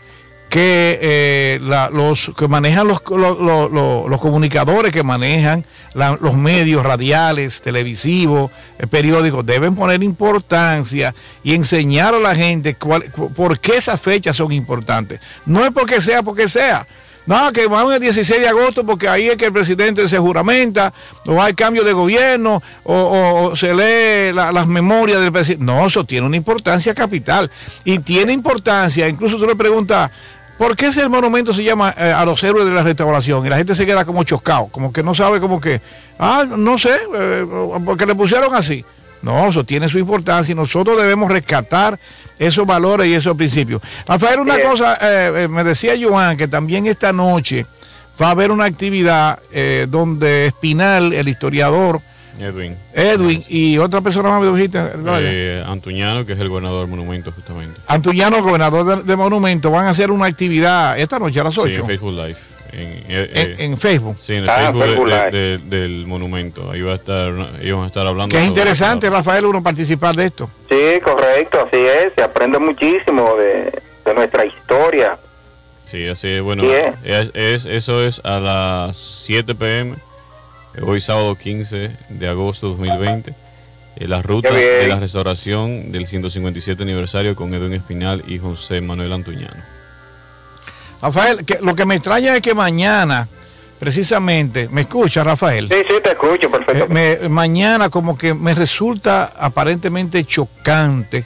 que 0.55 1.01
eh, 1.03 1.59
los 1.93 2.31
que 2.39 2.47
manejan 2.47 2.87
los, 2.87 3.03
los, 3.09 4.21
comunicadores 4.21 4.93
que 4.93 5.03
manejan 5.03 5.65
los 5.95 6.35
medios 6.35 6.85
radiales, 6.85 7.61
televisivos, 7.61 8.53
eh, 8.79 8.87
periódicos, 8.87 9.45
deben 9.45 9.75
poner 9.75 10.01
importancia 10.05 11.13
y 11.43 11.55
enseñar 11.57 12.15
a 12.15 12.21
la 12.21 12.37
gente 12.37 12.77
cuál- 12.77 13.11
cu- 13.11 13.33
por 13.33 13.59
qué 13.59 13.79
esas 13.79 14.01
fechas 14.01 14.37
son 14.37 14.53
importantes. 14.53 15.19
No 15.45 15.65
es 15.65 15.73
porque 15.73 16.01
sea 16.01 16.23
porque 16.23 16.49
sea. 16.49 16.87
No, 17.27 17.51
que 17.55 17.67
vamos 17.67 17.95
el 17.95 18.01
16 18.03 18.39
de 18.39 18.49
agosto 18.49 18.85
porque 18.85 19.09
ahí 19.09 19.29
es 19.29 19.37
que 19.37 19.47
el 19.47 19.53
presidente 19.53 20.07
se 20.11 20.19
juramenta, 20.19 20.93
o 21.27 21.43
hay 21.43 21.55
cambio 21.55 21.83
de 21.83 21.95
gobierno, 21.95 22.63
o, 22.85 23.55
se 23.57 23.75
lee 23.75 24.33
la- 24.35 24.53
las 24.53 24.67
memorias 24.67 25.21
del 25.21 25.33
presidente. 25.33 25.65
No, 25.65 25.87
eso 25.87 26.05
tiene 26.05 26.27
una 26.27 26.37
importancia 26.37 26.95
capital. 26.95 27.51
Y 27.83 27.99
tiene 28.01 28.33
importancia, 28.35 29.09
incluso 29.09 29.39
tú 29.39 29.47
le 29.47 29.57
preguntas, 29.57 30.11
¿por 30.59 30.77
qué 30.77 30.87
ese 30.87 31.09
monumento 31.09 31.55
se 31.55 31.65
llama 31.65 31.95
eh, 31.97 32.13
a 32.13 32.25
los 32.25 32.43
héroes 32.43 32.67
de 32.67 32.73
la 32.73 32.83
restauración? 32.83 33.45
Y 33.47 33.49
la 33.49 33.57
gente 33.57 33.75
se 33.75 33.87
queda 33.87 34.05
como 34.05 34.25
chocado, 34.25 34.67
como 34.67 34.93
que 34.93 35.03
no 35.03 35.15
sabe 35.15 35.41
como 35.41 35.61
que, 35.61 35.81
ah, 36.19 36.45
no 36.57 36.79
sé, 36.79 36.97
eh, 37.15 37.47
porque 37.85 38.07
le 38.07 38.15
pusieron 38.15 38.55
así. 38.55 38.85
No, 39.23 39.49
eso 39.49 39.65
tiene 39.65 39.89
su 39.89 39.99
importancia 39.99 40.53
y 40.53 40.55
nosotros 40.55 41.01
debemos 41.01 41.31
rescatar 41.31 41.99
esos 42.39 42.67
valores 42.67 43.07
y 43.07 43.15
esos 43.15 43.37
principios. 43.37 43.81
Rafael, 44.07 44.39
una 44.39 44.57
Bien. 44.57 44.69
cosa, 44.69 44.99
eh, 45.01 45.49
me 45.49 45.65
decía 45.65 45.95
Joan 46.01 46.37
que 46.37 46.47
también 46.47 46.87
esta 46.87 47.13
noche 47.13 47.65
va 48.21 48.29
a 48.29 48.31
haber 48.33 48.51
una 48.51 48.67
actividad 48.67 49.39
donde 49.89 50.47
Espinal, 50.47 51.13
el 51.15 51.29
historiador, 51.29 52.01
Edwin. 52.41 52.77
Edwin 52.95 53.45
y 53.49 53.79
otra 53.79 54.01
persona 54.01 54.29
más 54.31 54.43
me 54.43 54.57
dijiste, 54.57 54.79
Eh, 55.21 55.63
Antuñano, 55.67 56.27
que 56.27 56.33
es 56.33 56.39
el 56.41 56.49
gobernador 56.49 56.81
del 56.87 56.91
monumento 56.97 57.31
justamente. 57.33 57.81
Antuñano, 57.87 58.43
gobernador 58.43 58.99
de, 58.99 59.03
de 59.05 59.17
Monumento, 59.17 59.71
van 59.71 59.87
a 59.87 59.91
hacer 59.91 60.11
una 60.11 60.27
actividad 60.27 60.99
esta 60.99 61.19
noche 61.19 61.41
a 61.41 61.45
las 61.45 61.55
Sí, 61.55 61.61
8 61.61 61.81
en 61.81 61.87
Facebook 61.87 62.13
Live. 62.13 62.37
En, 62.73 62.81
eh, 62.81 63.31
en, 63.35 63.51
eh, 63.51 63.57
en 63.61 63.79
Facebook. 63.79 64.17
sí, 64.21 64.35
en 64.35 64.43
el 64.45 64.51
Ah, 64.51 64.57
Facebook 64.73 64.83
de- 64.83 64.87
Facebook 64.89 65.09
de- 65.09 65.31
Live. 65.31 65.31
de- 65.31 65.59
del 65.79 66.07
monumento. 66.09 66.71
Ahí 66.73 66.83
va 66.83 66.93
a 66.93 66.97
estar, 66.97 67.29
ellos 67.63 67.77
van 67.77 67.85
a 67.85 67.87
estar 67.87 68.05
hablando. 68.07 68.35
Que 68.35 68.43
es 68.43 68.49
interesante, 68.49 69.09
Rafael, 69.09 69.45
uno 69.47 69.63
participar 69.63 70.17
de 70.17 70.27
esto. 70.27 70.51
Sí, 70.69 71.01
correcto, 71.05 71.61
así 71.67 71.77
es. 71.81 72.13
Se 72.17 72.23
aprende 72.23 72.59
muchísimo 72.59 73.37
de, 73.37 73.71
de 74.05 74.15
nuestra 74.15 74.45
historia. 74.45 75.17
Sí, 75.87 76.09
así 76.09 76.27
es. 76.29 76.43
Bueno, 76.43 76.65
Sí, 76.65 76.71
es, 77.05 77.31
es- 77.35 77.65
eso 77.67 78.03
es 78.03 78.21
a 78.25 78.41
las 78.41 78.97
7 79.25 79.55
pm, 79.55 79.95
hoy 80.83 81.01
sábado 81.01 81.35
15 81.37 81.91
de 82.09 82.29
agosto 82.29 82.69
2020. 82.71 83.33
eh, 83.97 84.09
la 84.09 84.23
ruta 84.23 84.51
de 84.51 84.87
la 84.89 84.99
restauración 84.99 85.93
del 85.93 86.07
157 86.07 86.83
aniversario 86.83 87.37
con 87.37 87.55
Edwin 87.55 87.75
Espinal 87.75 88.25
y 88.27 88.39
José 88.39 88.81
Manuel 88.81 89.13
Antuñano. 89.13 89.55
Rafael, 91.01 91.45
que, 91.45 91.59
lo 91.61 91.75
que 91.77 91.85
me 91.85 91.95
extraña 91.97 92.35
es 92.37 92.43
que 92.43 92.55
mañana, 92.55 93.29
precisamente, 93.79 94.69
¿me 94.71 94.81
escucha, 94.83 95.23
Rafael? 95.23 95.69
Sí, 95.69 95.77
sí, 95.89 95.95
te 96.03 96.11
escucho 96.13 96.49
Eh, 96.69 96.87
me- 97.21 97.29
mañana 97.29 97.89
como 97.91 98.17
que 98.17 98.33
me 98.35 98.55
resulta 98.55 99.33
aparentemente 99.39 100.25
chocante. 100.25 101.25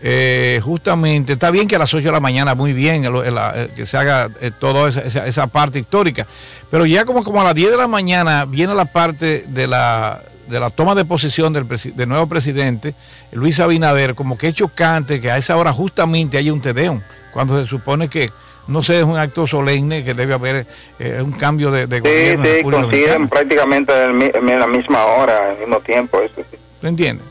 Eh, 0.00 0.60
justamente, 0.62 1.32
está 1.34 1.50
bien 1.50 1.66
que 1.68 1.76
a 1.76 1.78
las 1.78 1.92
8 1.92 2.06
de 2.06 2.12
la 2.12 2.20
mañana, 2.20 2.54
muy 2.54 2.72
bien, 2.72 3.04
el- 3.04 3.16
el- 3.26 3.34
la- 3.34 3.52
eh, 3.56 3.68
que 3.74 3.84
se 3.86 3.96
haga 3.96 4.28
eh, 4.40 4.50
toda 4.58 4.88
esa, 4.90 5.00
esa- 5.00 5.26
esa 5.26 5.46
parte 5.48 5.78
histórica, 5.78 6.26
pero 6.70 6.86
ya 6.86 7.04
como, 7.04 7.24
como 7.24 7.40
a 7.40 7.44
las 7.44 7.54
10 7.54 7.70
de 7.70 7.76
la 7.76 7.88
mañana 7.88 8.44
viene 8.44 8.74
la 8.74 8.84
parte 8.84 9.44
de 9.48 9.66
la, 9.66 10.20
de 10.48 10.60
la 10.60 10.70
toma 10.70 10.94
de 10.94 11.04
posesión 11.04 11.52
del, 11.52 11.66
del 11.68 12.08
nuevo 12.08 12.26
presidente, 12.28 12.94
Luis 13.32 13.58
Abinader, 13.60 14.14
como 14.14 14.38
que 14.38 14.48
es 14.48 14.54
chocante 14.54 15.20
que 15.20 15.30
a 15.30 15.36
esa 15.38 15.56
hora 15.56 15.72
justamente 15.72 16.38
haya 16.38 16.52
un 16.52 16.60
tedeum, 16.62 17.00
cuando 17.32 17.60
se 17.60 17.68
supone 17.68 18.08
que, 18.08 18.30
no 18.68 18.82
sé, 18.82 18.98
es 18.98 19.04
un 19.04 19.16
acto 19.18 19.46
solemne, 19.46 20.04
que 20.04 20.14
debe 20.14 20.34
haber 20.34 20.66
eh, 20.98 21.20
un 21.24 21.32
cambio 21.32 21.70
de, 21.70 21.86
de 21.86 21.96
sí, 21.96 22.02
gobierno. 22.02 22.44
sí, 22.44 22.62
coinciden 22.62 22.80
Dominicana. 22.82 23.28
prácticamente 23.28 23.92
en, 24.04 24.58
la 24.60 24.66
misma 24.66 25.04
hora, 25.06 25.50
al 25.52 25.58
mismo 25.58 25.80
tiempo. 25.80 26.20
Eso, 26.20 26.42
sí. 26.50 26.56
¿Tú 26.80 26.86
entiendes? 26.86 27.26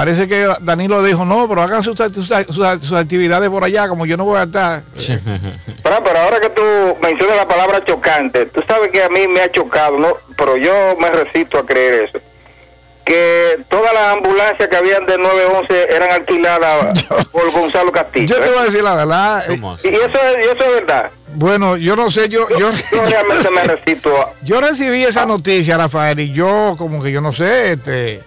Parece 0.00 0.26
que 0.26 0.48
Danilo 0.62 1.02
dijo, 1.02 1.26
no, 1.26 1.46
pero 1.46 1.60
hagan 1.60 1.82
sus, 1.82 1.94
sus- 1.98 2.26
sus- 2.26 2.80
sus 2.80 2.92
actividades 2.94 3.50
por 3.50 3.62
allá, 3.64 3.86
como 3.86 4.06
yo 4.06 4.16
no 4.16 4.24
voy 4.24 4.38
a 4.38 4.44
estar. 4.44 4.80
Pero, 5.82 6.04
pero 6.04 6.18
ahora 6.20 6.40
que 6.40 6.48
tú 6.48 6.62
mencionas 7.02 7.36
la 7.36 7.46
palabra 7.46 7.84
chocante, 7.84 8.46
tú 8.46 8.62
sabes 8.66 8.90
que 8.92 9.02
a 9.02 9.10
mí 9.10 9.28
me 9.28 9.40
ha 9.42 9.50
chocado, 9.52 9.98
¿no? 9.98 10.14
pero 10.38 10.56
yo 10.56 10.72
me 10.98 11.10
resisto 11.10 11.58
a 11.58 11.66
creer 11.66 12.04
eso. 12.04 12.18
Que 13.04 13.58
todas 13.68 13.92
las 13.92 14.14
ambulancias 14.14 14.68
que 14.68 14.76
habían 14.76 15.04
de 15.04 15.18
911 15.18 15.94
eran 15.94 16.12
alquiladas 16.12 17.02
por 17.32 17.50
Gonzalo 17.50 17.92
Castillo. 17.92 18.26
Yo 18.26 18.40
te 18.40 18.46
¿eh? 18.46 18.50
voy 18.50 18.58
a 18.60 18.64
decir 18.64 18.82
la 18.82 18.94
verdad. 18.94 19.50
eh. 19.50 19.60
Y 19.84 19.88
eso 19.88 20.04
es, 20.06 20.46
y 20.46 20.48
eso 20.48 20.64
es 20.64 20.72
verdad. 20.86 21.10
Bueno, 21.34 21.76
yo 21.76 21.94
no 21.96 22.10
sé, 22.10 22.28
yo, 22.28 22.48
yo, 22.50 22.70
Yo 22.72 23.02
realmente 23.04 23.50
me 23.50 23.64
resisto 23.64 24.16
a... 24.20 24.30
yo 24.42 24.60
recibí 24.60 25.02
esa 25.04 25.26
noticia, 25.26 25.76
Rafael, 25.76 26.18
y 26.20 26.32
yo 26.32 26.74
como 26.78 27.02
que 27.02 27.12
yo 27.12 27.20
no 27.20 27.32
sé, 27.32 27.72
este, 27.72 28.20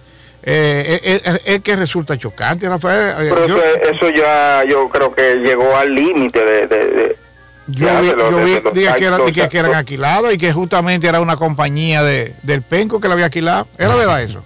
eh, 0.46 1.00
eh, 1.02 1.20
eh, 1.24 1.40
es 1.44 1.62
que 1.62 1.74
resulta 1.76 2.18
chocante, 2.18 2.68
Rafael. 2.68 3.26
eh, 3.26 3.30
Pero 3.34 3.46
yo, 3.46 3.56
eso, 3.56 3.90
eso 3.90 4.10
ya 4.10 4.62
yo 4.64 4.88
creo 4.90 5.14
que 5.14 5.36
llegó 5.36 5.76
al 5.76 5.94
límite 5.94 6.44
de... 6.44 6.66
de- 6.66 6.86
de- 6.90 7.16
yo 7.66 7.86
ya 7.86 8.00
vi, 8.02 8.08
de 8.08 8.16
los- 8.16 8.30
yo 8.30 8.36
de 8.38 8.44
vi- 8.44 8.60
que, 8.72 9.04
era- 9.06 9.16
actos, 9.16 9.32
que, 9.32 9.48
que 9.48 9.58
eran 9.58 9.74
alquilados 9.74 10.34
y 10.34 10.38
que 10.38 10.52
justamente 10.52 11.06
era 11.08 11.20
una 11.20 11.36
compañía 11.38 12.02
de, 12.02 12.34
del 12.42 12.60
Penco 12.60 13.00
que 13.00 13.08
la 13.08 13.14
había 13.14 13.26
alquilado. 13.26 13.66
¿Era 13.78 13.94
verdad 13.94 14.22
eso? 14.22 14.44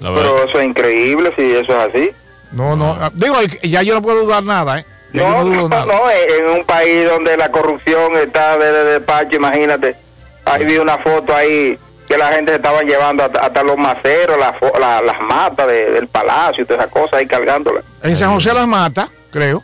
La 0.00 0.10
verdad, 0.10 0.30
Pero 0.30 0.48
eso 0.48 0.60
es 0.60 0.66
increíble 0.66 1.32
si 1.34 1.42
eso 1.56 1.72
es 1.72 1.88
así. 1.94 2.10
No, 2.52 2.76
no, 2.76 2.96
ah, 3.00 3.10
digo, 3.14 3.34
ya 3.64 3.82
yo 3.82 3.94
no 3.94 4.02
puedo 4.02 4.22
dudar 4.24 4.44
nada, 4.44 4.78
¿eh? 4.78 4.84
Ya 5.12 5.22
No, 5.22 5.30
no 5.38 5.44
dudo 5.44 5.54
no, 5.62 5.68
nada. 5.70 5.86
no, 5.86 6.02
en 6.10 6.58
un 6.58 6.64
país 6.64 7.04
donde 7.08 7.36
la 7.36 7.50
corrupción 7.50 8.16
está 8.16 8.56
de, 8.58 8.70
de 8.70 8.84
despacho, 8.84 9.34
imagínate. 9.36 9.96
Ahí 10.44 10.64
vi 10.64 10.76
una 10.78 10.98
foto 10.98 11.34
ahí 11.34 11.76
que 12.08 12.16
la 12.16 12.32
gente 12.32 12.52
se 12.52 12.56
estaba 12.56 12.82
llevando 12.82 13.24
hasta, 13.24 13.40
hasta 13.40 13.62
los 13.62 13.76
maceros, 13.76 14.36
la 14.38 15.02
las 15.02 15.20
matas 15.20 15.66
de- 15.66 15.90
del 15.90 16.06
palacio 16.08 16.62
y 16.62 16.66
todas 16.66 16.82
esas 16.82 16.92
cosas 16.92 17.14
ahí 17.20 17.26
cargándolas. 17.26 17.84
En 18.02 18.16
San 18.16 18.32
José 18.34 18.52
las 18.54 18.66
mata, 18.66 19.08
creo. 19.30 19.62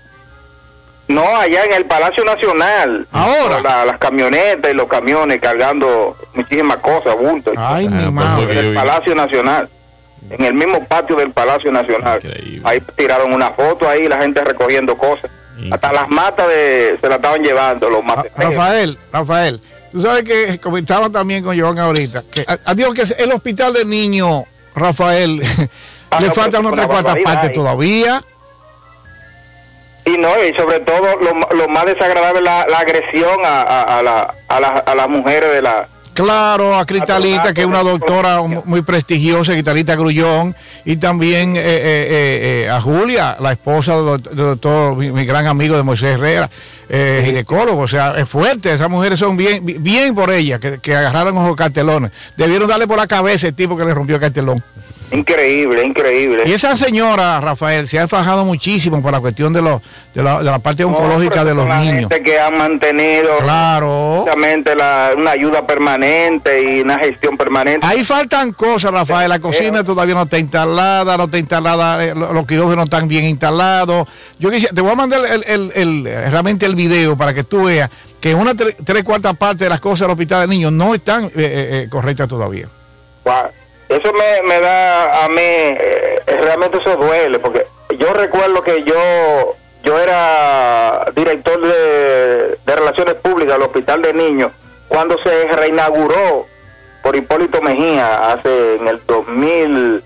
No, 1.08 1.36
allá 1.36 1.64
en 1.64 1.72
el 1.74 1.84
Palacio 1.84 2.24
Nacional. 2.24 3.06
Ahora. 3.12 3.60
La- 3.60 3.84
las 3.84 3.98
camionetas 3.98 4.70
y 4.70 4.74
los 4.74 4.88
camiones 4.88 5.40
cargando 5.40 6.16
muchísimas 6.34 6.78
cosas, 6.78 7.16
bultos. 7.18 7.54
Ay, 7.58 7.86
Ah, 7.86 7.90
mi 7.94 8.02
pues, 8.02 8.12
madre. 8.12 8.52
en 8.52 8.58
el. 8.66 8.74
Palacio 8.74 9.14
Nacional, 9.14 9.68
en 10.30 10.44
el 10.44 10.54
mismo 10.54 10.84
patio 10.86 11.16
del 11.16 11.30
Palacio 11.32 11.70
Nacional. 11.70 12.20
Increíble. 12.24 12.62
Ahí 12.64 12.80
tiraron 12.96 13.32
una 13.32 13.50
foto 13.50 13.88
ahí, 13.88 14.08
la 14.08 14.18
gente 14.18 14.42
recogiendo 14.42 14.96
cosas. 14.96 15.30
Increíble. 15.54 15.74
Hasta 15.74 15.92
las 15.92 16.08
matas 16.08 16.48
de, 16.48 16.96
se 17.00 17.08
la 17.08 17.16
estaban 17.16 17.42
llevando, 17.42 17.90
los 17.90 18.00
Ra- 18.06 18.16
maceteros. 18.16 18.54
Rafael, 18.54 18.98
Rafael, 19.12 19.60
tú 19.92 20.02
sabes 20.02 20.24
que 20.24 20.58
comentaba 20.58 21.08
también 21.10 21.44
con 21.44 21.58
Joan 21.58 21.78
ahorita, 21.78 22.24
que 22.30 22.44
adiós 22.64 22.94
que 22.94 23.02
el 23.22 23.30
hospital 23.32 23.74
de 23.74 23.84
niños, 23.84 24.44
Rafael, 24.74 25.40
Ah, 26.10 26.20
le 26.20 26.28
no, 26.28 26.34
faltan 26.34 26.66
otras 26.66 26.84
una 26.86 26.92
cuantas 27.00 27.24
partes 27.24 27.50
ahí. 27.50 27.54
todavía. 27.54 28.22
Y 30.04 30.18
no, 30.18 30.30
y 30.44 30.52
sobre 30.54 30.80
todo 30.80 31.16
lo, 31.16 31.54
lo 31.56 31.68
más 31.68 31.86
desagradable 31.86 32.40
es 32.40 32.44
la, 32.44 32.66
la 32.66 32.78
agresión 32.80 33.40
a, 33.44 33.62
a, 33.62 33.98
a 33.98 34.02
la- 34.02 34.34
a, 34.48 34.60
la- 34.60 34.78
a 34.84 34.94
las 34.94 35.08
mujeres 35.08 35.50
de 35.52 35.62
la... 35.62 35.88
Claro, 36.14 36.76
a 36.78 36.84
Cristalita, 36.84 37.54
que 37.54 37.62
es 37.62 37.66
una 37.66 37.82
doctora 37.82 38.42
mu- 38.42 38.62
muy 38.66 38.82
prestigiosa, 38.82 39.52
Cristalita 39.52 39.94
Grullón, 39.96 40.54
y 40.84 40.96
también 40.96 41.56
eh, 41.56 41.60
eh, 41.64 42.64
eh, 42.66 42.70
a 42.70 42.80
Julia, 42.82 43.36
la 43.40 43.52
esposa 43.52 43.96
del 43.96 44.04
doc- 44.04 44.28
del 44.30 44.36
doctor, 44.36 44.96
mi, 44.96 45.10
mi 45.10 45.24
gran 45.24 45.46
amigo 45.46 45.74
de 45.76 45.82
Moisés 45.82 46.14
Herrera, 46.16 46.50
ginecólogo. 47.24 47.80
O 47.80 47.88
sea, 47.88 48.14
es 48.18 48.28
fuerte, 48.28 48.74
esas 48.74 48.90
mujeres 48.90 49.18
son 49.18 49.36
bien, 49.38 49.64
bi- 49.64 49.78
bien 49.78 50.14
por 50.14 50.30
ellas, 50.30 50.60
que, 50.60 50.78
que 50.80 50.94
agarraron 50.94 51.34
esos 51.36 51.56
cartelones. 51.56 52.10
Debieron 52.36 52.68
darle 52.68 52.86
por 52.86 52.98
la 52.98 53.06
cabeza 53.06 53.46
el 53.48 53.54
tipo 53.54 53.74
que 53.76 53.84
le 53.86 53.94
rompió 53.94 54.16
el 54.16 54.20
cartelón. 54.20 54.62
Increíble, 55.12 55.84
increíble. 55.84 56.42
Y 56.46 56.52
esa 56.52 56.76
señora, 56.76 57.40
Rafael, 57.40 57.86
se 57.86 57.98
ha 57.98 58.08
fajado 58.08 58.44
muchísimo 58.44 59.02
por 59.02 59.12
la 59.12 59.20
cuestión 59.20 59.52
de, 59.52 59.60
los, 59.60 59.82
de, 60.14 60.22
la, 60.22 60.38
de 60.38 60.44
la 60.50 60.58
parte 60.58 60.84
oncológica 60.84 61.44
de 61.44 61.54
los 61.54 61.66
la 61.68 61.80
niños. 61.80 62.08
gente 62.10 62.22
que 62.22 62.40
han 62.40 62.56
mantenido 62.56 63.36
Claro. 63.42 64.22
justamente 64.24 64.74
la, 64.74 65.10
una 65.16 65.32
ayuda 65.32 65.66
permanente 65.66 66.62
y 66.62 66.80
una 66.80 66.98
gestión 66.98 67.36
permanente. 67.36 67.86
Ahí 67.86 68.04
faltan 68.04 68.52
cosas, 68.52 68.90
Rafael. 68.90 69.28
La 69.28 69.38
cocina 69.38 69.84
todavía 69.84 70.14
no 70.14 70.22
está 70.22 70.38
instalada, 70.38 71.16
no 71.16 71.24
está 71.24 71.38
instalada, 71.38 72.04
eh, 72.04 72.14
lo- 72.14 72.32
los 72.32 72.46
quirófanos 72.46 72.76
no 72.76 72.84
están 72.84 73.06
bien 73.06 73.24
instalados. 73.24 74.08
Yo 74.38 74.50
quisiera, 74.50 74.74
te 74.74 74.80
voy 74.80 74.92
a 74.92 74.94
mandar 74.94 75.20
el, 75.30 75.44
el- 75.46 75.72
el- 75.74 76.04
realmente 76.30 76.64
el 76.66 76.74
video 76.74 77.16
para 77.16 77.34
que 77.34 77.44
tú 77.44 77.64
veas 77.64 77.90
que 78.20 78.34
una 78.34 78.54
tre- 78.54 78.74
tres 78.84 79.04
cuartas 79.04 79.36
partes 79.36 79.60
de 79.60 79.68
las 79.68 79.80
cosas 79.80 80.00
del 80.00 80.10
hospital 80.12 80.42
de 80.42 80.46
niños 80.54 80.72
no 80.72 80.94
están 80.94 81.24
eh, 81.24 81.30
eh, 81.36 81.68
eh, 81.84 81.86
correctas 81.90 82.28
todavía. 82.28 82.66
Guau, 83.24 83.46
Eso 83.94 84.12
me, 84.12 84.42
me 84.48 84.60
da 84.60 85.24
a 85.24 85.28
mí, 85.28 85.40
eh, 85.40 86.20
realmente 86.26 86.78
eso 86.78 86.96
duele, 86.96 87.38
porque 87.38 87.66
yo 87.98 88.12
recuerdo 88.12 88.62
que 88.62 88.82
yo 88.84 89.56
yo 89.82 89.98
era 89.98 91.06
director 91.14 91.60
de, 91.60 92.56
de 92.64 92.76
Relaciones 92.76 93.14
Públicas 93.14 93.54
del 93.54 93.62
Hospital 93.64 94.00
de 94.02 94.12
Niños 94.14 94.52
cuando 94.88 95.18
se 95.22 95.46
reinauguró 95.52 96.46
por 97.02 97.16
Hipólito 97.16 97.60
Mejía 97.60 98.32
hace 98.32 98.76
en 98.76 98.86
el 98.86 99.00
2002, 99.06 100.02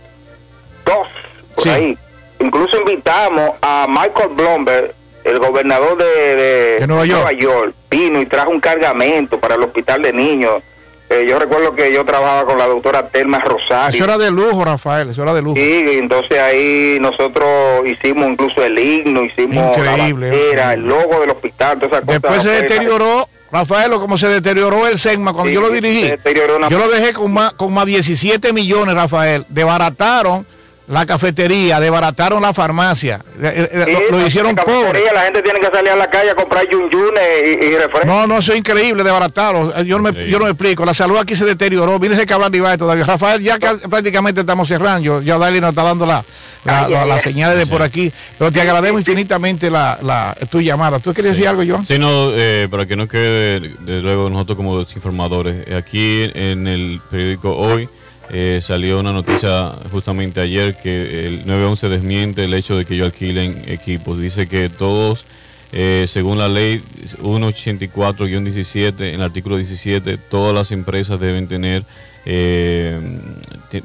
por 1.55 1.65
Sí. 1.65 1.71
ahí. 1.71 1.99
Incluso 2.39 2.77
invitamos 2.79 3.51
a 3.63 3.87
Michael 3.89 4.31
Blomberg, 4.31 4.93
el 5.25 5.39
gobernador 5.39 5.97
de, 5.99 6.37
De 6.81 6.87
Nueva 6.87 7.33
York. 7.33 7.75
vino 7.91 8.21
y 8.21 8.27
trajo 8.27 8.51
un 8.51 8.61
cargamento 8.61 9.39
para 9.39 9.57
el 9.57 9.63
hospital 9.63 10.03
de 10.03 10.13
niños. 10.13 10.63
Eh, 11.09 11.25
yo 11.29 11.39
recuerdo 11.39 11.73
que 11.75 11.93
yo 11.93 12.05
trabajaba 12.05 12.45
con 12.45 12.59
la 12.59 12.67
doctora 12.67 13.07
Telma 13.09 13.39
Rosario. 13.39 13.95
Eso 13.97 14.05
era 14.05 14.19
de 14.19 14.31
lujo, 14.33 14.65
Rafael, 14.65 15.11
eso 15.11 15.23
era 15.23 15.33
de 15.35 15.41
lujo. 15.43 15.55
Sí, 15.57 15.85
entonces 15.93 16.39
ahí 16.41 16.99
nosotros 17.01 17.49
hicimos 17.87 18.29
incluso 18.29 18.63
el 18.65 18.77
himno, 18.79 19.23
hicimos 19.25 19.77
Increíble, 19.77 20.29
la 20.31 20.37
bandera, 20.37 20.75
el 20.75 20.81
logo 20.87 21.21
del 21.21 21.31
hospital, 21.31 21.79
todas 21.79 21.93
esas 21.93 22.05
cosas. 22.05 22.23
Después 22.23 22.43
se 22.43 22.49
Pues, 22.49 22.63
deterioró, 22.63 23.29
Rafael, 23.53 23.91
como 23.93 24.19
se 24.19 24.27
deterioró 24.29 24.87
el 24.89 24.99
SEGMA 24.99 25.33
cuando 25.33 25.49
Sí, 25.51 25.55
yo 25.55 25.61
lo 25.61 25.71
dirigí. 25.71 26.03
se 26.05 26.11
deterioró 26.11 26.57
una- 26.57 26.69
Yo 26.69 26.79
lo 26.79 26.89
dejé 26.89 27.13
con 27.13 27.33
más, 27.33 27.53
con 27.53 27.73
más 27.73 27.87
17 27.87 28.53
millones, 28.53 28.97
Rafael. 28.97 29.45
Desbarataron 29.49 30.45
la 30.89 31.05
cafetería, 31.05 31.81
desbarataron 31.81 32.41
la 32.43 32.53
farmacia. 32.53 33.21
eh, 33.43 33.69
eh, 33.73 33.83
Sí, 33.87 33.93
lo, 33.93 34.11
lo 34.13 34.19
la 34.23 34.29
hicieron 34.29 34.55
cafetería, 34.55 34.87
pobre. 34.87 35.03
La 35.13 35.23
gente 35.23 35.43
tiene 35.43 35.59
que 35.61 35.67
salir 35.71 35.91
a 35.91 35.97
la 35.97 36.09
calle 36.09 36.31
a 36.31 36.35
comprar 36.37 36.65
yunyunes 36.71 37.23
y, 37.45 37.65
y 37.65 37.71
refrescos. 37.77 38.07
No, 38.07 38.27
no, 38.27 38.39
eso 38.39 38.53
es 38.53 38.59
increíble, 38.59 39.03
desbarataron. 39.03 39.73
Eh, 39.77 39.85
Yo 39.85 39.99
no, 39.99 40.13
me, 40.13 40.29
yo 40.29 40.39
no 40.39 40.45
me 40.45 40.51
explico. 40.53 40.85
La 40.85 40.95
salud 40.95 41.17
aquí 41.19 41.35
se 41.35 41.45
deterioró. 41.45 41.99
Viene 41.99 42.25
que 42.25 42.33
hablar 42.33 42.51
de 42.53 42.59
Ibai 42.59 42.79
todavía. 42.79 43.05
Rafael, 43.05 43.43
ya 43.43 43.59
que 43.59 43.67
prácticamente 43.89 44.41
estamos 44.43 44.69
cerrando. 44.69 45.03
Yo- 45.03 45.23
Ya 45.23 45.39
Daily 45.39 45.61
nos 45.61 45.71
está 45.71 45.83
dando 45.83 46.07
la, 46.07 46.23
la- 46.65 46.85
Ay, 46.85 46.93
la- 46.93 47.03
ay, 47.03 47.09
las 47.09 47.23
señales 47.23 47.59
de 47.59 47.67
por 47.67 47.83
aquí. 47.83 48.13
Pero 48.39 48.53
te 48.53 48.61
agradezco 48.61 48.97
infinitamente 48.99 49.71
la, 49.71 49.99
la, 50.03 50.37
tu 50.51 50.61
llamada. 50.61 51.01
¿Tú 51.01 51.13
quieres 51.13 51.33
decir 51.33 51.49
algo, 51.49 51.63
Joan? 51.67 51.85
Sí, 51.85 51.99
no, 51.99 52.31
eh, 52.33 52.69
para 52.71 52.87
que 52.87 52.95
no 52.95 53.09
quede, 53.09 53.59
desde 53.81 54.03
luego, 54.03 54.31
nosotros 54.31 54.57
como 54.57 54.79
desinformadores, 54.79 55.67
aquí 55.75 56.31
en 56.35 56.69
el 56.69 57.01
periódico 57.11 57.57
Hoy 57.57 57.89
eh, 58.31 58.61
salió 58.63 58.99
una 59.01 59.13
noticia 59.13 59.71
justamente 59.91 60.41
ayer 60.41 60.77
que 60.77 61.27
el 61.27 61.47
911 61.47 61.89
desmiente 61.89 62.45
el 62.45 62.55
hecho 62.55 62.77
de 62.77 62.85
que 62.85 62.95
ellos 62.95 63.07
alquilen 63.07 63.63
equipos. 63.67 64.19
Dice 64.19 64.47
que 64.49 64.69
todos, 64.69 65.25
eh, 65.73 66.07
según 66.09 66.39
la 66.39 66.49
ley 66.49 66.83
184-17, 67.23 69.09
en 69.09 69.15
el 69.17 69.23
artículo 69.23 69.57
17, 69.57 70.19
todas 70.19 70.55
las 70.55 70.73
empresas 70.73 71.21
deben 71.21 71.49
tener 71.49 71.85
eh, 72.29 72.99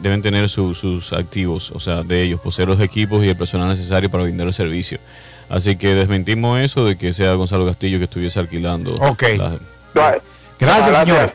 deben 0.02 0.24
tener 0.24 0.50
su- 0.50 0.74
sus 0.74 1.14
activos, 1.14 1.70
o 1.76 1.80
sea, 1.80 2.02
de 2.02 2.24
ellos, 2.24 2.42
poseer 2.42 2.68
los 2.68 2.80
equipos 2.82 3.24
y 3.24 3.30
el 3.30 3.36
personal 3.36 3.70
necesario 3.70 4.10
para 4.10 4.24
brindar 4.24 4.48
el 4.48 4.54
servicio. 4.54 4.98
Así 5.48 5.76
que 5.76 5.94
desmentimos 5.94 6.60
eso 6.60 6.84
de 6.86 6.98
que 6.98 7.14
sea 7.14 7.34
Gonzalo 7.36 7.68
Castillo 7.68 8.00
que 8.00 8.06
estuviese 8.06 8.40
alquilando. 8.40 8.96
Ok. 8.96 9.24
la- 9.38 9.58
Gracias, 10.60 10.88
señor. 11.06 11.34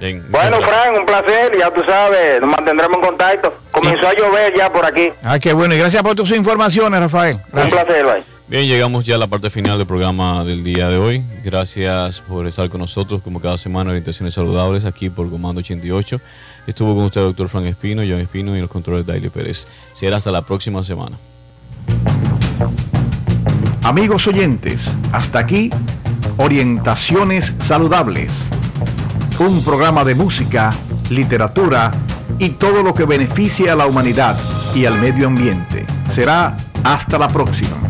Bien, 0.00 0.24
Bueno, 0.30 0.58
gracias. 0.58 0.70
Frank, 0.70 0.98
un 0.98 1.06
placer, 1.06 1.58
ya 1.58 1.70
tú 1.70 1.82
sabes, 1.84 2.40
nos 2.40 2.50
mantendremos 2.50 2.96
en 2.98 3.04
contacto. 3.04 3.54
Comenzó 3.70 4.08
a 4.08 4.14
llover 4.14 4.56
ya 4.56 4.72
por 4.72 4.84
aquí. 4.84 5.10
Ah, 5.22 5.38
qué 5.38 5.52
bueno. 5.52 5.74
Y 5.74 5.78
gracias 5.78 6.02
por 6.02 6.16
tus 6.16 6.30
informaciones, 6.30 6.98
Rafael. 6.98 7.36
Un 7.52 7.68
placer, 7.68 8.04
bye. 8.04 8.22
Bien, 8.48 8.66
llegamos 8.66 9.04
ya 9.04 9.14
a 9.14 9.18
la 9.18 9.28
parte 9.28 9.48
final 9.50 9.78
del 9.78 9.86
programa 9.86 10.42
del 10.42 10.64
día 10.64 10.88
de 10.88 10.96
hoy. 10.96 11.22
Gracias 11.44 12.20
por 12.22 12.46
estar 12.46 12.68
con 12.68 12.80
nosotros, 12.80 13.20
como 13.22 13.40
cada 13.40 13.58
semana, 13.58 13.90
Orientaciones 13.90 14.34
Saludables, 14.34 14.84
aquí 14.84 15.08
por 15.08 15.30
Comando 15.30 15.60
88. 15.60 16.18
Estuvo 16.66 16.94
con 16.96 17.04
usted 17.04 17.20
el 17.20 17.26
doctor 17.28 17.48
Frank 17.48 17.66
Espino, 17.66 18.02
John 18.02 18.20
Espino 18.20 18.56
y 18.56 18.60
los 18.60 18.70
controles 18.70 19.06
Daily 19.06 19.28
Pérez. 19.28 19.66
Será 19.94 20.16
hasta 20.16 20.32
la 20.32 20.42
próxima 20.42 20.82
semana. 20.82 21.16
Amigos 23.82 24.22
oyentes, 24.26 24.80
hasta 25.12 25.38
aquí 25.40 25.70
Orientaciones 26.38 27.44
Saludables. 27.68 28.30
Un 29.40 29.64
programa 29.64 30.04
de 30.04 30.14
música, 30.14 30.78
literatura 31.08 31.92
y 32.38 32.50
todo 32.50 32.82
lo 32.82 32.92
que 32.92 33.06
beneficie 33.06 33.70
a 33.70 33.74
la 33.74 33.86
humanidad 33.86 34.36
y 34.74 34.84
al 34.84 35.00
medio 35.00 35.28
ambiente. 35.28 35.86
Será 36.14 36.58
hasta 36.84 37.18
la 37.18 37.32
próxima. 37.32 37.89